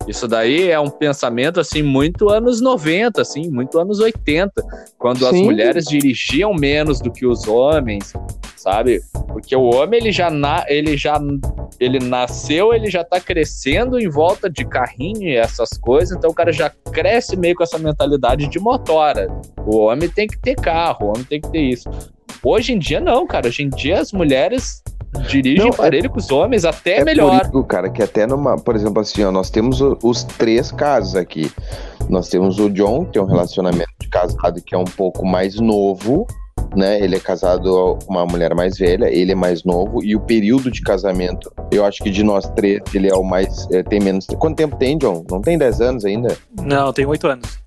Isso 0.06 0.28
daí 0.28 0.70
é 0.70 0.78
um 0.78 0.88
pensamento, 0.88 1.58
assim, 1.58 1.82
muito 1.82 2.28
anos 2.28 2.60
90, 2.60 3.22
assim, 3.22 3.50
muito 3.50 3.78
anos 3.78 3.98
80, 3.98 4.52
quando 4.98 5.26
as 5.26 5.32
Sim. 5.32 5.44
mulheres 5.44 5.84
dirigiam 5.84 6.54
menos 6.54 7.00
do 7.00 7.10
que 7.10 7.26
os 7.26 7.48
homens, 7.48 8.12
sabe? 8.56 9.00
Porque 9.28 9.56
o 9.56 9.64
homem, 9.64 10.00
ele 10.00 10.12
já, 10.12 10.30
na, 10.30 10.64
ele 10.68 10.96
já 10.96 11.20
ele 11.78 11.98
nasceu, 11.98 12.72
ele 12.72 12.90
já 12.90 13.04
tá 13.04 13.20
crescendo 13.20 13.98
em 13.98 14.08
volta 14.08 14.48
de 14.48 14.64
carrinho 14.64 15.22
e 15.22 15.36
essas 15.36 15.70
coisas, 15.70 16.16
então 16.16 16.30
o 16.30 16.34
cara 16.34 16.52
já 16.52 16.70
cresce 16.92 17.36
meio 17.36 17.54
com 17.54 17.62
essa 17.62 17.78
mentalidade 17.78 18.48
de 18.48 18.58
motora. 18.58 19.28
O 19.66 19.76
homem 19.76 20.08
tem 20.08 20.26
que 20.26 20.38
ter 20.38 20.54
carro, 20.54 21.06
o 21.06 21.08
homem 21.10 21.24
tem 21.24 21.40
que 21.40 21.50
ter 21.50 21.60
isso. 21.60 21.90
Hoje 22.42 22.72
em 22.72 22.78
dia, 22.78 23.00
não, 23.00 23.26
cara. 23.26 23.48
Hoje 23.48 23.62
em 23.62 23.68
dia, 23.68 24.00
as 24.00 24.12
mulheres 24.12 24.82
dirigem 25.28 25.64
Não, 25.64 25.68
é- 25.72 25.76
parelho 25.76 26.10
com 26.10 26.18
os 26.18 26.30
homens, 26.30 26.64
até 26.64 26.98
É 27.00 27.04
melhor. 27.04 27.40
por 27.40 27.58
isso, 27.58 27.64
cara, 27.64 27.88
que 27.90 28.02
até 28.02 28.26
numa, 28.26 28.56
por 28.56 28.74
exemplo, 28.76 29.00
assim, 29.00 29.22
ó, 29.24 29.30
nós 29.30 29.50
temos 29.50 29.80
o- 29.80 29.96
os 30.02 30.22
três 30.24 30.70
casos 30.72 31.14
aqui. 31.16 31.50
Nós 32.08 32.28
temos 32.28 32.58
o 32.58 32.70
John, 32.70 33.04
que 33.04 33.12
tem 33.12 33.22
um 33.22 33.26
relacionamento 33.26 33.90
de 34.00 34.08
casado 34.08 34.60
que 34.62 34.74
é 34.74 34.78
um 34.78 34.84
pouco 34.84 35.26
mais 35.26 35.56
novo, 35.56 36.26
né? 36.76 37.00
Ele 37.00 37.16
é 37.16 37.20
casado 37.20 37.98
com 38.06 38.12
uma 38.12 38.24
mulher 38.26 38.54
mais 38.54 38.78
velha, 38.78 39.06
ele 39.10 39.32
é 39.32 39.34
mais 39.34 39.64
novo, 39.64 40.02
e 40.04 40.14
o 40.14 40.20
período 40.20 40.70
de 40.70 40.82
casamento, 40.82 41.50
eu 41.72 41.84
acho 41.84 42.02
que 42.02 42.10
de 42.10 42.22
nós 42.22 42.48
três, 42.50 42.80
ele 42.94 43.08
é 43.08 43.14
o 43.14 43.24
mais. 43.24 43.66
é, 43.72 43.82
tem 43.82 43.98
menos. 44.00 44.26
Quanto 44.38 44.56
tempo 44.56 44.76
tem, 44.76 44.96
John? 44.98 45.24
Não 45.30 45.40
tem 45.40 45.58
10 45.58 45.80
anos 45.80 46.04
ainda? 46.04 46.36
Não, 46.62 46.92
tem 46.92 47.06
oito 47.06 47.26
anos. 47.26 47.58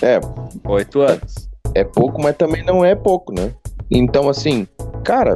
É, 0.00 0.20
Oito 0.68 1.00
anos. 1.00 1.48
é 1.74 1.84
pouco, 1.84 2.20
mas 2.22 2.36
também 2.36 2.64
não 2.64 2.84
é 2.84 2.94
pouco, 2.94 3.32
né? 3.32 3.52
Então, 3.90 4.28
assim, 4.28 4.66
cara, 5.04 5.34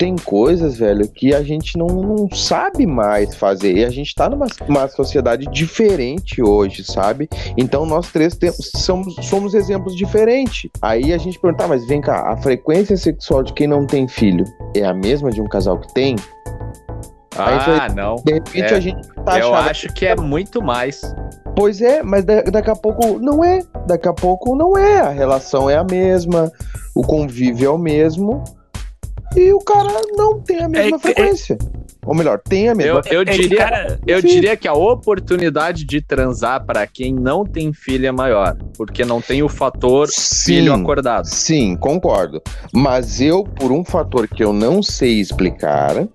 tem 0.00 0.16
coisas, 0.16 0.78
velho, 0.78 1.06
que 1.06 1.34
a 1.34 1.42
gente 1.42 1.76
não, 1.76 1.86
não 1.86 2.26
sabe 2.34 2.86
mais 2.86 3.34
fazer. 3.34 3.76
E 3.76 3.84
a 3.84 3.90
gente 3.90 4.14
tá 4.14 4.30
numa 4.30 4.46
uma 4.66 4.88
sociedade 4.88 5.44
diferente 5.52 6.42
hoje, 6.42 6.82
sabe? 6.82 7.28
Então, 7.54 7.84
nós 7.84 8.10
três 8.10 8.34
temos, 8.34 8.70
somos, 8.76 9.14
somos 9.26 9.52
exemplos 9.52 9.94
diferentes. 9.94 10.70
Aí 10.80 11.12
a 11.12 11.18
gente 11.18 11.38
pergunta, 11.38 11.64
"Ah, 11.64 11.68
mas 11.68 11.86
vem 11.86 12.00
cá, 12.00 12.32
a 12.32 12.36
frequência 12.38 12.96
sexual 12.96 13.42
de 13.42 13.52
quem 13.52 13.66
não 13.66 13.86
tem 13.86 14.08
filho 14.08 14.46
é 14.74 14.86
a 14.86 14.94
mesma 14.94 15.30
de 15.30 15.42
um 15.42 15.46
casal 15.46 15.78
que 15.78 15.92
tem? 15.92 16.16
Aí 17.36 17.58
Ah, 17.58 17.88
não. 17.94 18.16
De 18.24 18.32
repente 18.32 18.72
É, 18.72 18.76
a 18.76 18.80
gente 18.80 19.06
tá 19.22 19.38
Eu 19.38 19.54
acho 19.54 19.86
que 19.92 20.06
é 20.06 20.16
muito 20.16 20.62
mais. 20.62 21.02
Pois 21.54 21.82
é, 21.82 22.02
mas 22.02 22.24
da- 22.24 22.40
daqui 22.42 22.70
a 22.70 22.74
pouco 22.76 23.18
não 23.18 23.44
é. 23.44 23.60
Daqui 23.86 24.08
a 24.08 24.14
pouco 24.14 24.56
não 24.56 24.78
é. 24.78 25.00
A 25.00 25.10
relação 25.10 25.68
é 25.68 25.76
a 25.76 25.84
mesma, 25.84 26.50
o 26.94 27.02
convívio 27.02 27.66
é 27.66 27.70
o 27.70 27.76
mesmo. 27.78 28.42
E 29.36 29.52
o 29.52 29.58
cara 29.60 30.00
não 30.16 30.40
tem 30.40 30.62
a 30.62 30.68
mesma 30.68 30.96
É 30.96 30.98
que- 31.00 31.06
frequência. 31.14 31.56
Ou 32.06 32.14
melhor, 32.14 32.40
tem 32.40 32.68
a 32.70 32.74
mesma 32.74 33.02
Eu, 33.06 33.12
eu 33.12 33.20
É 33.22 33.24
diria, 33.24 33.58
cara, 33.58 34.00
eu 34.06 34.22
diria 34.22 34.56
que 34.56 34.66
a 34.66 34.72
oportunidade 34.72 35.84
de 35.84 36.00
transar 36.00 36.64
pra 36.64 36.86
quem 36.86 37.12
não 37.14 37.44
tem 37.44 37.72
filho 37.72 38.06
é 38.06 38.10
maior, 38.10 38.56
porque 38.76 39.04
não 39.04 39.20
tem 39.20 39.42
o 39.42 39.48
fator 39.48 40.08
filho 40.08 40.74
Sim. 40.74 40.80
acordado. 40.82 41.26
Sim, 41.26 41.76
concordo. 41.76 42.42
Mas 42.72 43.20
eu, 43.20 43.44
por 43.44 43.70
um 43.70 43.84
fator 43.84 44.26
que 44.26 44.42
eu 44.42 44.52
não 44.52 44.82
sei 44.82 45.20
explicar, 45.20 46.08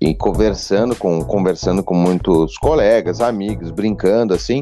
e 0.00 0.14
conversando 0.14 0.94
com, 0.96 1.24
conversando 1.24 1.82
com 1.82 1.94
muitos 1.94 2.58
colegas, 2.58 3.20
amigos, 3.20 3.70
brincando 3.70 4.34
assim, 4.34 4.60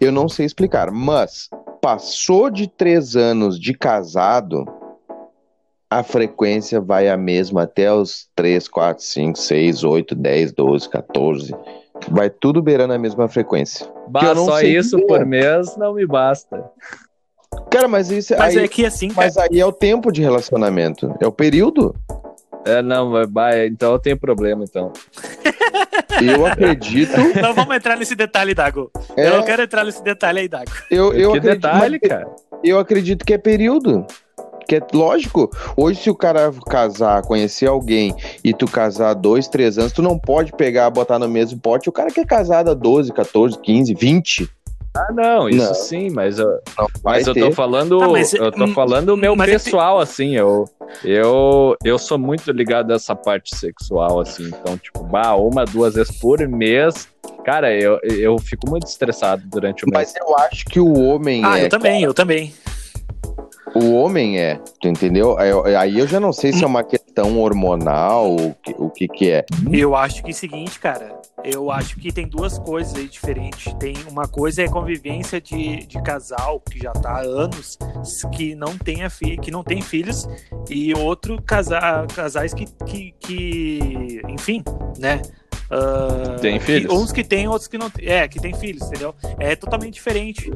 eu 0.00 0.12
não 0.12 0.28
sei 0.28 0.44
explicar. 0.46 0.90
Mas 0.92 1.48
passou 1.80 2.50
de 2.50 2.68
três 2.68 3.16
anos 3.16 3.58
de 3.58 3.72
casado, 3.72 4.64
a 5.90 6.02
frequência 6.02 6.80
vai 6.80 7.08
a 7.08 7.16
mesma 7.16 7.62
até 7.62 7.92
os 7.92 8.28
3, 8.34 8.68
4, 8.68 9.04
5, 9.04 9.38
6, 9.38 9.84
8, 9.84 10.14
10, 10.14 10.52
12, 10.52 10.88
14. 10.88 11.54
Vai 12.10 12.28
tudo 12.28 12.60
beirando 12.60 12.92
a 12.92 12.98
mesma 12.98 13.28
frequência. 13.28 13.86
Bah, 14.08 14.34
só 14.34 14.60
isso 14.60 14.98
por 15.06 15.24
mês 15.24 15.76
não 15.76 15.94
me 15.94 16.06
basta. 16.06 16.64
Cara, 17.70 17.88
mas 17.88 18.10
isso 18.10 18.34
Mas 18.36 18.56
aí, 18.56 18.64
é 18.64 18.68
que 18.68 18.84
assim, 18.84 19.08
cara, 19.08 19.26
mas 19.26 19.36
aí 19.36 19.60
é 19.60 19.64
o 19.66 19.72
tempo 19.72 20.12
de 20.12 20.20
relacionamento. 20.22 21.14
É 21.20 21.26
o 21.26 21.32
período. 21.32 21.94
É, 22.64 22.82
não, 22.82 23.10
vai- 23.10 23.26
vai, 23.26 23.66
então 23.66 23.92
eu 23.92 23.98
tenho 23.98 24.18
problema, 24.18 24.64
então. 24.64 24.92
Eu 26.22 26.46
acredito. 26.46 27.16
não 27.40 27.54
vamos 27.54 27.76
entrar 27.76 27.96
nesse 27.96 28.14
detalhe, 28.16 28.54
Dago. 28.54 28.90
É, 29.16 29.28
Eu 29.28 29.36
não 29.36 29.44
quero 29.44 29.62
entrar 29.62 29.84
nesse 29.84 30.02
detalhe 30.02 30.40
aí, 30.40 30.48
Dago. 30.48 30.70
eu, 30.90 31.12
eu 31.12 31.32
que 31.32 31.38
acredito, 31.38 31.62
detalhe, 31.62 31.98
mas 32.02 32.10
cara. 32.10 32.26
Eu 32.64 32.78
acredito 32.78 33.24
que 33.24 33.32
é 33.34 33.38
período. 33.38 34.04
Que 34.68 34.76
é 34.76 34.80
lógico. 34.92 35.50
Hoje, 35.76 36.00
se 36.02 36.10
o 36.10 36.14
cara 36.14 36.52
casar, 36.68 37.22
conhecer 37.22 37.66
alguém 37.68 38.14
e 38.42 38.52
tu 38.52 38.66
casar 38.66 39.14
dois, 39.14 39.46
três 39.48 39.78
anos, 39.78 39.92
tu 39.92 40.02
não 40.02 40.18
pode 40.18 40.52
pegar, 40.52 40.90
botar 40.90 41.18
no 41.18 41.28
mesmo 41.28 41.58
pote. 41.60 41.88
O 41.88 41.92
cara 41.92 42.10
que 42.10 42.20
é 42.20 42.24
casado 42.24 42.70
há 42.70 42.74
12, 42.74 43.12
14, 43.12 43.58
15, 43.60 43.94
20. 43.94 44.50
Ah, 44.96 45.12
não, 45.12 45.46
isso 45.48 45.66
Não. 45.66 45.74
sim, 45.74 46.08
mas 46.10 46.38
eu, 46.38 46.48
Não 46.48 46.86
vai 47.02 47.18
mas 47.18 47.26
eu 47.26 47.34
ter. 47.34 47.40
tô 47.40 47.52
falando, 47.52 48.02
Ah, 48.02 48.08
mas- 48.08 48.32
eu 48.32 48.50
tô 48.50 48.66
falando 48.68 49.10
o 49.10 49.16
meu 49.16 49.36
mas 49.36 49.48
é 49.50 49.52
pessoal, 49.52 50.00
assim, 50.00 50.34
eu, 50.36 50.64
eu, 51.04 51.76
eu 51.84 51.98
sou 51.98 52.18
muito 52.18 52.50
ligado 52.50 52.90
a 52.92 52.96
essa 52.96 53.14
parte 53.14 53.54
sexual, 53.54 54.18
assim, 54.20 54.44
então, 54.48 54.78
tipo, 54.78 55.04
bah, 55.04 55.34
uma, 55.36 55.66
duas 55.66 55.96
vezes 55.96 56.18
por 56.18 56.38
mês, 56.48 57.08
cara, 57.44 57.74
eu, 57.78 58.00
eu 58.04 58.38
fico 58.38 58.70
muito 58.70 58.86
estressado 58.86 59.42
durante 59.46 59.84
o 59.84 59.88
mês. 59.90 60.14
Mas 60.14 60.26
eu 60.28 60.34
acho 60.38 60.64
que 60.64 60.80
o 60.80 60.98
homem 60.98 61.42
Ah, 61.44 61.58
é. 61.60 61.66
eu 61.66 61.68
também, 61.68 62.02
eu 62.02 62.14
também. 62.14 62.54
O 63.76 63.92
homem 63.94 64.38
é, 64.38 64.58
tu 64.80 64.88
entendeu? 64.88 65.38
Aí 65.38 65.50
eu- 65.50 66.06
já 66.06 66.18
não 66.18 66.32
sei 66.32 66.52
se 66.52 66.64
é 66.64 66.66
uma 66.66 66.82
questão 66.82 67.38
hormonal, 67.38 68.34
o 68.78 68.90
que 68.90 69.06
que 69.06 69.30
é. 69.30 69.44
Eu 69.70 69.94
acho 69.94 70.22
que 70.22 70.30
é 70.30 70.32
o 70.32 70.34
seguinte, 70.34 70.78
cara. 70.80 71.14
Eu 71.44 71.70
acho 71.70 71.96
que 71.98 72.10
tem 72.10 72.26
duas 72.26 72.58
coisas 72.58 72.94
aí 72.94 73.06
diferentes. 73.06 73.72
Tem 73.74 73.94
uma 74.10 74.26
coisa 74.26 74.62
é 74.62 74.68
convivência 74.68 75.40
de, 75.40 75.86
de 75.86 76.02
casal 76.02 76.60
que 76.60 76.78
já 76.80 76.92
tá 76.92 77.10
há 77.10 77.20
anos 77.20 77.78
que 78.32 78.54
não 78.54 78.76
tenha 78.78 79.08
fi, 79.10 79.36
que 79.36 79.50
não 79.50 79.62
tem 79.62 79.80
filhos 79.82 80.26
e 80.68 80.94
outro 80.94 81.40
casa, 81.42 81.78
casais 82.14 82.52
que, 82.54 82.64
que, 82.86 83.14
que 83.20 84.22
enfim, 84.28 84.62
né? 84.98 85.20
Ah, 85.70 86.36
Tem 86.40 86.58
que- 86.58 86.64
filhos? 86.64 86.92
uns 86.92 87.10
que 87.12 87.24
tem, 87.24 87.48
outros 87.48 87.66
que 87.68 87.76
não 87.76 87.90
tem. 87.90 88.06
É, 88.08 88.28
que 88.28 88.38
tem 88.40 88.54
filhos, 88.54 88.86
entendeu? 88.86 89.14
É 89.38 89.56
totalmente 89.56 89.94
diferente. 89.94 90.50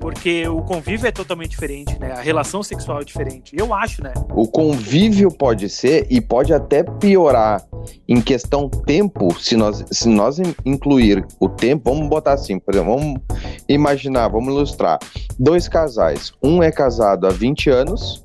Porque 0.00 0.46
o 0.48 0.62
convívio 0.62 1.06
é 1.06 1.12
totalmente 1.12 1.50
diferente, 1.50 1.98
né? 1.98 2.12
A 2.12 2.20
relação 2.20 2.62
sexual 2.62 3.00
é 3.00 3.04
diferente. 3.04 3.54
Eu 3.56 3.72
acho, 3.74 4.02
né? 4.02 4.12
O 4.34 4.46
convívio 4.48 5.30
pode 5.30 5.68
ser 5.68 6.06
e 6.10 6.20
pode 6.20 6.52
até 6.52 6.82
piorar 6.82 7.64
em 8.08 8.20
questão 8.20 8.68
tempo, 8.68 9.34
se 9.40 9.56
nós, 9.56 9.84
se 9.90 10.08
nós 10.08 10.38
in- 10.38 10.54
incluir 10.64 11.24
o 11.40 11.48
tempo, 11.48 11.90
vamos 11.92 12.08
botar 12.08 12.32
assim, 12.32 12.58
por 12.58 12.74
exemplo, 12.74 12.94
vamos 12.96 13.20
imaginar, 13.68 14.28
vamos 14.28 14.52
ilustrar. 14.54 14.98
Dois 15.38 15.68
casais, 15.68 16.32
um 16.42 16.62
é 16.62 16.70
casado 16.72 17.26
há 17.26 17.30
20 17.30 17.70
anos 17.70 18.24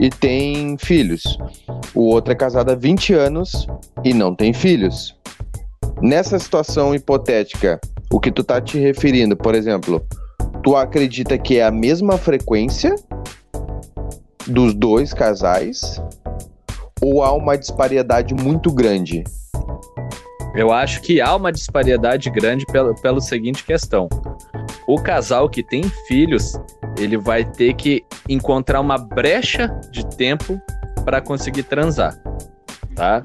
e 0.00 0.08
tem 0.10 0.76
filhos. 0.78 1.38
O 1.94 2.02
outro 2.06 2.32
é 2.32 2.36
casado 2.36 2.70
há 2.70 2.74
20 2.74 3.12
anos 3.12 3.66
e 4.04 4.12
não 4.14 4.34
tem 4.34 4.52
filhos. 4.52 5.16
Nessa 6.00 6.38
situação 6.38 6.94
hipotética, 6.94 7.80
o 8.10 8.20
que 8.20 8.30
tu 8.30 8.44
tá 8.44 8.60
te 8.60 8.78
referindo, 8.78 9.36
por 9.36 9.54
exemplo, 9.54 10.04
tu 10.62 10.76
acredita 10.76 11.36
que 11.36 11.58
é 11.58 11.64
a 11.64 11.70
mesma 11.70 12.16
frequência 12.16 12.94
dos 14.46 14.74
dois 14.74 15.12
casais 15.12 16.00
ou 17.02 17.22
há 17.22 17.32
uma 17.32 17.56
disparidade 17.56 18.34
muito 18.34 18.72
grande? 18.72 19.24
Eu 20.54 20.72
acho 20.72 21.00
que 21.02 21.20
há 21.20 21.34
uma 21.36 21.52
disparidade 21.52 22.30
grande 22.30 22.64
pelo, 22.66 22.94
pelo 23.00 23.20
seguinte 23.20 23.64
questão. 23.64 24.08
O 24.86 25.00
casal 25.00 25.48
que 25.48 25.62
tem 25.62 25.84
filhos, 26.06 26.58
ele 26.98 27.16
vai 27.18 27.44
ter 27.44 27.74
que 27.74 28.02
encontrar 28.28 28.80
uma 28.80 28.96
brecha 28.96 29.68
de 29.90 30.04
tempo 30.16 30.60
para 31.04 31.20
conseguir 31.20 31.62
transar, 31.64 32.18
tá? 32.94 33.22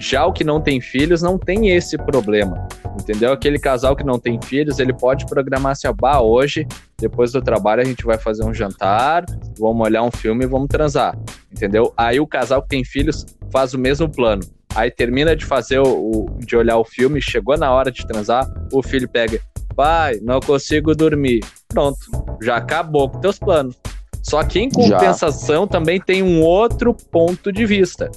Já 0.00 0.24
o 0.24 0.32
que 0.32 0.42
não 0.42 0.62
tem 0.62 0.80
filhos 0.80 1.20
não 1.20 1.38
tem 1.38 1.68
esse 1.68 1.98
problema, 1.98 2.66
entendeu? 2.98 3.32
Aquele 3.32 3.58
casal 3.58 3.94
que 3.94 4.02
não 4.02 4.18
tem 4.18 4.40
filhos, 4.42 4.78
ele 4.78 4.94
pode 4.94 5.26
programar 5.26 5.72
assim, 5.72 5.86
ó, 5.86 5.92
bah, 5.92 6.22
hoje, 6.22 6.66
depois 6.98 7.32
do 7.32 7.42
trabalho, 7.42 7.82
a 7.82 7.84
gente 7.84 8.02
vai 8.02 8.16
fazer 8.16 8.42
um 8.42 8.54
jantar, 8.54 9.26
vamos 9.58 9.86
olhar 9.86 10.02
um 10.02 10.10
filme 10.10 10.44
e 10.44 10.48
vamos 10.48 10.68
transar, 10.68 11.18
entendeu? 11.52 11.92
Aí 11.98 12.18
o 12.18 12.26
casal 12.26 12.62
que 12.62 12.68
tem 12.68 12.82
filhos 12.82 13.26
faz 13.52 13.74
o 13.74 13.78
mesmo 13.78 14.08
plano. 14.08 14.42
Aí 14.74 14.90
termina 14.90 15.36
de 15.36 15.44
fazer 15.44 15.80
o, 15.80 16.30
de 16.38 16.56
olhar 16.56 16.78
o 16.78 16.84
filme, 16.84 17.20
chegou 17.20 17.58
na 17.58 17.70
hora 17.70 17.92
de 17.92 18.06
transar, 18.06 18.50
o 18.72 18.82
filho 18.82 19.06
pega, 19.06 19.38
pai, 19.76 20.18
não 20.22 20.40
consigo 20.40 20.94
dormir. 20.94 21.40
Pronto, 21.68 21.98
já 22.40 22.56
acabou 22.56 23.10
com 23.10 23.20
teus 23.20 23.38
planos. 23.38 23.76
Só 24.22 24.42
que 24.44 24.60
em 24.60 24.70
Já. 24.70 24.98
compensação 24.98 25.66
também 25.66 26.00
tem 26.00 26.22
um 26.22 26.40
outro 26.40 26.94
ponto 26.94 27.52
de 27.52 27.66
vista. 27.66 28.10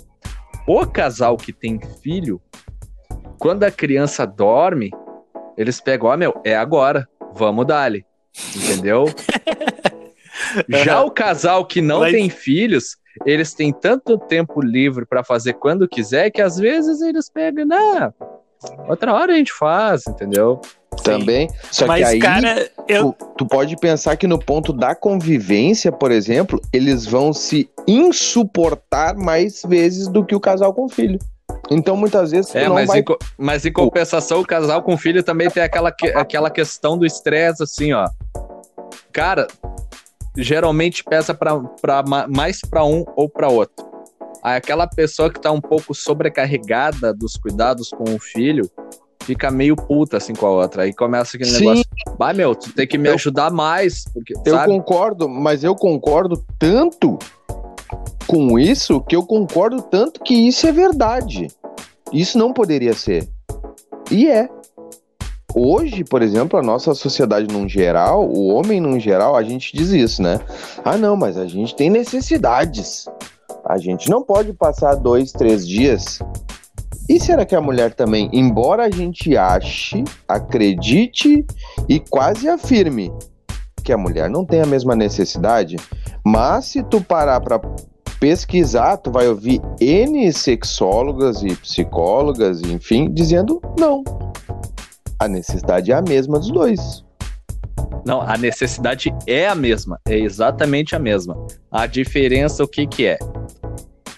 O 0.66 0.86
casal 0.86 1.36
que 1.38 1.52
tem 1.52 1.80
filho, 2.02 2.42
quando 3.38 3.64
a 3.64 3.72
criança 3.72 4.26
dorme, 4.26 4.92
eles 5.58 5.82
pegam, 5.82 6.10
ó, 6.10 6.18
meu, 6.18 6.34
é 6.44 6.56
agora, 6.56 7.08
vamos 7.34 7.66
dali. 7.66 8.06
Entendeu? 8.56 9.06
Já 10.70 11.02
o 11.04 11.12
casal 11.12 11.66
que 11.66 11.82
não 11.82 12.02
Mas- 12.02 12.14
tem 12.14 12.30
filhos, 12.30 12.98
eles 13.26 13.54
têm 13.54 13.72
tanto 13.74 14.18
tempo 14.18 14.62
livre 14.62 15.06
pra 15.06 15.24
fazer 15.24 15.54
quando 15.54 15.88
quiser 15.88 16.30
que 16.32 16.42
às 16.42 16.58
vezes 16.58 17.02
eles 17.02 17.30
pegam, 17.30 17.66
nah, 17.66 18.12
outra 18.88 19.14
hora 19.14 19.34
a 19.34 19.36
gente 19.36 19.52
faz, 19.54 20.08
entendeu? 20.08 20.62
Também. 21.04 21.50
Só 21.72 21.88
Mas, 21.88 22.00
que 22.08 22.14
aí 22.16 22.20
cara, 22.20 22.70
eu. 22.88 23.14
tu, 23.14 23.26
tu 23.40 23.46
pode 23.48 23.76
pensar 23.78 24.16
que 24.18 24.28
no 24.28 24.38
ponto 24.38 24.72
da 24.74 24.94
convivência, 24.94 25.92
por 25.92 26.12
exemplo, 26.12 26.62
eles 26.72 27.06
vão 27.06 27.34
se 27.34 27.70
insuportar 27.88 29.18
mais 29.18 29.62
vezes 29.64 30.08
do 30.08 30.26
que 30.26 30.36
o 30.36 30.40
casal 30.40 30.74
com 30.74 30.88
filho. 30.90 31.20
Então, 31.72 31.96
muitas 31.96 32.32
vezes, 32.32 32.54
É, 32.56 32.68
não 32.68 32.76
mas, 32.76 32.88
vai... 32.88 33.00
em, 33.00 33.04
co- 33.04 33.18
mas 33.38 33.66
em 33.66 33.72
compensação, 33.72 34.42
o 34.42 34.46
casal 34.46 34.82
com 34.84 34.98
filho 34.98 35.24
também 35.24 35.50
tem 35.50 35.64
aquela, 35.64 35.92
que- 35.92 36.10
aquela 36.10 36.50
questão 36.50 36.98
do 36.98 37.06
estresse, 37.06 37.64
assim, 37.64 37.94
ó. 37.94 38.08
Cara, 39.12 39.48
geralmente 40.36 41.04
pesa 41.04 41.34
pra, 41.34 41.58
pra, 41.82 42.04
ma- 42.04 42.28
mais 42.28 42.60
pra 42.62 42.84
um 42.84 43.06
ou 43.16 43.30
pra 43.30 43.48
outro. 43.48 43.86
Aí 44.44 44.58
aquela 44.58 44.86
pessoa 44.88 45.32
que 45.32 45.40
tá 45.40 45.52
um 45.52 45.62
pouco 45.62 45.94
sobrecarregada 45.94 47.14
dos 47.14 47.38
cuidados 47.38 47.90
com 47.92 48.04
o 48.14 48.20
filho 48.20 48.70
fica 49.24 49.50
meio 49.52 49.76
puta 49.76 50.18
assim 50.18 50.34
com 50.34 50.46
a 50.46 50.52
outra. 50.52 50.84
Aí 50.84 50.94
começa 50.94 51.36
aquele 51.38 51.50
Sim. 51.52 51.60
negócio. 51.66 51.86
Bah, 52.18 52.34
meu, 52.34 52.54
tu 52.56 52.72
tem 52.74 52.88
que 52.88 52.98
me 52.98 53.10
Eu- 53.10 53.14
ajudar 53.16 53.52
mais. 53.52 54.06
Porque, 54.14 54.34
Eu 54.46 54.56
sabe? 54.56 54.72
concordo, 54.72 55.28
mas 55.30 55.64
eu 55.64 55.76
concordo 55.76 56.44
tanto 56.60 57.18
com 58.28 58.58
isso 58.58 59.02
que 59.02 59.16
eu 59.16 59.24
concordo 59.26 59.82
tanto 59.82 60.22
que 60.22 60.34
isso 60.34 60.66
é 60.68 60.72
verdade. 60.72 61.48
Isso 62.12 62.38
não 62.38 62.54
poderia 62.54 62.94
ser. 62.94 63.28
E 64.12 64.28
é. 64.30 64.48
Hoje, 65.56 66.04
por 66.04 66.24
exemplo, 66.24 66.58
a 66.58 66.64
nossa 66.64 66.96
sociedade 66.96 67.48
num 67.54 67.70
geral, 67.70 68.28
o 68.28 68.48
homem 68.48 68.82
num 68.82 69.00
geral, 69.00 69.36
a 69.36 69.44
gente 69.44 69.76
diz 69.78 69.90
isso, 69.92 70.22
né? 70.22 70.40
Ah, 70.84 70.98
não, 70.98 71.16
mas 71.16 71.38
a 71.38 71.46
gente 71.46 71.76
tem 71.76 71.92
necessidades. 71.92 73.06
A 73.64 73.78
gente 73.78 74.10
não 74.10 74.24
pode 74.24 74.52
passar 74.54 74.96
dois, 74.96 75.32
três 75.32 75.68
dias. 75.68 76.20
E 77.10 77.20
será 77.20 77.46
que 77.46 77.56
a 77.56 77.62
mulher 77.62 77.94
também, 77.94 78.30
embora 78.32 78.86
a 78.86 78.90
gente 78.90 79.36
ache, 79.36 80.04
acredite 80.28 81.46
e 81.90 82.00
quase 82.00 82.48
afirme 82.48 83.12
que 83.84 83.92
a 83.92 83.98
mulher 83.98 84.30
não 84.30 84.46
tem 84.46 84.62
a 84.62 84.66
mesma 84.66 84.96
necessidade, 84.96 85.76
mas 86.26 86.66
se 86.66 86.82
tu 86.84 87.02
parar 87.02 87.42
pra 87.42 87.60
pesquisar, 88.20 88.96
tu 88.98 89.12
vai 89.12 89.28
ouvir 89.28 89.62
N 89.82 90.32
sexólogas 90.32 91.44
e 91.44 91.54
psicólogas, 91.58 92.62
enfim, 92.62 93.14
dizendo 93.14 93.62
não. 93.78 94.02
A 95.20 95.28
necessidade 95.28 95.92
é 95.92 95.96
a 95.96 96.02
mesma 96.02 96.40
dos 96.40 96.50
dois. 96.50 97.04
Não, 98.06 98.22
a 98.22 98.38
necessidade 98.38 99.14
é 99.28 99.48
a 99.48 99.56
mesma, 99.56 100.00
é 100.08 100.18
exatamente 100.18 100.96
a 100.96 101.00
mesma. 101.00 101.36
A 101.70 101.86
diferença 101.86 102.64
o 102.64 102.68
que 102.68 102.88
que 102.88 103.06
é? 103.06 103.20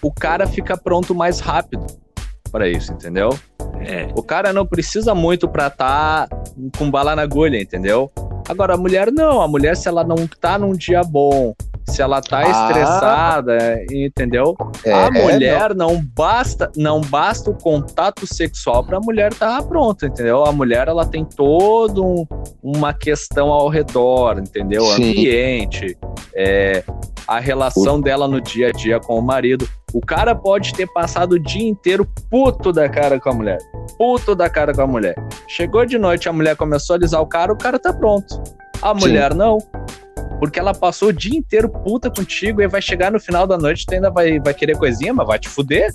O 0.04 0.12
cara 0.12 0.46
fica 0.46 0.78
pronto 0.78 1.16
mais 1.16 1.40
rápido 1.40 2.05
para 2.56 2.70
isso, 2.70 2.94
entendeu? 2.94 3.38
É. 3.82 4.08
O 4.16 4.24
cara 4.24 4.54
não 4.54 4.66
precisa 4.66 5.14
muito 5.14 5.46
pra 5.46 5.70
tá 5.70 6.26
com 6.78 6.90
bala 6.90 7.14
na 7.14 7.24
agulha, 7.24 7.62
entendeu? 7.62 8.10
Agora 8.48 8.76
a 8.76 8.78
mulher 8.78 9.12
não, 9.12 9.42
a 9.42 9.48
mulher 9.48 9.76
se 9.76 9.90
ela 9.90 10.06
não 10.06 10.26
tá 10.26 10.58
num 10.58 10.72
dia 10.72 11.04
bom, 11.04 11.54
se 11.88 12.02
ela 12.02 12.22
tá 12.22 12.40
Ah. 12.40 12.50
estressada, 12.50 13.86
entendeu? 13.92 14.56
É, 14.84 14.94
a 14.94 15.08
é, 15.08 15.10
mulher 15.12 15.76
não. 15.76 16.04
basta, 16.16 16.72
não 16.76 17.02
basta 17.02 17.50
o 17.50 17.54
contato 17.54 18.26
sexual 18.26 18.84
pra 18.84 19.00
mulher 19.00 19.32
estar 19.32 19.58
tá 19.58 19.64
pronta, 19.64 20.06
entendeu? 20.08 20.44
A 20.46 20.52
mulher 20.52 20.88
ela 20.88 21.06
tem 21.06 21.24
todo 21.24 22.04
um- 22.06 22.28
uma 22.64 22.94
questão 22.94 23.50
ao 23.50 23.70
redor, 23.70 24.40
entendeu? 24.40 24.82
Sim. 24.86 25.12
Ambiente, 25.12 25.98
é, 26.36 26.84
a 27.28 27.40
relação 27.40 28.00
dela 28.02 28.28
no 28.28 28.42
dia 28.42 28.70
a 28.70 28.72
dia 28.72 29.00
com 29.00 29.18
o 29.18 29.22
marido. 29.22 29.68
O 29.94 30.02
cara 30.02 30.36
pode 30.36 30.74
ter 30.74 30.88
passado 30.92 31.34
o 31.34 31.40
dia 31.40 31.68
inteiro 31.68 32.06
puto 32.30 32.74
da 32.74 32.90
cara 32.90 33.20
com 33.20 33.30
a 33.30 33.34
mulher. 33.34 33.58
Puto 33.98 34.36
da 34.36 34.50
cara 34.50 34.74
com 34.74 34.82
a 34.82 34.88
mulher. 34.88 35.16
Chegou 35.48 35.86
de 35.86 35.98
noite, 35.98 36.28
a 36.28 36.34
mulher 36.34 36.56
começou 36.58 36.96
a 36.96 36.98
alisar 36.98 37.22
o 37.22 37.26
cara, 37.26 37.54
o 37.54 37.58
cara 37.58 37.80
tá 37.80 37.94
pronto. 37.94 38.42
A 38.82 38.94
Sim. 38.94 39.00
mulher 39.00 39.34
não. 39.34 39.58
Porque 40.40 40.60
ela 40.60 40.74
passou 40.74 41.10
o 41.10 41.14
dia 41.14 41.38
inteiro 41.38 41.70
puta 41.70 42.10
contigo 42.10 42.62
e 42.62 42.68
vai 42.68 42.82
chegar 42.82 43.12
no 43.12 43.20
final 43.20 43.48
da 43.48 43.58
noite, 43.58 43.86
tu 43.86 43.94
ainda 43.94 44.10
vai, 44.10 44.40
vai 44.40 44.54
querer 44.54 44.78
coisinha, 44.78 45.14
mas 45.14 45.28
vai 45.28 45.40
te 45.40 45.50
fuder. 45.50 45.94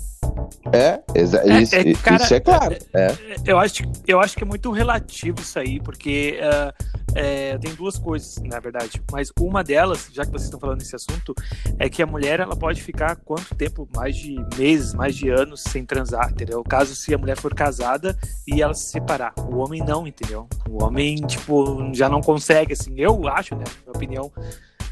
É, 0.73 0.99
É, 1.37 1.61
isso, 1.61 1.75
é, 1.75 1.93
cara, 1.95 2.23
isso 2.23 2.33
é 2.33 2.39
claro. 2.39 2.75
É. 2.93 3.15
Eu 3.45 3.57
acho, 3.57 3.83
eu 4.07 4.19
acho 4.19 4.35
que 4.37 4.43
é 4.43 4.47
muito 4.47 4.71
relativo 4.71 5.39
isso 5.39 5.57
aí, 5.57 5.79
porque 5.79 6.39
ah, 6.41 6.73
é, 7.15 7.57
tem 7.57 7.73
duas 7.73 7.97
coisas, 7.97 8.37
na 8.43 8.59
verdade. 8.59 9.01
Mas 9.11 9.31
uma 9.39 9.63
delas, 9.63 10.09
já 10.11 10.25
que 10.25 10.31
vocês 10.31 10.45
estão 10.45 10.59
falando 10.59 10.79
nesse 10.79 10.95
assunto, 10.95 11.33
é 11.77 11.89
que 11.89 12.01
a 12.01 12.05
mulher 12.05 12.39
ela 12.39 12.55
pode 12.55 12.81
ficar 12.81 13.15
quanto 13.17 13.53
tempo? 13.55 13.87
Mais 13.95 14.15
de 14.15 14.35
meses, 14.57 14.93
mais 14.93 15.15
de 15.15 15.29
anos 15.29 15.61
sem 15.61 15.85
transar, 15.85 16.31
entendeu? 16.31 16.63
Caso 16.63 16.95
se 16.95 17.13
a 17.13 17.17
mulher 17.17 17.37
for 17.37 17.53
casada 17.53 18.17
e 18.47 18.61
ela 18.61 18.73
se 18.73 18.85
separar. 18.85 19.33
O 19.37 19.57
homem 19.57 19.83
não, 19.83 20.07
entendeu? 20.07 20.47
O 20.69 20.83
homem, 20.83 21.15
tipo, 21.15 21.93
já 21.93 22.07
não 22.07 22.21
consegue, 22.21 22.73
assim, 22.73 22.93
eu 22.97 23.27
acho, 23.27 23.55
né? 23.55 23.63
Minha 23.83 23.95
opinião. 23.95 24.30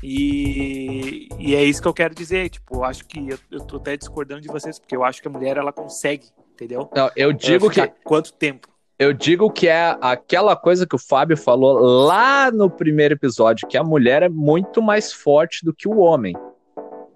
E, 0.02 1.28
e 1.38 1.56
é 1.56 1.64
isso 1.64 1.82
que 1.82 1.88
eu 1.88 1.94
quero 1.94 2.16
dizer. 2.16 2.50
Tipo, 2.50 2.78
eu 2.78 2.84
acho 2.84 3.06
que 3.06 3.30
eu, 3.30 3.38
eu 3.52 3.60
tô 3.60 3.78
até 3.78 3.98
discordando 3.98 4.42
de 4.42 4.48
vocês, 4.48 4.80
porque 4.80 4.96
eu 4.96 5.04
acho 5.04 5.22
que 5.22 5.28
a 5.28 5.32
mulher 5.32 5.58
ela 5.58 5.74
consegue, 5.74 6.28
entendeu? 6.54 6.90
Não, 6.96 7.12
eu 7.16 7.34
digo 7.34 7.70
ficar 7.70 7.88
que 7.88 8.04
quanto 8.04 8.34
tempo? 8.34 8.70
eu 9.00 9.14
digo 9.14 9.50
que 9.50 9.70
é 9.70 9.98
aquela 10.02 10.58
coisa 10.58 10.86
que 10.86 10.94
o 10.94 11.00
Fábio 11.00 11.38
falou 11.38 11.80
lá 11.80 12.52
no 12.52 12.70
primeiro 12.70 13.14
episódio, 13.14 13.66
que 13.66 13.78
a 13.78 13.84
mulher 13.84 14.22
é 14.24 14.28
muito 14.28 14.82
mais 14.82 15.14
forte 15.14 15.64
do 15.64 15.74
que 15.74 15.88
o 15.88 16.00
homem. 16.00 16.36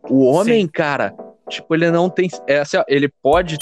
O 0.10 0.24
homem, 0.24 0.62
Sim. 0.62 0.68
cara, 0.68 1.14
tipo, 1.50 1.76
ele 1.76 1.92
não 1.92 2.10
tem. 2.10 2.30
É 2.48 2.60
assim, 2.60 2.78
ó, 2.78 2.86
ele 2.88 3.10
pode 3.22 3.58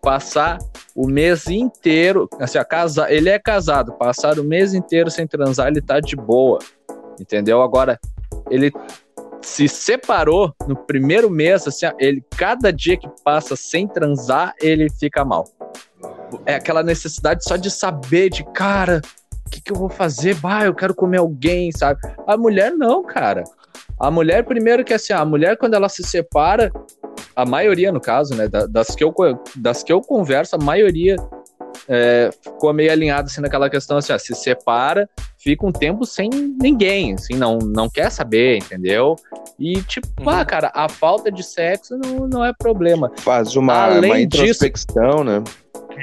passar 0.00 0.56
o 0.96 1.06
mês 1.06 1.46
inteiro. 1.46 2.26
Assim, 2.40 2.58
ó, 2.58 2.64
casa, 2.64 3.12
ele 3.12 3.28
é 3.28 3.38
casado, 3.38 3.92
passar 3.92 4.38
o 4.38 4.44
mês 4.44 4.72
inteiro 4.72 5.10
sem 5.10 5.26
transar, 5.26 5.68
ele 5.68 5.82
tá 5.82 6.00
de 6.00 6.16
boa. 6.16 6.58
Entendeu? 7.20 7.62
Agora, 7.62 7.98
ele 8.50 8.72
se 9.40 9.68
separou 9.68 10.52
no 10.66 10.76
primeiro 10.76 11.30
mês, 11.30 11.66
assim, 11.66 11.86
ele, 11.98 12.22
cada 12.36 12.72
dia 12.72 12.96
que 12.96 13.08
passa 13.24 13.54
sem 13.56 13.86
transar, 13.86 14.54
ele 14.60 14.88
fica 14.90 15.24
mal 15.24 15.44
é 16.44 16.54
aquela 16.54 16.82
necessidade 16.82 17.44
só 17.44 17.56
de 17.56 17.70
saber, 17.70 18.30
de 18.30 18.44
cara, 18.52 19.00
o 19.46 19.50
que, 19.50 19.60
que 19.60 19.72
eu 19.72 19.76
vou 19.76 19.88
fazer? 19.88 20.34
Bah, 20.34 20.64
eu 20.64 20.74
quero 20.74 20.94
comer 20.94 21.18
alguém, 21.18 21.70
sabe? 21.72 22.00
A 22.26 22.36
mulher 22.36 22.72
não, 22.72 23.02
cara. 23.02 23.44
A 23.98 24.10
mulher, 24.10 24.44
primeiro 24.44 24.84
que 24.84 24.92
assim, 24.94 25.12
a 25.12 25.24
mulher 25.24 25.56
quando 25.56 25.74
ela 25.74 25.88
se 25.88 26.02
separa, 26.02 26.70
a 27.34 27.44
maioria 27.44 27.90
no 27.90 28.00
caso, 28.00 28.34
né, 28.34 28.48
da- 28.48 28.66
das 28.66 28.88
que 28.88 29.02
eu, 29.02 29.14
das 29.56 29.82
que 29.82 29.92
eu 29.92 30.00
converso, 30.00 30.56
a 30.56 30.58
maioria 30.58 31.16
é, 31.88 32.30
ficou 32.42 32.72
meio 32.72 32.92
alinhada 32.92 33.28
assim 33.28 33.40
naquela 33.40 33.70
questão 33.70 33.96
assim, 33.96 34.12
ó, 34.12 34.18
se 34.18 34.34
separa, 34.34 35.08
fica 35.38 35.66
um 35.66 35.72
tempo 35.72 36.04
sem 36.04 36.28
ninguém, 36.28 37.14
assim, 37.14 37.34
não, 37.34 37.58
não 37.58 37.88
quer 37.88 38.10
saber, 38.10 38.58
entendeu? 38.58 39.16
E 39.58 39.80
tipo, 39.82 40.06
Uhum. 40.20 40.28
ah, 40.28 40.44
cara, 40.44 40.70
a 40.74 40.88
falta 40.88 41.30
de 41.32 41.42
sexo 41.42 41.96
não, 41.96 42.28
não 42.28 42.44
é 42.44 42.52
problema. 42.52 43.10
Faz 43.18 43.56
uma, 43.56 43.84
Além 43.86 44.10
uma 44.10 44.26
disso- 44.26 44.42
introspecção, 44.44 45.24
né? 45.24 45.42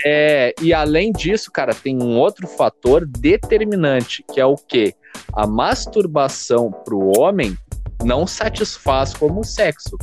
É, 0.06 0.54
e 0.62 0.74
além 0.74 1.12
disso, 1.12 1.50
cara, 1.52 1.74
tem 1.74 2.02
um 2.02 2.18
outro 2.18 2.48
fator 2.48 3.06
determinante, 3.06 4.26
que 4.34 4.42
é 4.42 4.46
o 4.46 4.56
quê? 4.56 4.94
A 5.34 5.48
masturbação 5.48 6.70
pro 6.84 7.18
homem 7.18 7.56
não 8.06 8.28
satisfaz 8.28 9.14
como 9.14 9.44
sexo. 9.44 9.98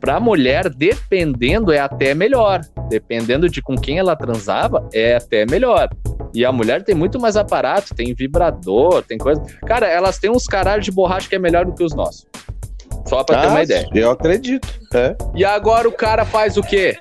Pra 0.00 0.18
mulher, 0.18 0.68
dependendo, 0.70 1.70
é 1.72 1.78
até 1.78 2.14
melhor. 2.14 2.62
Dependendo 2.88 3.48
de 3.48 3.60
com 3.60 3.76
quem 3.76 3.98
ela 3.98 4.16
transava, 4.16 4.88
é 4.92 5.16
até 5.16 5.44
melhor. 5.44 5.90
E 6.32 6.44
a 6.44 6.50
mulher 6.52 6.82
tem 6.82 6.94
muito 6.94 7.20
mais 7.20 7.36
aparato, 7.36 7.94
tem 7.94 8.14
vibrador, 8.14 9.02
tem 9.02 9.18
coisa. 9.18 9.42
Cara, 9.66 9.86
elas 9.86 10.18
têm 10.18 10.30
uns 10.30 10.46
caralhos 10.46 10.84
de 10.84 10.90
borracha 10.90 11.28
que 11.28 11.34
é 11.34 11.38
melhor 11.38 11.64
do 11.66 11.74
que 11.74 11.82
os 11.84 11.94
nossos. 11.94 12.26
Só 13.06 13.22
pra 13.22 13.40
ter 13.40 13.46
Ah, 13.46 13.50
uma 13.50 13.62
ideia. 13.62 13.88
Eu 13.94 14.10
acredito. 14.10 14.66
É. 14.94 15.14
E 15.34 15.44
agora 15.44 15.88
o 15.88 15.92
cara 15.92 16.24
faz 16.24 16.56
o 16.56 16.62
quê? 16.62 16.98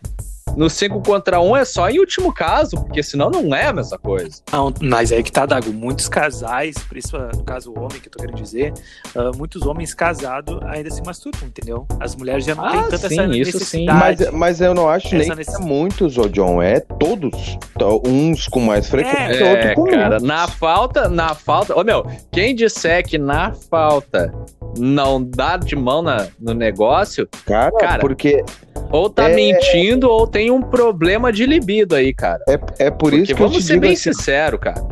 No 0.55 0.69
5 0.69 1.01
contra 1.01 1.39
1 1.39 1.49
um 1.49 1.55
é 1.57 1.65
só 1.65 1.89
em 1.89 1.99
último 1.99 2.33
caso, 2.33 2.77
porque 2.77 3.03
senão 3.03 3.29
não 3.29 3.53
é 3.53 3.65
a 3.67 3.73
mesma 3.73 3.97
coisa. 3.97 4.41
Não, 4.51 4.73
mas 4.81 5.11
aí 5.11 5.21
que 5.21 5.31
tá, 5.31 5.45
Dago. 5.45 5.71
Muitos 5.73 6.07
casais, 6.07 6.75
por 6.87 6.97
isso, 6.97 7.17
no 7.17 7.43
caso 7.43 7.71
o 7.71 7.77
homem 7.79 7.99
que 7.99 8.07
eu 8.07 8.11
tô 8.11 8.19
querendo 8.19 8.37
dizer, 8.41 8.73
ah, 9.15 9.31
muitos 9.35 9.63
homens 9.63 9.93
casados 9.93 10.57
ainda 10.67 10.89
se 10.89 11.01
masturbam, 11.03 11.47
entendeu? 11.47 11.85
As 11.99 12.15
mulheres 12.15 12.45
já 12.45 12.55
não 12.55 12.65
Ah, 12.65 12.71
têm 12.71 12.81
tanta 12.83 12.97
sim, 13.09 13.19
essa 13.19 13.25
isso 13.37 13.59
sim. 13.65 13.85
necessidade. 13.85 14.23
Mas, 14.25 14.31
mas 14.33 14.61
eu 14.61 14.73
não 14.73 14.87
acho 14.89 15.13
nem 15.15 15.29
que 15.29 15.35
necess- 15.35 15.55
é 15.59 15.63
muitos, 15.63 16.17
ô 16.17 16.29
John. 16.29 16.61
É 16.61 16.79
todos. 16.79 17.57
Então, 17.75 18.01
Uns 18.05 18.47
com 18.47 18.59
mais 18.61 18.87
frequência, 18.87 19.43
É, 19.43 19.51
outro 19.51 19.75
com 19.75 19.85
cara, 19.89 20.09
menos. 20.09 20.23
na 20.23 20.47
falta, 20.47 21.09
na 21.09 21.33
falta. 21.35 21.77
Ô 21.77 21.83
meu, 21.83 22.05
quem 22.31 22.55
disser 22.55 23.05
que 23.05 23.17
na 23.17 23.51
falta 23.53 24.33
não 24.77 25.23
dá 25.23 25.57
de 25.57 25.75
mão 25.75 26.01
na, 26.01 26.27
no 26.39 26.53
negócio, 26.53 27.27
Cara, 27.45 27.71
Cara, 27.71 27.99
porque 27.99 28.43
ou 28.91 29.09
tá 29.09 29.29
É. 29.29 29.35
mentindo 29.35 30.09
ou 30.09 30.27
tem 30.27 30.51
um 30.51 30.61
problema 30.61 31.31
de 31.31 31.45
libido 31.45 31.95
aí, 31.95 32.13
cara. 32.13 32.43
é, 32.47 32.85
é 32.85 32.91
por 32.91 33.09
Porque 33.11 33.15
isso 33.17 33.25
que 33.35 33.41
eu 33.41 33.47
vamos 33.47 33.63
te 33.63 33.67
ser 33.67 33.79
bem 33.79 33.93
assim, 33.93 34.13
sinceros, 34.13 34.59
cara. 34.59 34.83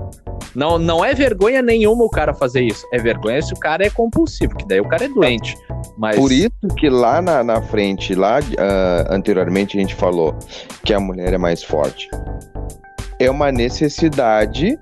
Não, 0.56 0.78
não 0.78 1.04
é 1.04 1.14
vergonha 1.16 1.62
nenhuma 1.64 2.04
o 2.04 2.10
cara 2.10 2.32
fazer 2.34 2.62
isso. 2.62 2.86
É 2.94 3.00
vergonha 3.00 3.42
se 3.42 3.54
o 3.54 3.58
cara 3.58 3.86
é 3.86 3.90
compulsivo, 3.90 4.56
que 4.56 4.68
daí 4.68 4.80
o 4.80 4.88
cara 4.88 5.06
é 5.06 5.10
doente. 5.10 5.56
Mas 5.98 6.16
Por 6.16 6.32
isso 6.32 6.52
que 6.78 6.90
lá 6.90 7.22
na, 7.22 7.44
na 7.44 7.60
frente, 7.62 8.14
lá 8.14 8.40
ah, 8.60 9.08
anteriormente 9.10 9.78
a 9.78 9.82
gente 9.82 9.96
falou 9.96 10.36
que 10.84 10.94
a 10.94 11.00
mulher 11.00 11.34
é 11.34 11.38
mais 11.40 11.64
forte. 11.64 12.08
É 13.20 13.32
uma 13.32 13.52
necessidade 13.52 14.78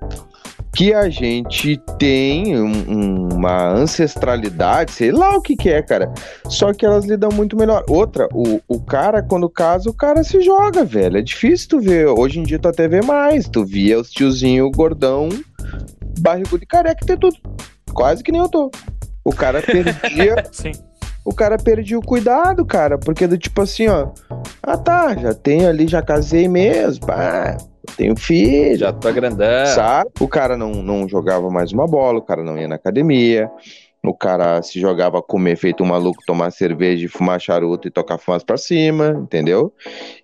que 0.73 0.93
a 0.93 1.09
gente 1.09 1.77
tem 1.99 2.57
um- 2.59 2.85
um- 2.87 3.29
uma 3.33 3.69
ancestralidade, 3.73 4.91
sei 4.91 5.11
lá 5.11 5.35
o 5.35 5.41
que 5.41 5.55
que 5.55 5.69
é, 5.69 5.81
cara. 5.81 6.11
Só 6.47 6.73
que 6.73 6.85
elas 6.85 7.05
lidam 7.05 7.29
muito 7.33 7.57
melhor. 7.57 7.83
Outra, 7.89 8.27
o, 8.33 8.61
o 8.67 8.79
cara, 8.79 9.21
quando 9.21 9.49
casa, 9.49 9.89
o 9.89 9.93
cara 9.93 10.23
se 10.23 10.39
joga, 10.41 10.85
velho. 10.85 11.17
É 11.17 11.21
difícil 11.21 11.67
tu 11.69 11.79
ver. 11.81 12.07
Hoje 12.07 12.39
em 12.39 12.43
dia 12.43 12.57
tu 12.59 12.67
até 12.69 12.87
vê 12.87 13.01
mais. 13.01 13.49
Tu 13.49 13.65
via 13.65 13.99
os 13.99 14.09
tiozinho 14.11 14.71
gordão, 14.71 15.27
barrigudo 16.19 16.63
e 16.63 16.67
careca, 16.67 17.05
tem 17.05 17.17
tudo. 17.17 17.35
Quase 17.93 18.23
que 18.23 18.31
nem 18.31 18.39
eu 18.41 18.47
tô. 18.49 18.71
O 19.25 19.33
cara 19.33 19.61
perdia 19.65 20.35
Sim. 20.51 20.71
O 21.23 21.33
cara 21.33 21.57
perdia 21.57 21.97
o 21.97 22.05
cuidado, 22.05 22.65
cara, 22.65 22.97
porque 22.97 23.27
do 23.27 23.37
tipo 23.37 23.61
assim, 23.61 23.87
ó, 23.87 24.09
ah 24.63 24.77
tá, 24.77 25.15
já 25.15 25.33
tenho 25.33 25.67
ali, 25.67 25.87
já 25.87 26.01
casei 26.01 26.47
mesmo, 26.47 27.05
pá, 27.05 27.57
tenho 27.95 28.15
filho, 28.15 28.77
já 28.77 28.91
tô 28.91 29.11
grandão. 29.13 29.65
sabe? 29.67 30.09
O 30.19 30.27
cara 30.27 30.57
não, 30.57 30.71
não 30.71 31.07
jogava 31.07 31.49
mais 31.49 31.71
uma 31.71 31.87
bola, 31.87 32.19
o 32.19 32.23
cara 32.23 32.43
não 32.43 32.57
ia 32.57 32.67
na 32.67 32.75
academia, 32.75 33.49
o 34.03 34.15
cara 34.15 34.63
se 34.63 34.79
jogava 34.79 35.19
a 35.19 35.21
comer 35.21 35.55
feito 35.55 35.83
um 35.83 35.87
maluco, 35.87 36.23
tomar 36.25 36.51
cerveja, 36.51 37.05
e 37.05 37.07
fumar 37.07 37.39
charuto 37.39 37.87
e 37.87 37.91
tocar 37.91 38.17
fumaça 38.17 38.43
pra 38.43 38.57
cima, 38.57 39.15
entendeu? 39.21 39.71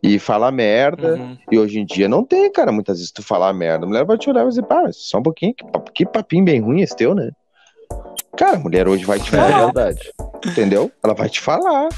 E 0.01 0.17
falar 0.17 0.51
merda. 0.51 1.15
Uhum. 1.15 1.37
E 1.51 1.59
hoje 1.59 1.79
em 1.79 1.85
dia 1.85 2.09
não 2.09 2.23
tem, 2.23 2.51
cara. 2.51 2.71
Muitas 2.71 2.97
vezes 2.97 3.11
tu 3.11 3.21
falar 3.21 3.53
merda, 3.53 3.85
a 3.85 3.87
mulher 3.87 4.03
vai 4.03 4.17
te 4.17 4.29
olhar 4.29 4.39
e 4.39 4.43
vai 4.43 4.49
dizer, 4.49 4.63
pá, 4.63 4.89
só 4.91 5.19
um 5.19 5.23
pouquinho, 5.23 5.53
que 5.93 6.05
papinho 6.07 6.43
bem 6.43 6.59
ruim 6.59 6.81
esse 6.81 6.95
teu, 6.95 7.13
né? 7.13 7.29
Cara, 8.37 8.55
a 8.57 8.59
mulher 8.59 8.87
hoje 8.87 9.03
vai 9.05 9.19
te 9.19 9.33
É 9.35 9.37
falar 9.37 9.65
verdade. 9.65 10.11
entendeu? 10.45 10.91
Ela 11.03 11.13
vai 11.13 11.29
te 11.29 11.39
falar. 11.41 11.89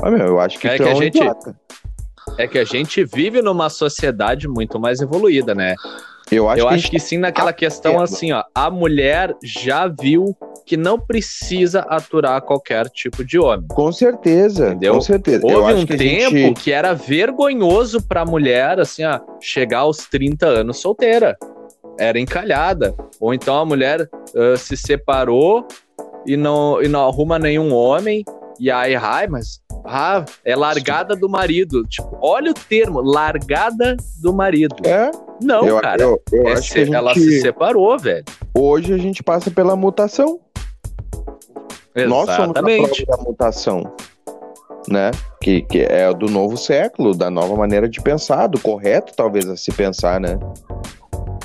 Mas, 0.00 0.12
meu, 0.12 0.26
eu 0.26 0.40
acho 0.40 0.58
que 0.58 0.68
É 0.68 0.76
que 0.76 0.82
é 0.82 0.90
a 0.92 0.94
gente- 0.94 1.18
idiota. 1.18 1.56
É 2.38 2.46
que 2.46 2.58
a 2.58 2.64
gente 2.64 3.02
vive 3.04 3.40
numa 3.40 3.70
sociedade 3.70 4.46
muito 4.46 4.78
mais 4.78 5.00
evoluída, 5.00 5.54
né? 5.54 5.74
Eu 6.30 6.46
acho 6.46 6.60
eu 6.60 6.66
que, 6.66 6.72
a 6.72 6.76
acho 6.76 6.90
que 6.90 7.00
sim 7.00 7.16
naquela 7.16 7.54
questão 7.54 7.92
Entendo. 7.92 8.04
assim, 8.04 8.32
ó. 8.32 8.44
A 8.54 8.70
mulher 8.70 9.34
já 9.42 9.88
viu 9.88 10.36
que 10.66 10.76
não 10.76 10.98
precisa 11.00 11.80
aturar 11.88 12.42
qualquer 12.42 12.90
tipo 12.90 13.24
de 13.24 13.38
homem. 13.38 13.66
com 13.68 13.90
certeza, 13.90 14.66
Entendeu? 14.68 14.92
com 14.94 15.00
certeza. 15.00 15.46
eu 15.48 15.56
Houve 15.60 15.72
acho 15.72 15.82
um 15.82 15.86
que 15.86 15.94
a 15.94 15.96
tempo 15.96 16.30
gente- 16.36 16.60
que 16.62 16.70
era 16.70 16.92
vergonhoso 16.92 18.02
pra 18.02 18.26
mulher, 18.26 18.78
assim, 18.78 19.04
ó, 19.06 19.18
chegar 19.40 19.78
aos 19.78 19.96
30 20.06 20.44
anos 20.46 20.76
solteira. 20.76 21.34
Era 21.98 22.18
encalhada. 22.18 22.94
Ou 23.20 23.34
então 23.34 23.56
a 23.56 23.64
mulher 23.64 24.08
ah, 24.34 24.56
se 24.56 24.76
separou 24.76 25.66
e 26.26 26.36
não, 26.36 26.80
e 26.82 26.88
não 26.88 27.06
arruma 27.06 27.38
nenhum 27.38 27.74
homem. 27.74 28.24
E 28.60 28.70
aí, 28.70 28.96
ai, 28.96 29.28
mas 29.28 29.60
ah, 29.84 30.24
é 30.44 30.56
largada 30.56 31.14
do 31.14 31.28
marido. 31.28 31.84
Tipo, 31.84 32.18
olha 32.20 32.50
o 32.50 32.54
termo, 32.54 33.00
largada 33.00 33.96
do 34.20 34.32
marido. 34.32 34.74
É, 34.84 35.10
Não, 35.42 35.64
eu, 35.64 35.80
cara. 35.80 36.02
eu, 36.02 36.20
eu 36.32 36.48
é 36.48 36.52
acho 36.52 36.62
se- 36.68 36.72
que 36.74 36.80
a 36.80 36.84
gente, 36.84 36.94
ela 36.94 37.14
se 37.14 37.40
separou, 37.40 37.98
velho. 37.98 38.24
hoje 38.54 38.92
a 38.92 38.98
gente 38.98 39.22
passa 39.22 39.50
pela 39.50 39.76
mutação. 39.76 40.40
Nós 41.94 42.26
somos 42.26 42.38
a 42.38 42.42
Exatamente. 42.44 43.06
prova 43.06 43.22
da 43.22 43.28
mutação, 43.30 43.92
né? 44.88 45.10
Que, 45.40 45.62
que 45.62 45.80
é 45.80 46.12
do 46.12 46.26
novo 46.26 46.56
século, 46.56 47.14
da 47.14 47.28
nova 47.30 47.56
maneira 47.56 47.88
de 47.88 48.00
pensar, 48.00 48.46
do 48.46 48.60
correto 48.60 49.12
talvez 49.16 49.48
a 49.48 49.56
se 49.56 49.72
pensar, 49.72 50.20
né? 50.20 50.38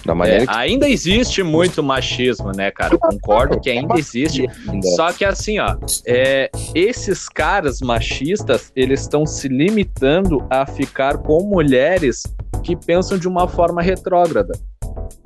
Da 0.05 0.13
maneira 0.13 0.43
É, 0.43 0.45
ainda 0.49 0.89
existe 0.89 1.41
muito 1.43 1.81
machismo, 1.81 2.51
né, 2.55 2.71
cara? 2.71 2.93
Eu 2.93 2.99
concordo 2.99 3.59
que 3.59 3.69
ainda 3.69 3.97
existe. 3.97 4.47
que 4.47 4.87
Só 4.95 5.11
que 5.13 5.23
assim, 5.23 5.59
ó, 5.59 5.77
é, 6.05 6.49
esses 6.75 7.29
caras 7.29 7.79
machistas, 7.79 8.71
eles 8.75 9.01
estão 9.01 9.25
se 9.25 9.47
limitando 9.47 10.45
a 10.49 10.65
ficar 10.65 11.17
com 11.17 11.43
mulheres 11.43 12.23
que 12.63 12.75
pensam 12.75 13.17
de 13.17 13.27
uma 13.27 13.47
forma 13.47 13.81
retrógrada. 13.81 14.53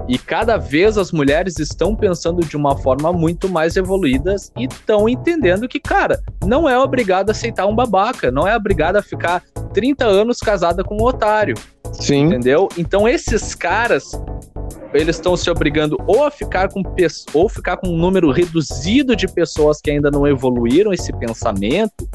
E 0.07 0.17
cada 0.17 0.57
vez 0.57 0.97
as 0.97 1.11
mulheres 1.11 1.59
estão 1.59 1.93
pensando 1.93 2.41
de 2.41 2.55
uma 2.55 2.77
forma 2.77 3.11
muito 3.11 3.49
mais 3.49 3.75
evoluídas 3.75 4.51
e 4.57 4.65
estão 4.65 5.09
entendendo 5.09 5.67
que, 5.67 5.79
cara, 5.79 6.21
não 6.45 6.67
é 6.67 6.79
obrigado 6.79 7.29
a 7.29 7.31
aceitar 7.31 7.65
um 7.67 7.75
babaca, 7.75 8.31
não 8.31 8.47
é 8.47 8.55
obrigado 8.55 8.95
a 8.95 9.01
ficar 9.01 9.43
30 9.73 10.05
anos 10.05 10.39
casada 10.39 10.83
com 10.83 10.95
um 10.95 11.03
otário. 11.03 11.55
Sim, 11.91 12.25
Entendeu? 12.25 12.69
Então 12.77 13.07
esses 13.07 13.53
caras 13.53 14.11
eles 14.93 15.15
estão 15.15 15.35
se 15.35 15.49
obrigando 15.49 15.97
ou 16.07 16.25
a 16.25 16.31
ficar 16.31 16.69
com 16.69 16.81
ou 17.33 17.49
ficar 17.49 17.77
com 17.77 17.87
um 17.87 17.97
número 17.97 18.31
reduzido 18.31 19.15
de 19.15 19.27
pessoas 19.27 19.79
que 19.81 19.91
ainda 19.91 20.09
não 20.09 20.27
evoluíram 20.27 20.93
esse 20.93 21.11
pensamento, 21.13 22.07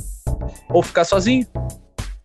ou 0.70 0.82
ficar 0.82 1.04
sozinho. 1.04 1.46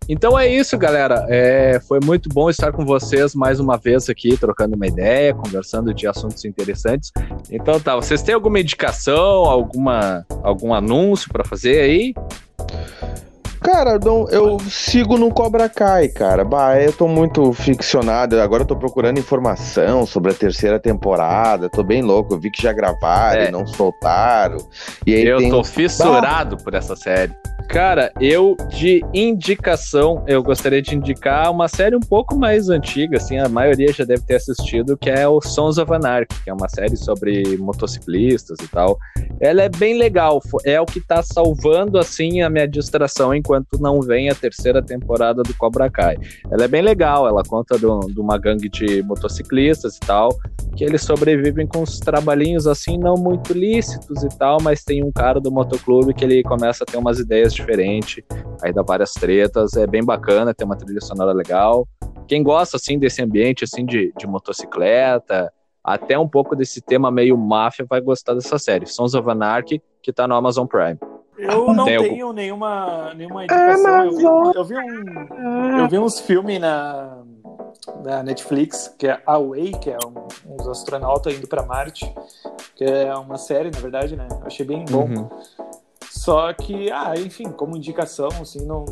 Então 0.10 0.40
é 0.40 0.48
isso, 0.48 0.78
galera. 0.78 1.26
É, 1.28 1.82
foi 1.82 2.00
muito 2.02 2.30
bom 2.30 2.50
estar 2.50 2.72
com 2.72 2.86
vocês 2.86 3.36
mais 3.36 3.60
uma 3.60 3.78
vez 3.78 4.10
aqui, 4.10 4.38
trocando 4.38 4.76
uma 4.76 4.88
ideia, 4.88 5.34
conversando 5.34 5.94
de 5.94 6.08
assuntos 6.08 6.46
interessantes. 6.46 7.12
Então 7.52 7.78
tá, 7.80 7.96
vocês 7.96 8.22
têm 8.22 8.34
alguma 8.34 8.60
indicação, 8.60 9.44
alguma, 9.46 10.26
algum 10.44 10.74
anúncio 10.74 11.30
para 11.32 11.44
fazer 11.44 11.82
aí? 11.82 12.14
Cara, 13.62 13.92
eu 13.94 14.00
não- 14.00 14.30
eu 14.30 14.58
sigo 14.70 15.18
no 15.18 15.32
Cobra 15.32 15.68
Kai, 15.68 16.08
cara. 16.08 16.44
Bah, 16.44 16.80
eu 16.80 16.94
tô 16.94 17.08
muito 17.08 17.52
ficcionado. 17.54 18.40
Agora 18.40 18.64
eu 18.64 18.68
tô 18.68 18.76
procurando 18.76 19.20
informação 19.20 20.06
sobre 20.06 20.32
a 20.32 20.36
terceira 20.36 20.80
temporada. 20.80 21.70
Tô 21.70 21.84
bem 21.84 22.02
louco. 22.02 22.34
Eu 22.34 22.40
vi 22.40 22.52
que 22.52 22.62
já 22.62 22.72
gravaram 22.72 23.42
É. 23.42 23.48
e 23.48 23.52
não 23.52 23.66
soltaram. 23.66 24.58
E 25.06 25.14
aí 25.16 25.26
Eu 25.26 25.38
tem 25.40 25.50
tô 25.50 25.64
fissurado 25.64 26.58
por 26.58 26.74
essa 26.74 26.96
série. 26.96 27.34
Cara, 27.68 28.14
eu 28.20 28.56
de 28.70 29.04
indicação, 29.14 30.24
eu 30.26 30.42
gostaria 30.42 30.82
de 30.82 30.96
indicar 30.96 31.52
uma 31.52 31.68
série 31.68 31.96
um 31.96 32.00
pouco 32.00 32.36
mais 32.36 32.70
antiga, 32.70 33.18
assim, 33.18 33.38
a 33.38 33.50
maioria 33.50 33.92
já 33.92 34.06
deve 34.06 34.22
ter 34.24 34.36
assistido, 34.36 34.98
que 34.98 35.10
é 35.10 35.28
o 35.28 35.42
Sons 35.42 35.78
of 35.78 35.94
Anarchy, 35.94 36.44
que 36.44 36.50
é 36.50 36.54
uma 36.54 36.70
série 36.70 36.96
sobre 36.96 37.58
motociclistas 37.58 38.58
e 38.64 38.68
tal. 38.70 38.98
Ela 39.42 39.64
é 39.64 39.70
bem 39.70 39.98
legal, 39.98 40.42
é 40.64 40.80
o 40.80 40.86
que 40.86 41.02
tá 41.02 41.22
salvando, 41.22 42.00
assim, 42.00 42.42
a 42.42 42.50
minha 42.50 42.68
distração 42.68 43.36
enquanto 43.36 43.78
não 43.80 44.00
vem 44.02 44.30
a 44.30 44.36
terceira 44.36 44.82
temporada 44.82 45.44
do 45.44 45.54
Cobra 45.54 45.90
Kai. 45.90 46.16
Ela 46.50 46.64
é 46.64 46.68
bem 46.68 46.82
legal, 46.82 47.28
ela 47.28 47.44
conta 47.44 47.78
de 47.78 47.86
uma 48.20 48.38
gangue 48.38 48.70
de 48.70 49.04
motociclistas 49.04 49.98
e 49.98 50.00
tal, 50.00 50.30
que 50.76 50.86
eles 50.86 51.02
sobrevivem 51.02 51.68
com 51.68 51.80
uns 51.80 52.00
trabalhinhos 52.00 52.66
assim 52.66 52.98
não 52.98 53.16
muito 53.16 53.52
lícitos 53.52 54.24
e 54.24 54.30
tal, 54.38 54.60
mas 54.62 54.84
tem 54.84 55.04
um 55.04 55.12
cara 55.12 55.40
do 55.40 55.52
motoclube 55.52 56.14
que 56.14 56.24
ele 56.24 56.42
começa 56.44 56.84
a 56.84 56.88
ter 56.88 56.98
umas 56.98 57.20
ideias 57.20 57.57
diferentes, 57.58 58.24
aí 58.64 58.72
dá 58.74 58.82
várias 58.82 59.12
tretas, 59.14 59.76
é 59.76 59.86
bem 59.86 60.04
bacana, 60.04 60.54
tem 60.54 60.66
uma 60.66 60.76
trilha 60.78 61.02
sonora 61.02 61.34
legal. 61.34 61.88
Quem 62.28 62.42
gosta 62.44 62.78
assim 62.78 62.98
desse 63.00 63.22
ambiente 63.22 63.64
assim 63.64 63.86
de, 63.86 64.14
de 64.18 64.26
motocicleta, 64.28 65.52
até 65.84 66.18
um 66.20 66.28
pouco 66.28 66.56
desse 66.56 66.82
tema 66.82 67.10
meio 67.10 67.38
máfia 67.38 67.86
vai 67.90 68.02
gostar 68.02 68.34
dessa 68.34 68.58
série, 68.60 68.86
Sons 68.86 69.14
of 69.14 69.30
Anarchy, 69.30 69.82
que 70.02 70.12
tá 70.12 70.28
no 70.28 70.36
Amazon 70.36 70.66
Prime. 70.68 70.98
Eu 71.38 71.72
não 71.74 71.86
Tem 71.86 71.96
algum- 71.98 72.10
tenho 72.10 72.34
nenhuma, 72.34 73.14
nenhuma 73.14 73.44
indicação. 73.46 74.06
Eu 74.06 74.12
vi, 74.12 74.24
eu 74.58 74.64
vi 74.66 74.76
um, 74.78 75.78
eu 75.80 75.88
vi 75.88 76.00
uns 76.00 76.20
filmes 76.20 76.60
na, 76.60 77.20
na 78.04 78.24
Netflix, 78.24 78.94
que 78.98 79.08
é 79.08 79.22
Away, 79.26 79.72
que 79.74 79.92
é 79.92 79.98
um, 80.04 80.54
uns 80.56 80.68
astronautas 80.68 81.36
indo 81.38 81.48
pra 81.48 81.62
Marte, 81.64 82.12
que 82.76 82.84
é 82.84 83.14
uma 83.16 83.38
série, 83.38 83.70
na 83.70 83.80
verdade, 83.80 84.16
né? 84.16 84.28
Eu 84.32 84.48
achei 84.48 84.66
bem 84.66 84.84
bom. 84.90 85.04
Uhum. 85.06 85.30
Só 86.10 86.52
que, 86.54 86.92
ah, 86.92 87.14
enfim, 87.18 87.46
como 87.52 87.76
indicação, 87.78 88.30
assim, 88.42 88.66
não, 88.66 88.86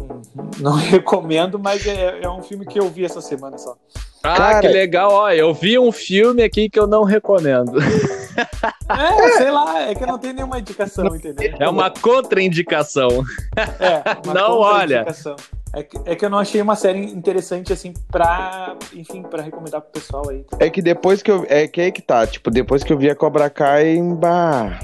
não 0.59 0.73
recomendo, 0.77 1.57
mas 1.59 1.85
é, 1.85 2.19
é 2.21 2.29
um 2.29 2.41
filme 2.41 2.65
que 2.65 2.79
eu 2.79 2.89
vi 2.89 3.03
essa 3.05 3.21
semana 3.21 3.57
só. 3.57 3.75
Ah, 4.23 4.35
Cara- 4.37 4.59
que 4.61 4.67
legal, 4.67 5.11
ó, 5.11 5.31
eu 5.31 5.53
vi 5.53 5.77
um 5.77 5.91
filme 5.91 6.41
aqui 6.43 6.69
que 6.69 6.79
eu 6.79 6.87
não 6.87 7.03
recomendo. 7.03 7.73
É, 8.89 9.31
sei 9.37 9.49
lá, 9.49 9.81
é 9.83 9.95
que 9.95 10.03
eu 10.03 10.07
não 10.07 10.17
tenho 10.19 10.33
nenhuma 10.33 10.59
indicação, 10.59 11.05
entendeu? 11.15 11.55
É 11.57 11.69
uma 11.69 11.89
contraindicação. 11.89 13.07
É, 13.79 14.03
uma 14.25 14.33
Não, 14.33 14.57
olha. 14.59 15.05
contraindicação. 15.05 15.35
É 15.73 15.83
que, 15.83 15.97
é 16.05 16.15
que 16.15 16.25
eu 16.25 16.29
não 16.29 16.37
achei 16.39 16.61
uma 16.61 16.75
série 16.75 16.99
interessante, 16.99 17.71
assim, 17.71 17.93
pra, 18.11 18.75
enfim, 18.93 19.23
pra 19.23 19.41
recomendar 19.41 19.79
pro 19.81 19.91
pessoal 19.91 20.29
aí. 20.29 20.45
É 20.59 20.69
que 20.69 20.81
depois 20.81 21.21
que 21.23 21.31
eu. 21.31 21.45
É 21.49 21.65
que 21.67 21.79
aí 21.79 21.91
que 21.93 22.01
tá. 22.01 22.27
Tipo, 22.27 22.51
depois 22.51 22.83
que 22.83 22.91
eu 22.91 22.97
vi 22.97 23.09
a 23.09 23.15
Cobra 23.15 23.49
Kai, 23.49 23.97
bah. 24.01 24.79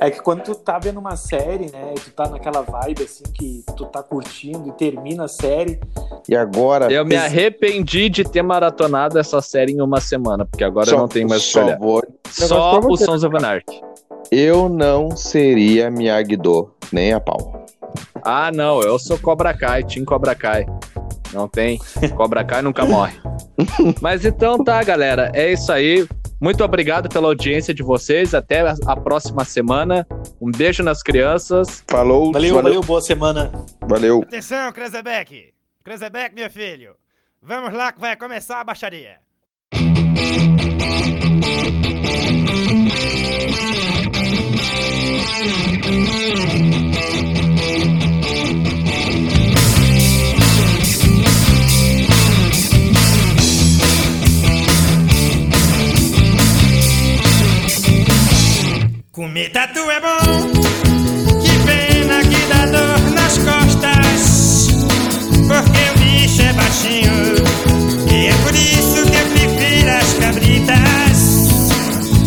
É 0.00 0.10
que 0.10 0.20
quando 0.20 0.42
tu 0.42 0.54
tá 0.54 0.78
vendo 0.78 1.00
uma 1.00 1.16
série, 1.16 1.70
né, 1.72 1.94
e 1.96 2.00
tu 2.00 2.10
tá 2.10 2.28
naquela 2.28 2.60
vibe, 2.60 3.02
assim, 3.04 3.24
que 3.32 3.64
tu 3.76 3.86
tá 3.86 4.02
curtindo 4.02 4.68
e 4.68 4.72
termina 4.72 5.24
a 5.24 5.28
série, 5.28 5.80
E 6.28 6.36
agora. 6.36 6.92
Eu 6.92 7.04
me 7.04 7.16
arrependi 7.16 8.08
de 8.10 8.22
ter 8.24 8.42
maratonado 8.42 9.18
essa 9.18 9.40
série 9.40 9.72
em 9.72 9.80
uma 9.80 10.00
semana, 10.00 10.44
porque 10.44 10.64
agora 10.64 10.86
eu 10.88 10.94
só- 10.94 10.98
não 10.98 11.08
tenho 11.08 11.28
mais 11.28 11.42
só 11.42 11.76
vou 11.78 12.02
Só 12.28 12.78
o. 12.80 12.96
Sons 12.96 13.24
of 13.24 13.34
Anarchy. 13.36 13.80
Eu 14.30 14.68
não 14.68 15.16
seria 15.16 15.90
Miyagi-Do, 15.90 16.70
nem 16.92 17.12
a 17.12 17.20
pau. 17.20 17.64
Ah, 18.22 18.50
não, 18.52 18.82
eu 18.82 18.98
sou 18.98 19.16
Cobra 19.18 19.54
Kai, 19.54 19.84
Team 19.84 20.04
Cobra 20.04 20.34
Kai. 20.34 20.66
Não 21.32 21.48
tem. 21.48 21.78
Cobra 22.16 22.44
Kai 22.44 22.60
nunca 22.60 22.84
morre. 22.84 23.14
Mas 24.02 24.24
então 24.24 24.62
tá, 24.62 24.82
galera. 24.82 25.30
É 25.34 25.52
isso 25.52 25.70
aí. 25.72 26.06
Muito 26.40 26.62
obrigado 26.62 27.08
pela 27.08 27.28
audiência 27.28 27.72
de 27.72 27.82
vocês. 27.82 28.34
Até 28.34 28.60
a- 28.60 28.96
próxima 28.96 29.44
semana. 29.44 30.06
Um 30.40 30.50
beijo 30.50 30.82
nas 30.82 31.02
crianças. 31.02 31.82
Falou, 31.88 32.32
valeu, 32.32 32.54
valeu, 32.54 32.80
boa 32.82 33.00
semana. 33.00 33.50
valeu. 33.82 34.22
Atenção, 34.22 34.72
Krezebeck! 34.72 35.52
Krezebeck, 35.82 36.34
meu 36.34 36.50
filho! 36.50 36.94
Vamos 37.42 37.72
lá 37.72 37.92
que 37.92 38.00
vai 38.00 38.16
começar 38.16 38.60
a 38.60 38.64
baixaria! 38.64 39.18
Comer 59.16 59.48
tatu 59.48 59.80
é 59.90 59.98
bom, 59.98 60.52
que 61.40 61.58
pena 61.64 62.20
que 62.20 62.36
dá 62.50 62.66
dor 62.66 63.00
nas 63.14 63.38
costas. 63.38 64.68
Porque 65.48 65.90
o 65.90 65.98
bicho 65.98 66.42
é 66.42 66.52
baixinho, 66.52 67.34
e 68.12 68.26
é 68.26 68.34
por 68.42 68.54
isso 68.54 69.06
que 69.10 69.16
eu 69.16 69.26
prefiro 69.30 69.90
as 69.90 70.12
cabritas. 70.20 71.48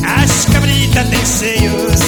As 0.04 0.46
cabritas 0.46 1.08
têm 1.10 1.26
seios 1.28 2.02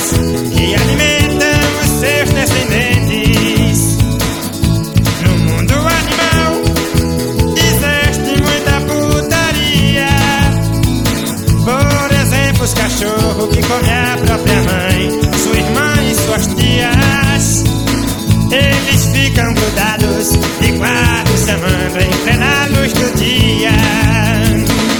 que 0.52 0.74
alimentam 0.74 1.60
os 1.80 1.90
seus 2.00 2.30
descendentes. 2.32 3.98
No 5.22 5.38
mundo 5.38 5.76
animal, 5.76 6.54
existe 7.56 8.42
muita 8.42 8.82
putaria. 8.88 10.10
Por 11.64 12.12
exemplo, 12.20 12.64
os 12.64 12.74
cachorros 12.74 13.56
que 13.56 13.62
come 13.62 13.92
a 13.92 14.18
própria 14.18 14.41
são 19.42 19.54
e 20.62 20.78
quatro 20.78 21.38
semanas 21.38 21.96
amando 21.96 22.00
em 22.00 22.80
luz 22.80 22.94
do 22.94 23.18
dia. 23.18 24.11